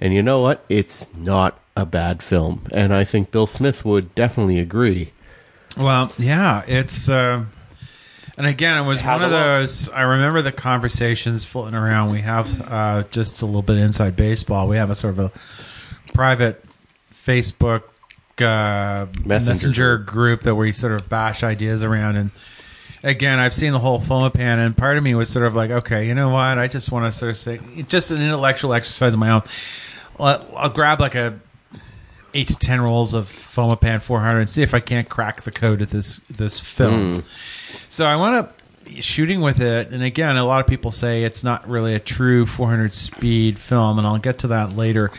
And 0.00 0.14
you 0.14 0.22
know 0.22 0.40
what? 0.40 0.64
It's 0.68 1.12
not 1.14 1.58
a 1.76 1.84
bad 1.84 2.22
film. 2.22 2.66
And 2.72 2.94
I 2.94 3.04
think 3.04 3.30
Bill 3.30 3.46
Smith 3.46 3.84
would 3.84 4.14
definitely 4.14 4.58
agree. 4.58 5.12
Well, 5.76 6.12
yeah, 6.18 6.64
it's. 6.66 7.08
Uh, 7.08 7.44
and 8.36 8.46
again, 8.46 8.82
it 8.82 8.86
was 8.86 9.00
has 9.00 9.20
one 9.20 9.24
of 9.24 9.30
those. 9.32 9.88
I 9.90 10.02
remember 10.02 10.42
the 10.42 10.52
conversations 10.52 11.44
floating 11.44 11.74
around. 11.74 12.12
We 12.12 12.20
have 12.20 12.70
uh, 12.70 13.02
just 13.10 13.42
a 13.42 13.46
little 13.46 13.62
bit 13.62 13.78
inside 13.78 14.16
baseball. 14.16 14.68
We 14.68 14.76
have 14.76 14.90
a 14.90 14.94
sort 14.94 15.18
of 15.18 15.24
a 15.26 16.12
private 16.12 16.64
Facebook 17.12 17.82
uh, 18.40 19.06
Messenger 19.24 19.26
messenger, 19.26 19.98
group 19.98 20.42
that 20.42 20.54
we 20.54 20.70
sort 20.72 20.92
of 20.92 21.08
bash 21.08 21.42
ideas 21.42 21.82
around. 21.82 22.16
And 22.16 22.30
again, 23.02 23.38
I've 23.38 23.54
seen 23.54 23.72
the 23.72 23.78
whole 23.78 24.00
Fomapan, 24.00 24.64
and 24.64 24.76
part 24.76 24.96
of 24.96 25.02
me 25.02 25.14
was 25.14 25.30
sort 25.30 25.46
of 25.46 25.54
like, 25.54 25.70
okay, 25.70 26.06
you 26.06 26.14
know 26.14 26.30
what? 26.30 26.58
I 26.58 26.66
just 26.68 26.90
want 26.92 27.06
to 27.06 27.12
sort 27.12 27.30
of 27.30 27.36
say, 27.36 27.60
just 27.88 28.10
an 28.10 28.20
intellectual 28.20 28.74
exercise 28.74 29.12
of 29.12 29.18
my 29.18 29.30
own. 29.30 29.42
I'll, 30.18 30.46
I'll 30.56 30.70
grab 30.70 31.00
like 31.00 31.14
a 31.14 31.38
eight 32.34 32.48
to 32.48 32.58
ten 32.58 32.80
rolls 32.80 33.14
of 33.14 33.26
Fomapan 33.26 34.02
400 34.02 34.40
and 34.40 34.50
see 34.50 34.62
if 34.62 34.74
I 34.74 34.80
can't 34.80 35.08
crack 35.08 35.42
the 35.42 35.50
code 35.50 35.80
of 35.80 35.90
this 35.90 36.18
this 36.20 36.60
film. 36.60 37.20
Hmm. 37.20 37.26
So 37.88 38.06
I 38.06 38.16
wound 38.16 38.36
up 38.36 38.54
shooting 39.00 39.40
with 39.40 39.60
it, 39.60 39.90
and 39.90 40.02
again, 40.02 40.36
a 40.36 40.44
lot 40.44 40.60
of 40.60 40.66
people 40.66 40.90
say 40.90 41.24
it's 41.24 41.44
not 41.44 41.68
really 41.68 41.94
a 41.94 42.00
true 42.00 42.46
400 42.46 42.92
speed 42.92 43.58
film, 43.58 43.98
and 43.98 44.06
I'll 44.06 44.18
get 44.18 44.38
to 44.40 44.48
that 44.48 44.76
later. 44.76 45.10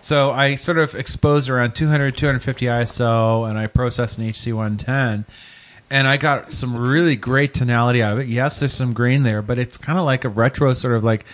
So 0.00 0.30
I 0.30 0.54
sort 0.54 0.78
of 0.78 0.94
exposed 0.94 1.50
around 1.50 1.74
200, 1.74 2.16
250 2.16 2.66
ISO, 2.66 3.48
and 3.48 3.58
I 3.58 3.66
processed 3.66 4.18
an 4.18 4.28
HC 4.28 4.54
110. 4.54 5.26
And 5.90 6.06
I 6.06 6.16
got 6.18 6.52
some 6.52 6.76
really 6.76 7.16
great 7.16 7.54
tonality 7.54 8.02
out 8.02 8.12
of 8.12 8.18
it. 8.18 8.28
Yes, 8.28 8.60
there's 8.60 8.74
some 8.74 8.92
grain 8.92 9.22
there, 9.22 9.40
but 9.40 9.58
it's 9.58 9.78
kind 9.78 9.98
of 9.98 10.04
like 10.04 10.24
a 10.24 10.28
retro, 10.28 10.74
sort 10.74 10.94
of 10.94 11.02
like 11.02 11.24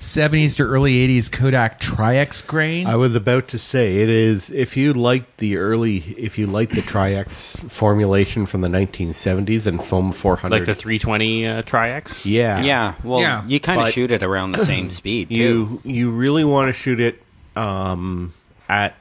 70s 0.00 0.56
to 0.58 0.62
early 0.62 1.06
80s 1.08 1.30
Kodak 1.30 1.80
Tri-X 1.80 2.42
grain. 2.42 2.86
I 2.86 2.94
was 2.96 3.16
about 3.16 3.48
to 3.48 3.58
say 3.58 3.96
it 3.96 4.08
is 4.08 4.48
if 4.50 4.76
you 4.76 4.92
like 4.92 5.38
the 5.38 5.56
early 5.56 5.96
if 6.16 6.38
you 6.38 6.46
like 6.46 6.70
the 6.70 6.82
Tri-X 6.82 7.56
formulation 7.68 8.46
from 8.46 8.60
the 8.60 8.68
1970s 8.68 9.66
and 9.66 9.80
Foma 9.80 10.14
400 10.14 10.56
Like 10.56 10.66
the 10.66 10.74
320 10.74 11.46
uh, 11.46 11.62
Tri-X. 11.62 12.26
yeah 12.26 12.62
Yeah, 12.62 12.94
well, 13.02 13.20
Yeah, 13.20 13.44
you 13.46 13.58
kind 13.58 13.80
of 13.80 13.90
shoot 13.90 14.12
it 14.12 14.22
around 14.22 14.52
the 14.52 14.64
same 14.64 14.88
speed. 14.90 15.30
too. 15.30 15.34
you 15.34 15.80
you 15.84 16.10
really 16.10 16.44
want 16.44 16.68
to 16.68 16.72
shoot 16.72 17.00
it 17.00 17.20
um, 17.56 18.32
at 18.68 18.94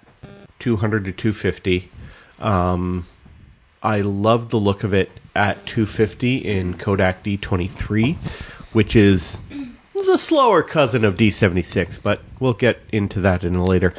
200 0.59 1.05
to 1.05 1.11
250 1.11 1.91
um, 2.39 3.05
I 3.87 4.01
love 4.01 4.49
the 4.49 4.57
look 4.59 4.83
of 4.83 4.93
it 4.93 5.09
at 5.35 5.65
250 5.65 6.37
in 6.37 6.73
Kodak 6.77 7.23
D23 7.23 8.17
which 8.73 8.95
is 8.95 9.41
the 9.93 10.17
slower 10.17 10.61
cousin 10.61 11.05
of 11.05 11.15
D76 11.15 12.01
but 12.03 12.21
we'll 12.39 12.53
get 12.53 12.79
into 12.91 13.21
that 13.21 13.43
in 13.43 13.55
a 13.55 13.63
later 13.63 13.93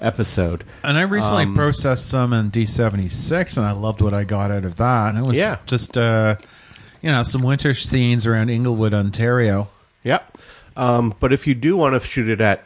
episode 0.00 0.64
And 0.82 0.96
I 0.96 1.02
recently 1.02 1.44
Um, 1.44 1.54
processed 1.54 2.08
some 2.08 2.32
in 2.32 2.50
D76, 2.50 3.56
and 3.56 3.66
I 3.66 3.72
loved 3.72 4.00
what 4.02 4.12
I 4.14 4.24
got 4.24 4.50
out 4.50 4.64
of 4.64 4.76
that. 4.76 5.08
And 5.14 5.18
it 5.18 5.22
was 5.26 5.38
Yeah. 5.38 5.56
just, 5.66 5.96
uh, 5.96 6.36
you 7.02 7.10
know, 7.10 7.22
some 7.22 7.42
winter 7.42 7.72
scenes 7.74 8.26
around 8.26 8.50
Inglewood, 8.50 8.92
Ontario. 8.92 9.68
Yep. 10.04 10.38
Um, 10.76 11.14
but 11.18 11.32
if 11.32 11.46
you 11.46 11.54
do 11.54 11.76
want 11.78 12.00
to 12.00 12.06
shoot 12.06 12.28
it 12.28 12.40
at 12.42 12.64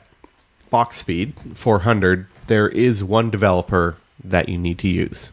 box 0.70 0.96
speed, 0.96 1.34
400, 1.54 2.26
there 2.48 2.68
is 2.68 3.04
one 3.04 3.30
developer 3.30 3.96
that 4.24 4.48
you 4.48 4.58
need 4.58 4.78
to 4.78 4.88
use. 4.88 5.30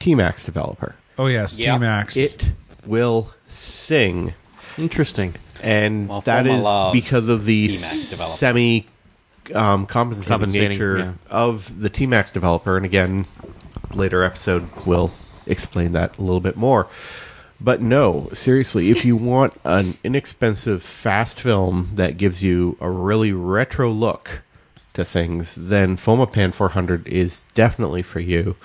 T-Max 0.00 0.44
developer. 0.44 0.96
Oh 1.18 1.26
yes, 1.26 1.58
Yeah. 1.58 1.74
T-Max. 1.74 2.16
It 2.16 2.52
will 2.86 3.30
sing, 3.46 4.34
Interesting. 4.78 5.34
and 5.62 6.08
Well, 6.08 6.22
that 6.22 6.44
Foma 6.46 6.58
is 6.58 6.64
loves 6.64 6.92
because 7.00 7.28
of 7.28 7.44
the 7.44 7.68
T-Max 7.68 8.10
developer. 8.10 8.36
semi 8.36 8.86
um, 9.54 9.86
compensating, 9.86 10.28
Compensating, 10.28 10.70
nature 10.70 10.98
yeah. 10.98 11.12
of 11.28 11.80
the 11.80 11.90
T-Max 11.90 12.30
developer. 12.30 12.76
And 12.76 12.86
again, 12.86 13.26
later 13.92 14.22
episode 14.24 14.68
will 14.86 15.10
explain 15.46 15.92
that 15.92 16.16
a 16.18 16.22
little 16.22 16.40
bit 16.40 16.56
more. 16.56 16.86
But 17.60 17.82
no, 17.82 18.30
seriously, 18.32 18.90
if 18.90 19.04
you 19.04 19.16
want 19.16 19.52
an 19.64 19.94
inexpensive, 20.02 20.82
fast 20.82 21.40
film 21.40 21.90
that 21.94 22.16
gives 22.16 22.42
you 22.42 22.78
a 22.80 22.88
really 22.88 23.32
retro 23.32 23.90
look 23.90 24.42
to 24.94 25.04
things, 25.04 25.56
then 25.56 25.96
Fomapan 25.96 26.54
400 26.54 27.06
is 27.06 27.44
definitely 27.54 28.00
for 28.02 28.20
you. 28.20 28.56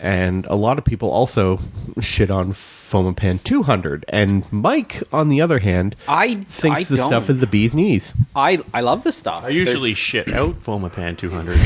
And 0.00 0.46
a 0.46 0.54
lot 0.56 0.78
of 0.78 0.84
people 0.84 1.10
also 1.10 1.60
shit 2.00 2.30
on 2.30 2.52
Fomapan 2.52 3.42
200. 3.44 4.06
And 4.08 4.50
Mike, 4.50 5.02
on 5.12 5.28
the 5.28 5.40
other 5.42 5.58
hand, 5.58 5.94
I 6.08 6.36
thinks 6.48 6.80
I 6.80 6.84
the 6.84 6.96
don't. 6.96 7.08
stuff 7.08 7.28
is 7.30 7.40
the 7.40 7.46
bee's 7.46 7.74
knees. 7.74 8.14
I 8.34 8.60
I 8.72 8.80
love 8.80 9.04
the 9.04 9.12
stuff. 9.12 9.44
I 9.44 9.50
usually 9.50 9.94
shit 9.94 10.32
out 10.32 10.58
Fomapan 10.60 11.18
200. 11.18 11.58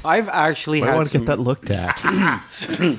I've 0.04 0.28
actually 0.28 0.82
I 0.82 0.86
had 0.86 0.94
want 0.94 1.06
to 1.06 1.10
some, 1.10 1.22
get 1.22 1.26
that 1.26 1.40
looked 1.40 1.70
at. 1.70 2.00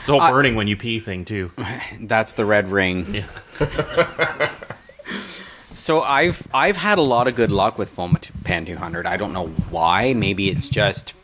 It's 0.00 0.08
all 0.08 0.32
burning 0.32 0.54
when 0.54 0.66
you 0.66 0.78
pee 0.78 0.98
thing 0.98 1.26
too. 1.26 1.52
That's 2.00 2.32
the 2.32 2.46
red 2.46 2.68
ring. 2.68 3.14
Yeah. 3.14 4.50
So 5.72 6.00
I've 6.00 6.46
I've 6.52 6.76
had 6.76 6.98
a 6.98 7.02
lot 7.02 7.28
of 7.28 7.36
good 7.36 7.52
luck 7.52 7.78
with 7.78 7.94
Foma 7.94 8.18
Pan 8.42 8.64
200. 8.66 9.06
I 9.06 9.16
don't 9.16 9.32
know 9.32 9.46
why. 9.70 10.14
Maybe 10.14 10.50
it's 10.50 10.68
just 10.68 11.14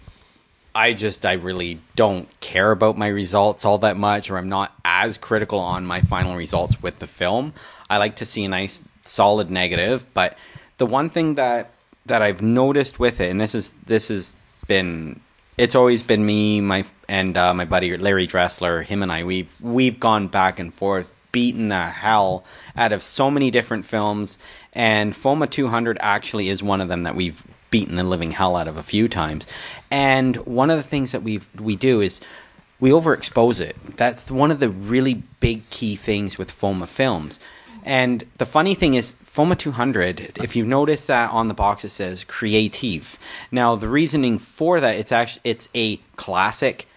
I 0.77 0.93
just 0.93 1.25
I 1.25 1.33
really 1.33 1.81
don't 1.97 2.29
care 2.41 2.71
about 2.71 2.99
my 2.99 3.09
results 3.09 3.65
all 3.65 3.79
that 3.79 3.97
much, 3.97 4.31
or 4.31 4.37
I'm 4.37 4.51
not 4.51 4.75
as 4.85 5.17
critical 5.17 5.59
on 5.59 5.87
my 5.87 6.03
final 6.03 6.37
results 6.37 6.83
with 6.83 6.99
the 6.99 7.07
film. 7.07 7.55
I 7.89 7.97
like 7.97 8.17
to 8.17 8.27
see 8.27 8.45
a 8.45 8.49
nice 8.49 8.83
solid 9.03 9.51
negative, 9.51 10.05
but 10.13 10.37
the 10.77 10.85
one 10.85 11.09
thing 11.09 11.37
that 11.37 11.71
that 12.05 12.21
I've 12.21 12.43
noticed 12.43 12.99
with 12.99 13.21
it, 13.21 13.31
and 13.31 13.41
this 13.41 13.55
is 13.55 13.73
this 13.87 14.09
has 14.09 14.37
been 14.69 15.19
it's 15.57 15.75
always 15.75 16.03
been 16.03 16.27
me, 16.27 16.61
my 16.61 16.85
and 17.09 17.39
uh, 17.39 17.55
my 17.55 17.65
buddy 17.65 17.97
Larry 17.97 18.27
Dressler, 18.27 18.83
him 18.83 19.03
and 19.03 19.11
I. 19.11 19.25
We've 19.25 19.51
we've 19.63 19.99
gone 19.99 20.29
back 20.29 20.59
and 20.59 20.75
forth, 20.75 21.11
beaten 21.33 21.69
the 21.69 21.87
hell 21.87 22.45
out 22.77 22.93
of 22.93 23.03
so 23.03 23.31
many 23.31 23.51
different 23.51 23.87
films, 23.87 24.39
and 24.75 25.15
Foma 25.15 25.47
200 25.49 25.97
actually 26.03 26.51
is 26.51 26.63
one 26.63 26.83
of 26.83 26.89
them 26.89 27.05
that 27.05 27.15
we've 27.15 27.43
beaten 27.71 27.97
the 27.97 28.05
living 28.05 28.31
hell 28.31 28.57
out 28.57 28.69
of 28.69 28.77
a 28.77 28.83
few 28.83 29.09
times. 29.09 29.47
And 29.91 30.37
one 30.47 30.71
of 30.71 30.77
the 30.77 30.83
things 30.83 31.13
that 31.13 31.23
we 31.23 31.41
we 31.59 31.77
do 31.77 32.01
is 32.01 32.21
we 32.81 32.91
overexpose 32.91 33.61
it. 33.61 33.77
That's 33.97 34.31
one 34.31 34.51
of 34.51 34.61
the 34.61 34.69
really 34.69 35.23
big 35.41 35.69
key 35.71 35.97
things 35.97 36.39
with 36.39 36.51
Foma 36.51 36.87
films. 36.87 37.41
And 37.85 38.25
the 38.39 38.47
funny 38.47 38.75
thing 38.75 38.95
is, 38.95 39.15
Foma 39.25 39.57
200, 39.57 40.39
if 40.43 40.57
you 40.57 40.65
notice 40.67 41.07
that 41.07 41.31
on 41.31 41.47
the 41.47 41.55
box 41.55 41.85
it 41.85 41.91
says 41.91 42.25
creative. 42.25 43.17
Now, 43.53 43.77
the 43.77 43.89
reasoning 43.89 44.39
for 44.41 44.81
that, 44.81 44.97
it's 44.97 45.13
actually 45.13 45.43
it's 45.45 45.69
a 45.75 45.99
classic 46.17 46.89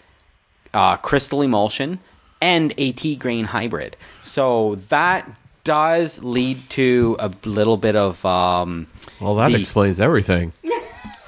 uh, 0.73 0.97
crystal 0.97 1.43
emulsion 1.43 1.99
and 2.41 2.73
a 2.77 2.91
T 2.93 3.15
grain 3.15 3.45
hybrid. 3.45 3.97
So 4.23 4.75
that 4.89 5.29
does 5.63 6.23
lead 6.23 6.57
to 6.71 7.15
a 7.19 7.31
little 7.45 7.77
bit 7.77 7.95
of 7.95 8.25
um, 8.25 8.87
Well, 9.21 9.35
that 9.35 9.51
the- 9.51 9.59
explains 9.59 9.99
everything. 9.99 10.53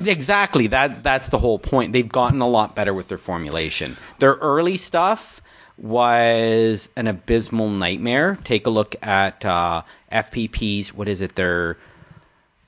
Exactly. 0.06 0.68
That 0.68 1.04
that's 1.04 1.30
the 1.30 1.38
whole 1.40 1.60
point. 1.60 1.94
They've 1.94 2.08
gotten 2.08 2.42
a 2.42 2.48
lot 2.48 2.76
better 2.76 2.94
with 2.94 3.08
their 3.08 3.18
formulation. 3.18 3.98
Their 4.20 4.34
early 4.34 4.78
stuff 4.78 5.42
was 5.78 6.90
an 6.96 7.08
abysmal 7.08 7.70
nightmare. 7.70 8.38
Take 8.44 8.68
a 8.68 8.70
look 8.70 8.96
at 9.02 9.44
uh, 9.46 9.82
FPPs. 10.12 10.90
What 10.90 11.08
is 11.08 11.22
it? 11.22 11.36
Their 11.36 11.78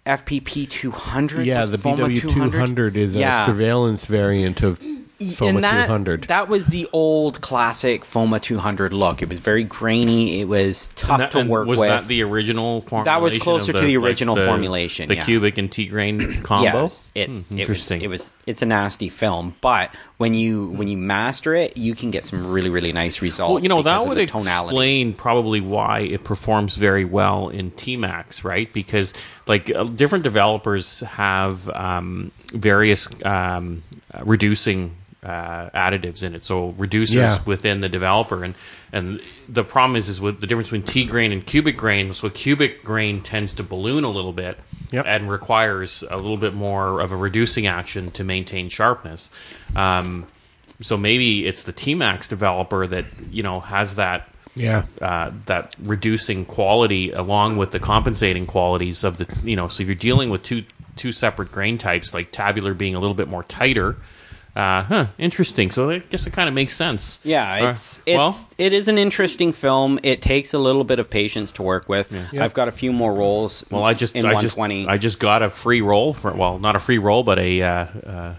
FPP 0.05 0.69
200. 0.69 1.45
Yeah, 1.45 1.65
the 1.65 1.77
Foma 1.77 2.07
BW200 2.07 2.95
is 2.95 3.13
Yeah. 3.13 3.43
a 3.43 3.45
surveillance 3.45 4.05
variant 4.05 4.61
of 4.61 4.79
Foma 5.19 5.49
and 5.49 5.63
that, 5.63 5.85
200. 5.85 6.23
That 6.25 6.49
was 6.49 6.67
the 6.67 6.87
old 6.91 7.39
classic 7.41 8.03
Foma 8.03 8.41
200 8.41 8.93
look. 8.93 9.21
It 9.21 9.29
was 9.29 9.39
very 9.39 9.63
grainy. 9.63 10.41
It 10.41 10.47
was 10.47 10.89
tough 10.95 11.19
that- 11.19 11.31
to 11.31 11.43
work 11.45 11.65
was 11.67 11.79
with. 11.79 11.89
Was 11.89 12.01
that 12.01 12.07
the 12.07 12.23
original 12.23 12.81
formulation? 12.81 13.05
That 13.05 13.21
was 13.21 13.37
closer 13.37 13.71
of 13.71 13.77
to 13.79 13.85
the 13.85 13.97
like, 13.97 14.05
original 14.05 14.35
formulation, 14.35 15.07
The 15.07 15.15
yeah. 15.15 15.23
cubic 15.25 15.57
and 15.57 15.71
T 15.71 15.85
grain 15.85 16.41
combo. 16.43 16.83
Yes, 16.83 17.11
it, 17.15 17.29
Hmm, 17.29 17.37
it 17.37 17.49
was 17.51 17.59
interesting. 17.59 18.01
it 18.01 18.07
was 18.09 18.31
it's 18.45 18.61
a 18.61 18.65
nasty 18.65 19.07
film, 19.09 19.55
but 19.61 19.91
when 20.23 20.33
you 20.33 20.69
when 20.69 20.87
you 20.87 20.95
master 20.95 21.53
it, 21.53 21.75
you 21.75 21.93
can 21.95 22.09
get 22.09 22.23
some 22.23 22.49
really 22.49 22.69
really 22.69 22.93
nice 22.93 23.21
results. 23.21 23.51
Well, 23.55 23.61
you 23.61 23.67
know 23.67 23.81
that 23.81 24.07
would 24.07 24.17
explain 24.17 25.13
probably 25.13 25.59
why 25.59 25.99
it 25.99 26.23
performs 26.23 26.77
very 26.77 27.03
well 27.03 27.49
in 27.49 27.71
T-Max, 27.71 28.45
right? 28.45 28.71
Because 28.71 29.13
like 29.49 29.69
uh, 29.69 29.83
different 29.83 30.23
developers 30.23 31.01
have 31.01 31.67
um, 31.71 32.31
various 32.53 33.09
um, 33.25 33.83
reducing 34.21 34.95
uh, 35.23 35.69
additives 35.71 36.23
in 36.23 36.35
it, 36.35 36.43
so 36.43 36.73
reducers 36.73 37.13
Yeah. 37.15 37.37
within 37.45 37.81
the 37.81 37.89
developer, 37.89 38.43
and 38.43 38.55
and 38.91 39.21
the 39.47 39.63
problem 39.63 39.95
is 39.95 40.09
is 40.09 40.19
with 40.21 40.41
the 40.41 40.47
difference 40.47 40.67
between 40.69 40.83
T 40.83 41.05
grain 41.05 41.31
and 41.31 41.45
cubic 41.45 41.77
grain. 41.77 42.13
So 42.13 42.29
cubic 42.29 42.83
grain 42.83 43.21
tends 43.21 43.53
to 43.53 43.63
balloon 43.63 44.03
a 44.03 44.09
little 44.09 44.33
bit. 44.33 44.59
Yep. 44.91 45.05
And 45.07 45.27
requires 45.31 46.03
a 46.07 46.17
little 46.17 46.37
bit 46.37 46.53
more 46.53 46.99
of 47.01 47.11
a 47.11 47.15
reducing 47.15 47.65
action 47.65 48.11
to 48.11 48.23
maintain 48.23 48.69
sharpness. 48.69 49.31
Um, 49.75 50.27
so 50.81 50.97
maybe 50.97 51.47
it's 51.47 51.63
the 51.63 51.71
T-Max 51.71 52.27
developer 52.27 52.85
that 52.85 53.05
you 53.31 53.41
know 53.41 53.59
has 53.59 53.95
that 53.95 54.29
yeah. 54.55 54.83
uh, 55.01 55.31
that 55.47 55.75
reducing 55.81 56.45
quality 56.45 57.11
along 57.11 57.57
with 57.57 57.71
the 57.71 57.79
compensating 57.79 58.45
qualities 58.45 59.03
of 59.03 59.17
the 59.17 59.27
you 59.43 59.55
know 59.55 59.67
so 59.67 59.81
if 59.81 59.87
you're 59.87 59.95
dealing 59.95 60.29
with 60.29 60.43
two 60.43 60.63
two 60.95 61.11
separate 61.11 61.51
grain 61.51 61.79
types 61.79 62.13
like 62.13 62.31
tabular 62.31 62.75
being 62.75 62.93
a 62.93 62.99
little 62.99 63.15
bit 63.15 63.27
more 63.27 63.41
tighter 63.43 63.95
uh, 64.55 64.83
huh 64.83 65.07
interesting 65.17 65.71
so 65.71 65.89
I 65.89 65.97
guess 65.99 66.27
it 66.27 66.33
kind 66.33 66.47
of 66.47 66.53
makes 66.53 66.75
sense 66.75 67.17
Yeah, 67.23 67.65
Uh, 67.65 67.69
it's 67.71 68.01
it's 68.05 68.17
well 68.17 68.49
it 68.57 68.71
is 68.73 68.87
an 68.87 68.97
interesting 68.97 69.51
film. 69.53 69.99
It 70.03 70.21
takes 70.21 70.53
a 70.53 70.59
little 70.59 70.83
bit 70.83 70.99
of 70.99 71.09
patience 71.09 71.51
to 71.53 71.63
work 71.63 71.89
with. 71.89 72.11
yeah 72.11 72.43
I've 72.43 72.53
got 72.53 72.67
a 72.67 72.71
few 72.71 72.93
more 72.93 73.13
rolls. 73.13 73.63
well 73.71 73.83
I 73.83 73.93
just 73.95 74.15
in 74.15 74.25
I 74.25 74.39
just 74.39 74.59
I 74.59 74.97
just 74.97 75.19
got 75.19 75.41
a 75.41 75.49
free 75.49 75.81
roll 75.81 76.13
for 76.13 76.31
well 76.33 76.59
not 76.59 76.75
a 76.75 76.79
free 76.79 76.99
roll 76.99 77.23
but 77.23 77.39
a 77.39 77.61
uh, 77.61 77.67
uh, 77.67 78.35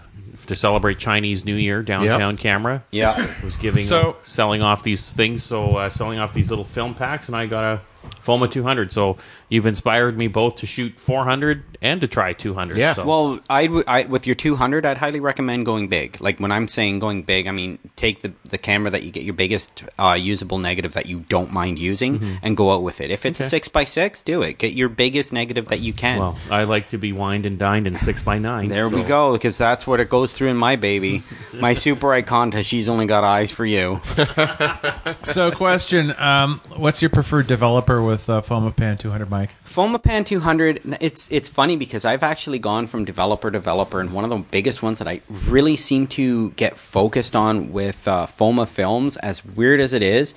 to 0.47 0.55
celebrate 0.55 0.99
Chinese 0.99 1.43
New 1.43 1.55
Year 1.55 1.81
downtown 1.81 2.37
camera 2.37 2.83
yeah. 2.91 3.27
was 3.43 3.57
giving 3.57 3.81
So- 3.83 4.15
selling 4.23 4.61
off 4.61 4.83
these 4.83 5.11
things 5.11 5.43
so 5.43 5.75
uh, 5.77 5.89
selling 5.89 6.19
off 6.19 6.33
these 6.33 6.49
little 6.49 6.65
film 6.65 6.93
packs 6.93 7.27
and 7.27 7.35
i 7.35 7.45
got 7.45 7.63
a 7.63 7.81
foma 8.21 8.47
200 8.47 8.91
so 8.91 9.17
you've 9.49 9.65
inspired 9.67 10.17
me 10.17 10.27
both 10.27 10.55
to 10.55 10.65
shoot 10.65 10.99
400 10.99 11.63
and 11.81 12.01
to 12.01 12.07
try 12.07 12.33
200 12.33 12.77
Yeah. 12.77 12.93
so. 12.93 13.05
Well, 13.05 13.39
I'd, 13.49 13.69
I 13.87 14.03
with 14.05 14.25
your 14.25 14.35
200, 14.35 14.85
I'd 14.85 14.97
highly 14.97 15.19
recommend 15.19 15.65
going 15.65 15.87
big. 15.87 16.19
Like 16.19 16.39
when 16.39 16.51
I'm 16.51 16.67
saying 16.67 16.99
going 16.99 17.23
big, 17.23 17.47
I 17.47 17.51
mean 17.51 17.77
take 17.95 18.21
the 18.21 18.33
the 18.45 18.57
camera 18.57 18.89
that 18.91 19.03
you 19.03 19.11
get 19.11 19.23
your 19.23 19.33
biggest 19.35 19.83
uh, 19.99 20.13
usable 20.19 20.57
negative 20.57 20.93
that 20.93 21.05
you 21.05 21.19
don't 21.29 21.51
mind 21.51 21.77
using 21.79 22.39
and 22.41 22.57
go 22.57 22.71
out 22.73 22.81
with 22.83 23.01
it. 23.01 23.11
If 23.11 23.25
it's 23.25 23.39
a 23.39 23.43
Mm-hmm. 23.43 23.49
Six 23.49 23.67
by 23.67 23.83
six, 23.83 24.21
do 24.23 24.41
it. 24.41 24.57
Get 24.57 24.73
your 24.73 24.89
biggest 24.89 25.31
negative 25.31 25.67
that 25.67 25.79
you 25.81 25.93
can. 25.93 26.17
well 26.19 26.37
i 26.49 26.63
like 26.63 26.89
to 26.89 26.97
be 26.97 27.11
wined 27.13 27.45
and 27.45 27.59
dined 27.59 27.85
in 27.85 27.95
6 27.97 28.23
by 28.23 28.37
9 28.39 28.67
There 28.69 28.89
we 28.89 29.03
go, 29.03 29.33
because 29.33 29.57
that's 29.57 29.85
what 29.85 29.99
it 29.99 30.09
goes 30.09 30.33
through 30.33 30.47
in 30.49 30.57
my 30.57 30.75
baby. 30.77 31.21
My 31.59 31.73
super 31.73 32.11
icon, 32.13 32.51
she's 32.63 32.89
only 32.89 33.05
got 33.05 33.23
eyes 33.23 33.51
for 33.51 33.65
you. 33.65 34.01
So, 35.23 35.51
question: 35.51 36.13
um, 36.17 36.61
What's 36.75 37.01
your 37.01 37.09
preferred 37.09 37.47
developer 37.47 37.94
with 38.01 38.29
uh, 38.29 38.41
Fomapan 38.41 38.97
200, 38.97 39.29
Mike? 39.29 39.51
Fomapan 39.65 40.25
200, 40.25 40.97
it's 41.01 41.31
it's 41.31 41.49
funny 41.49 41.75
because 41.75 42.05
I've 42.05 42.23
actually 42.23 42.59
gone 42.59 42.87
from 42.87 43.05
developer 43.05 43.51
to 43.51 43.57
developer, 43.57 43.99
and 43.99 44.13
one 44.13 44.23
of 44.23 44.29
the 44.29 44.37
biggest 44.37 44.81
ones 44.83 44.99
that 44.99 45.07
I 45.07 45.21
really 45.47 45.75
seem 45.75 46.07
to 46.07 46.51
get 46.51 46.77
focused 46.77 47.35
on 47.35 47.71
with 47.71 48.07
uh, 48.07 48.25
Foma 48.27 48.67
Films, 48.67 49.17
as 49.17 49.43
weird 49.43 49.79
as 49.79 49.93
it 49.93 50.01
is, 50.01 50.33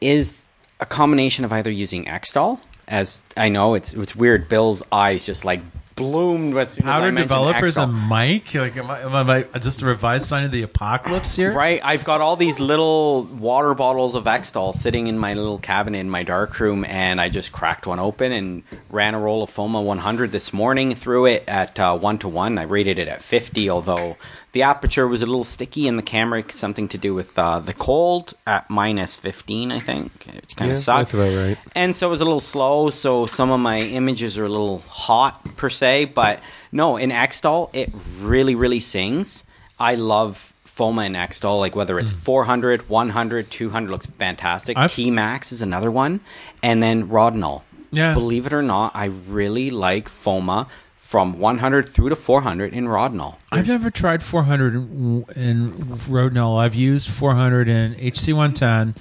is 0.00 0.50
a 0.80 0.86
combination 0.86 1.44
of 1.44 1.52
either 1.52 1.70
using 1.70 2.04
Xtol, 2.04 2.60
as 2.88 3.24
I 3.36 3.48
know 3.48 3.74
it's 3.74 3.92
it's 3.94 4.16
weird. 4.16 4.48
Bill's 4.48 4.82
eyes 4.90 5.22
just 5.22 5.44
like 5.44 5.60
bloomed 6.02 6.56
as 6.56 6.70
soon 6.70 6.88
as 6.88 7.00
I 7.00 7.10
mentioned 7.10 7.28
developers 7.28 7.76
and 7.76 7.92
Mike? 7.92 8.54
Like, 8.54 8.76
am 8.76 8.90
I, 8.90 9.00
am 9.00 9.30
I 9.30 9.42
just 9.58 9.82
a 9.82 9.86
revised 9.86 10.26
sign 10.26 10.44
of 10.44 10.50
the 10.50 10.62
apocalypse 10.62 11.36
here? 11.36 11.52
Right, 11.52 11.80
I've 11.82 12.04
got 12.04 12.20
all 12.20 12.36
these 12.36 12.58
little 12.60 13.24
water 13.24 13.74
bottles 13.74 14.14
of 14.14 14.24
Xtol 14.24 14.74
sitting 14.74 15.06
in 15.06 15.18
my 15.18 15.34
little 15.34 15.58
cabinet 15.58 15.98
in 15.98 16.10
my 16.10 16.22
dark 16.22 16.58
room, 16.60 16.84
and 16.84 17.20
I 17.20 17.28
just 17.28 17.52
cracked 17.52 17.86
one 17.86 17.98
open 17.98 18.32
and 18.32 18.62
ran 18.90 19.14
a 19.14 19.20
roll 19.20 19.42
of 19.42 19.50
Foma 19.50 19.80
100 19.82 20.32
this 20.32 20.52
morning. 20.52 20.94
through 20.94 21.26
it 21.26 21.44
at 21.48 21.78
uh, 21.78 21.96
one 21.98 22.18
to 22.18 22.28
one. 22.28 22.58
I 22.58 22.62
rated 22.62 22.98
it 22.98 23.08
at 23.08 23.22
50, 23.22 23.70
although 23.70 24.16
the 24.52 24.62
aperture 24.62 25.08
was 25.08 25.22
a 25.22 25.26
little 25.26 25.44
sticky, 25.44 25.88
and 25.88 25.98
the 25.98 26.02
camera 26.02 26.44
something 26.50 26.88
to 26.88 26.98
do 26.98 27.14
with 27.14 27.38
uh, 27.38 27.58
the 27.60 27.72
cold 27.72 28.34
at 28.46 28.68
minus 28.68 29.14
15. 29.14 29.72
I 29.72 29.78
think 29.78 30.26
it 30.28 30.54
kind 30.56 30.68
Yeah, 30.70 30.74
of 30.74 30.78
sucked. 30.78 31.12
that's 31.12 31.14
about 31.14 31.46
right. 31.48 31.58
And 31.74 31.94
so 31.94 32.06
it 32.06 32.10
was 32.10 32.20
a 32.20 32.24
little 32.24 32.40
slow, 32.40 32.90
so 32.90 33.26
some 33.26 33.50
of 33.50 33.60
my 33.60 33.78
images 33.78 34.36
are 34.38 34.44
a 34.44 34.48
little 34.48 34.78
hot 34.88 35.56
per 35.56 35.70
se, 35.70 36.06
but 36.06 36.40
no, 36.70 36.96
in 36.96 37.10
Xtol 37.10 37.70
it 37.74 37.90
really, 38.20 38.54
really 38.54 38.80
sings. 38.80 39.44
I 39.80 39.94
love 39.94 40.52
Foma 40.66 41.06
in 41.06 41.14
Xtol, 41.14 41.58
like 41.58 41.74
whether 41.74 41.98
it's 41.98 42.10
400, 42.10 42.88
100, 42.88 43.50
200 43.50 43.90
looks 43.90 44.06
fantastic. 44.06 44.76
T 44.88 45.10
Max 45.10 45.52
is 45.52 45.62
another 45.62 45.90
one, 45.90 46.20
and 46.62 46.82
then 46.82 47.08
Rodinal. 47.08 47.62
Yeah. 47.90 48.14
Believe 48.14 48.46
it 48.46 48.54
or 48.54 48.62
not, 48.62 48.92
I 48.94 49.06
really 49.28 49.68
like 49.70 50.08
Foma 50.08 50.66
from 51.12 51.38
100 51.38 51.86
through 51.90 52.08
to 52.08 52.16
400 52.16 52.72
in 52.72 52.86
Rodinal. 52.86 53.38
I've 53.52 53.68
never 53.68 53.90
tried 53.90 54.22
400 54.22 54.74
in, 54.74 55.24
in 55.36 55.72
Rodinal. 56.08 56.58
I've 56.58 56.74
used 56.74 57.10
400 57.10 57.68
in 57.68 57.94
HC110. 57.96 58.96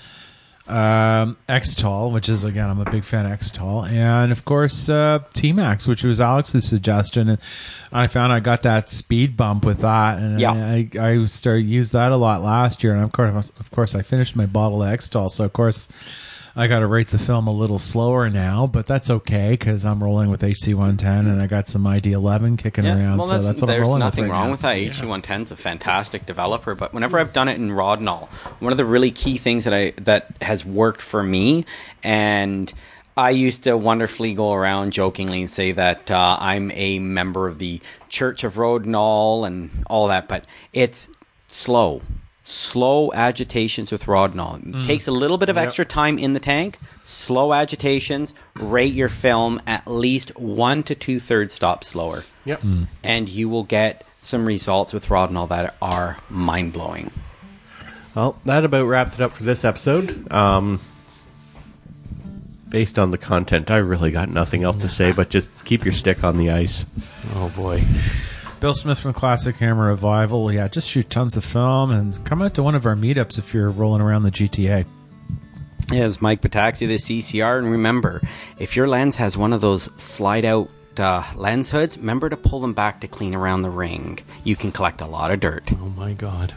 um, 0.68 1.38
X-Tol, 1.47 2.12
which 2.12 2.28
is 2.28 2.43
again 2.43 2.70
I'm 2.70 2.82
a 2.82 2.91
big 2.91 3.05
fan 3.05 3.26
of 3.26 3.32
X-Tol, 3.32 3.86
and 3.86 4.34
of 4.34 4.43
course 4.43 4.89
uh, 4.89 5.20
T-Max, 5.34 5.88
which 5.88 6.03
was 6.03 6.20
Alex's 6.20 6.68
suggestion, 6.68 7.30
and 7.30 7.39
I 7.93 8.07
found 8.07 8.34
I 8.34 8.41
got 8.41 8.64
that 8.64 8.89
speed 8.89 9.38
bump 9.38 9.64
with 9.66 9.80
that, 9.80 10.20
and 10.20 10.39
Yeah. 10.39 10.51
I, 10.51 10.89
I 10.99 11.26
started 11.28 11.66
use 11.66 11.91
that 11.91 12.12
a 12.12 12.18
lot 12.18 12.41
last 12.43 12.84
year, 12.84 12.93
and 12.93 13.03
of 13.05 13.14
course, 13.14 13.47
of 13.57 13.72
course, 13.72 13.95
I 13.95 14.01
finished 14.01 14.36
my 14.36 14.45
bottle 14.45 14.84
of 14.84 14.89
X-Tol, 14.91 15.30
so 15.30 15.45
of 15.45 15.53
course. 15.53 15.88
I 16.56 16.68
got 16.68 16.80
to 16.80 16.88
rate 16.88 17.08
the 17.08 17.18
film 17.18 17.47
a 17.47 17.52
little 17.52 17.80
slower 17.80 18.30
now, 18.30 18.68
but 18.68 18.86
that's 18.86 19.10
okay 19.10 19.52
because 19.52 19.86
I'm 19.86 20.04
rolling 20.04 20.30
with 20.30 20.41
HC110 20.41 21.04
and 21.04 21.41
I 21.41 21.47
got 21.47 21.70
some 21.70 21.84
ID11 21.84 22.58
kicking 22.58 22.86
around, 22.86 23.20
well, 23.20 23.28
so 23.28 23.41
that's, 23.41 23.62
what 23.62 23.72
I'm 23.72 23.82
rolling 23.82 23.99
nothing 23.99 24.24
with 24.24 24.32
right 24.32 24.38
wrong 24.38 24.47
now. 24.47 24.52
with 24.52 24.62
that. 24.62 24.78
HC110 24.78 25.43
is 25.43 25.52
a 25.52 25.56
fantastic 25.56 26.26
developer, 26.26 26.76
but 26.76 26.93
whenever 26.93 27.20
I've 27.20 27.32
done 27.32 27.47
it 27.47 27.56
in 27.56 27.70
Rodinal, 27.70 28.28
one 28.60 28.74
of 28.74 28.78
the 28.78 28.86
really 28.86 29.12
key 29.12 29.38
things 29.38 29.64
that 29.64 29.74
I 29.74 29.91
that 30.02 30.36
has 30.41 30.66
worked 30.66 31.02
for 31.02 31.24
me, 31.24 31.66
and 32.04 32.74
I 33.16 33.30
used 33.30 33.64
to 33.64 33.78
wonderfully 33.78 34.34
go 34.34 34.52
around 34.54 34.91
jokingly 34.91 35.41
and 35.41 35.49
say 35.49 35.72
that 35.72 36.12
uh, 36.12 36.38
I'm 36.39 36.72
a 36.72 36.99
member 36.99 37.47
of 37.47 37.60
the 37.60 37.80
Church 38.10 38.43
of 38.43 38.56
Rodinal 38.56 39.47
and 39.47 39.86
all 39.88 40.08
that, 40.10 40.28
but 40.28 40.43
it's 40.74 41.08
slow. 41.47 42.02
Slow 42.44 43.12
agitations 43.14 43.92
with 43.92 44.06
Rodinal. 44.06 44.82
It 44.82 44.86
takes 44.86 45.08
a 45.08 45.12
little 45.12 45.38
bit 45.38 45.50
of 45.50 45.58
extra 45.58 45.86
time 45.86 46.18
in 46.18 46.34
the 46.34 46.39
tank. 46.39 46.80
Slow 47.04 47.54
agitations. 47.54 48.34
Rate 48.56 48.94
your 48.94 49.10
film 49.10 49.62
at 49.68 49.86
least 49.88 50.36
one 50.39 50.82
to 50.84 50.96
two 50.96 51.20
thirds 51.20 51.54
stop 51.54 51.84
slower 51.84 52.24
Yep. 52.46 52.64
and 53.04 53.30
you 53.30 53.48
will 53.48 53.64
get 53.64 54.04
some 54.18 54.46
results 54.46 54.92
with 54.92 55.06
Rodinal 55.08 55.48
that 55.50 55.76
are 55.82 56.18
mind 56.30 56.74
blowing. 56.74 57.12
Well, 58.16 58.39
that 58.46 58.66
about 58.66 58.86
wraps 58.88 59.14
it 59.14 59.22
up 59.22 59.32
for 59.34 59.44
this 59.44 59.64
episode. 59.64 60.32
Um, 60.34 60.80
based 62.70 62.98
on 62.98 63.12
the 63.12 63.18
content, 63.18 63.70
I 63.70 63.78
really 63.78 64.12
got 64.12 64.30
nothing 64.30 64.64
else 64.64 64.78
to 64.82 64.89
say, 64.89 65.12
but 65.12 65.30
just 65.30 65.50
keep 65.66 65.86
your 65.86 65.94
stick 65.94 66.24
on 66.24 66.38
the 66.38 66.50
ice. 66.50 66.86
Oh 67.36 67.50
boy. 67.56 67.82
Bill 68.62 68.76
Smith 68.76 68.99
from 68.99 69.14
Classic 69.14 69.57
Camera 69.57 69.88
Revival. 69.88 70.51
Yeah, 70.53 70.68
just 70.68 70.88
shoot 70.88 71.09
tons 71.09 71.36
of 71.36 71.43
film 71.43 71.89
and 71.89 72.24
come 72.26 72.43
out 72.43 72.53
to 72.53 72.64
one 72.64 72.76
of 72.76 72.86
our 72.86 72.95
meetups 72.95 73.39
if 73.39 73.55
you're 73.55 73.72
rolling 73.72 74.03
around 74.03 74.22
the 74.22 74.30
GTA. 74.30 74.86
Yes, 75.91 76.22
Mike 76.22 76.41
Bataxi, 76.41 76.88
the 76.88 76.97
CCR, 76.97 77.57
and 77.57 77.72
remember, 77.72 78.22
if 78.59 78.76
your 78.76 78.88
lens 78.88 79.16
has 79.16 79.36
one 79.36 79.51
of 79.51 79.62
those 79.62 79.89
slide 79.99 80.45
out 80.45 80.70
uh, 80.97 81.24
lens 81.36 81.72
hoods, 81.72 81.97
remember 81.97 82.30
to 82.30 82.38
pull 82.38 82.59
them 82.59 82.74
back 82.74 83.01
to 83.01 83.07
clean 83.07 83.34
around 83.34 83.64
the 83.64 83.72
ring. 83.72 84.20
You 84.43 84.55
can 84.55 84.72
collect 84.72 85.01
a 85.01 85.07
lot 85.07 85.32
of 85.32 85.39
dirt. 85.39 85.68
Oh 85.74 85.89
my 85.97 86.14
god. 86.14 86.53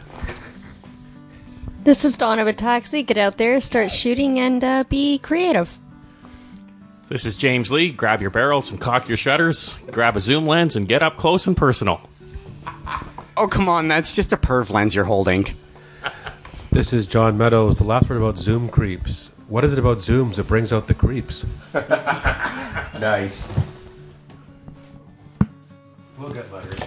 This 1.85 2.05
is 2.05 2.17
Dawn 2.17 2.37
of 2.37 2.45
a 2.45 2.53
Taxi. 2.53 3.01
Get 3.01 3.17
out 3.17 3.37
there, 3.37 3.59
start 3.59 3.91
shooting, 3.91 4.39
and 4.39 4.63
uh, 4.63 4.83
be 4.87 5.17
creative. 5.17 5.75
This 7.07 7.25
is 7.25 7.37
James 7.37 7.71
Lee. 7.71 7.91
Grab 7.91 8.21
your 8.21 8.31
barrels 8.31 8.71
and 8.71 8.81
cock 8.81 9.07
your 9.07 9.17
shutters. 9.17 9.77
Grab 9.91 10.17
a 10.17 10.19
zoom 10.19 10.47
lens 10.47 10.75
and 10.75 10.87
get 10.87 11.03
up 11.03 11.17
close 11.17 11.45
and 11.47 11.55
personal. 11.55 12.01
Oh, 13.37 13.47
come 13.47 13.69
on, 13.69 13.87
that's 13.87 14.11
just 14.11 14.31
a 14.33 14.37
perv 14.37 14.69
lens 14.71 14.95
you're 14.95 15.05
holding. 15.05 15.45
This 16.71 16.93
is 16.93 17.05
John 17.05 17.37
Meadows. 17.37 17.77
The 17.77 17.83
last 17.83 18.09
word 18.09 18.17
about 18.17 18.37
Zoom 18.37 18.69
creeps. 18.69 19.31
What 19.47 19.63
is 19.63 19.71
it 19.73 19.79
about 19.79 19.99
Zooms 19.99 20.35
that 20.35 20.47
brings 20.47 20.73
out 20.73 20.87
the 20.87 20.93
creeps? 20.93 21.45
Nice. 22.99 23.45
We'll 26.17 26.33
get 26.33 26.49
letters. 26.51 26.79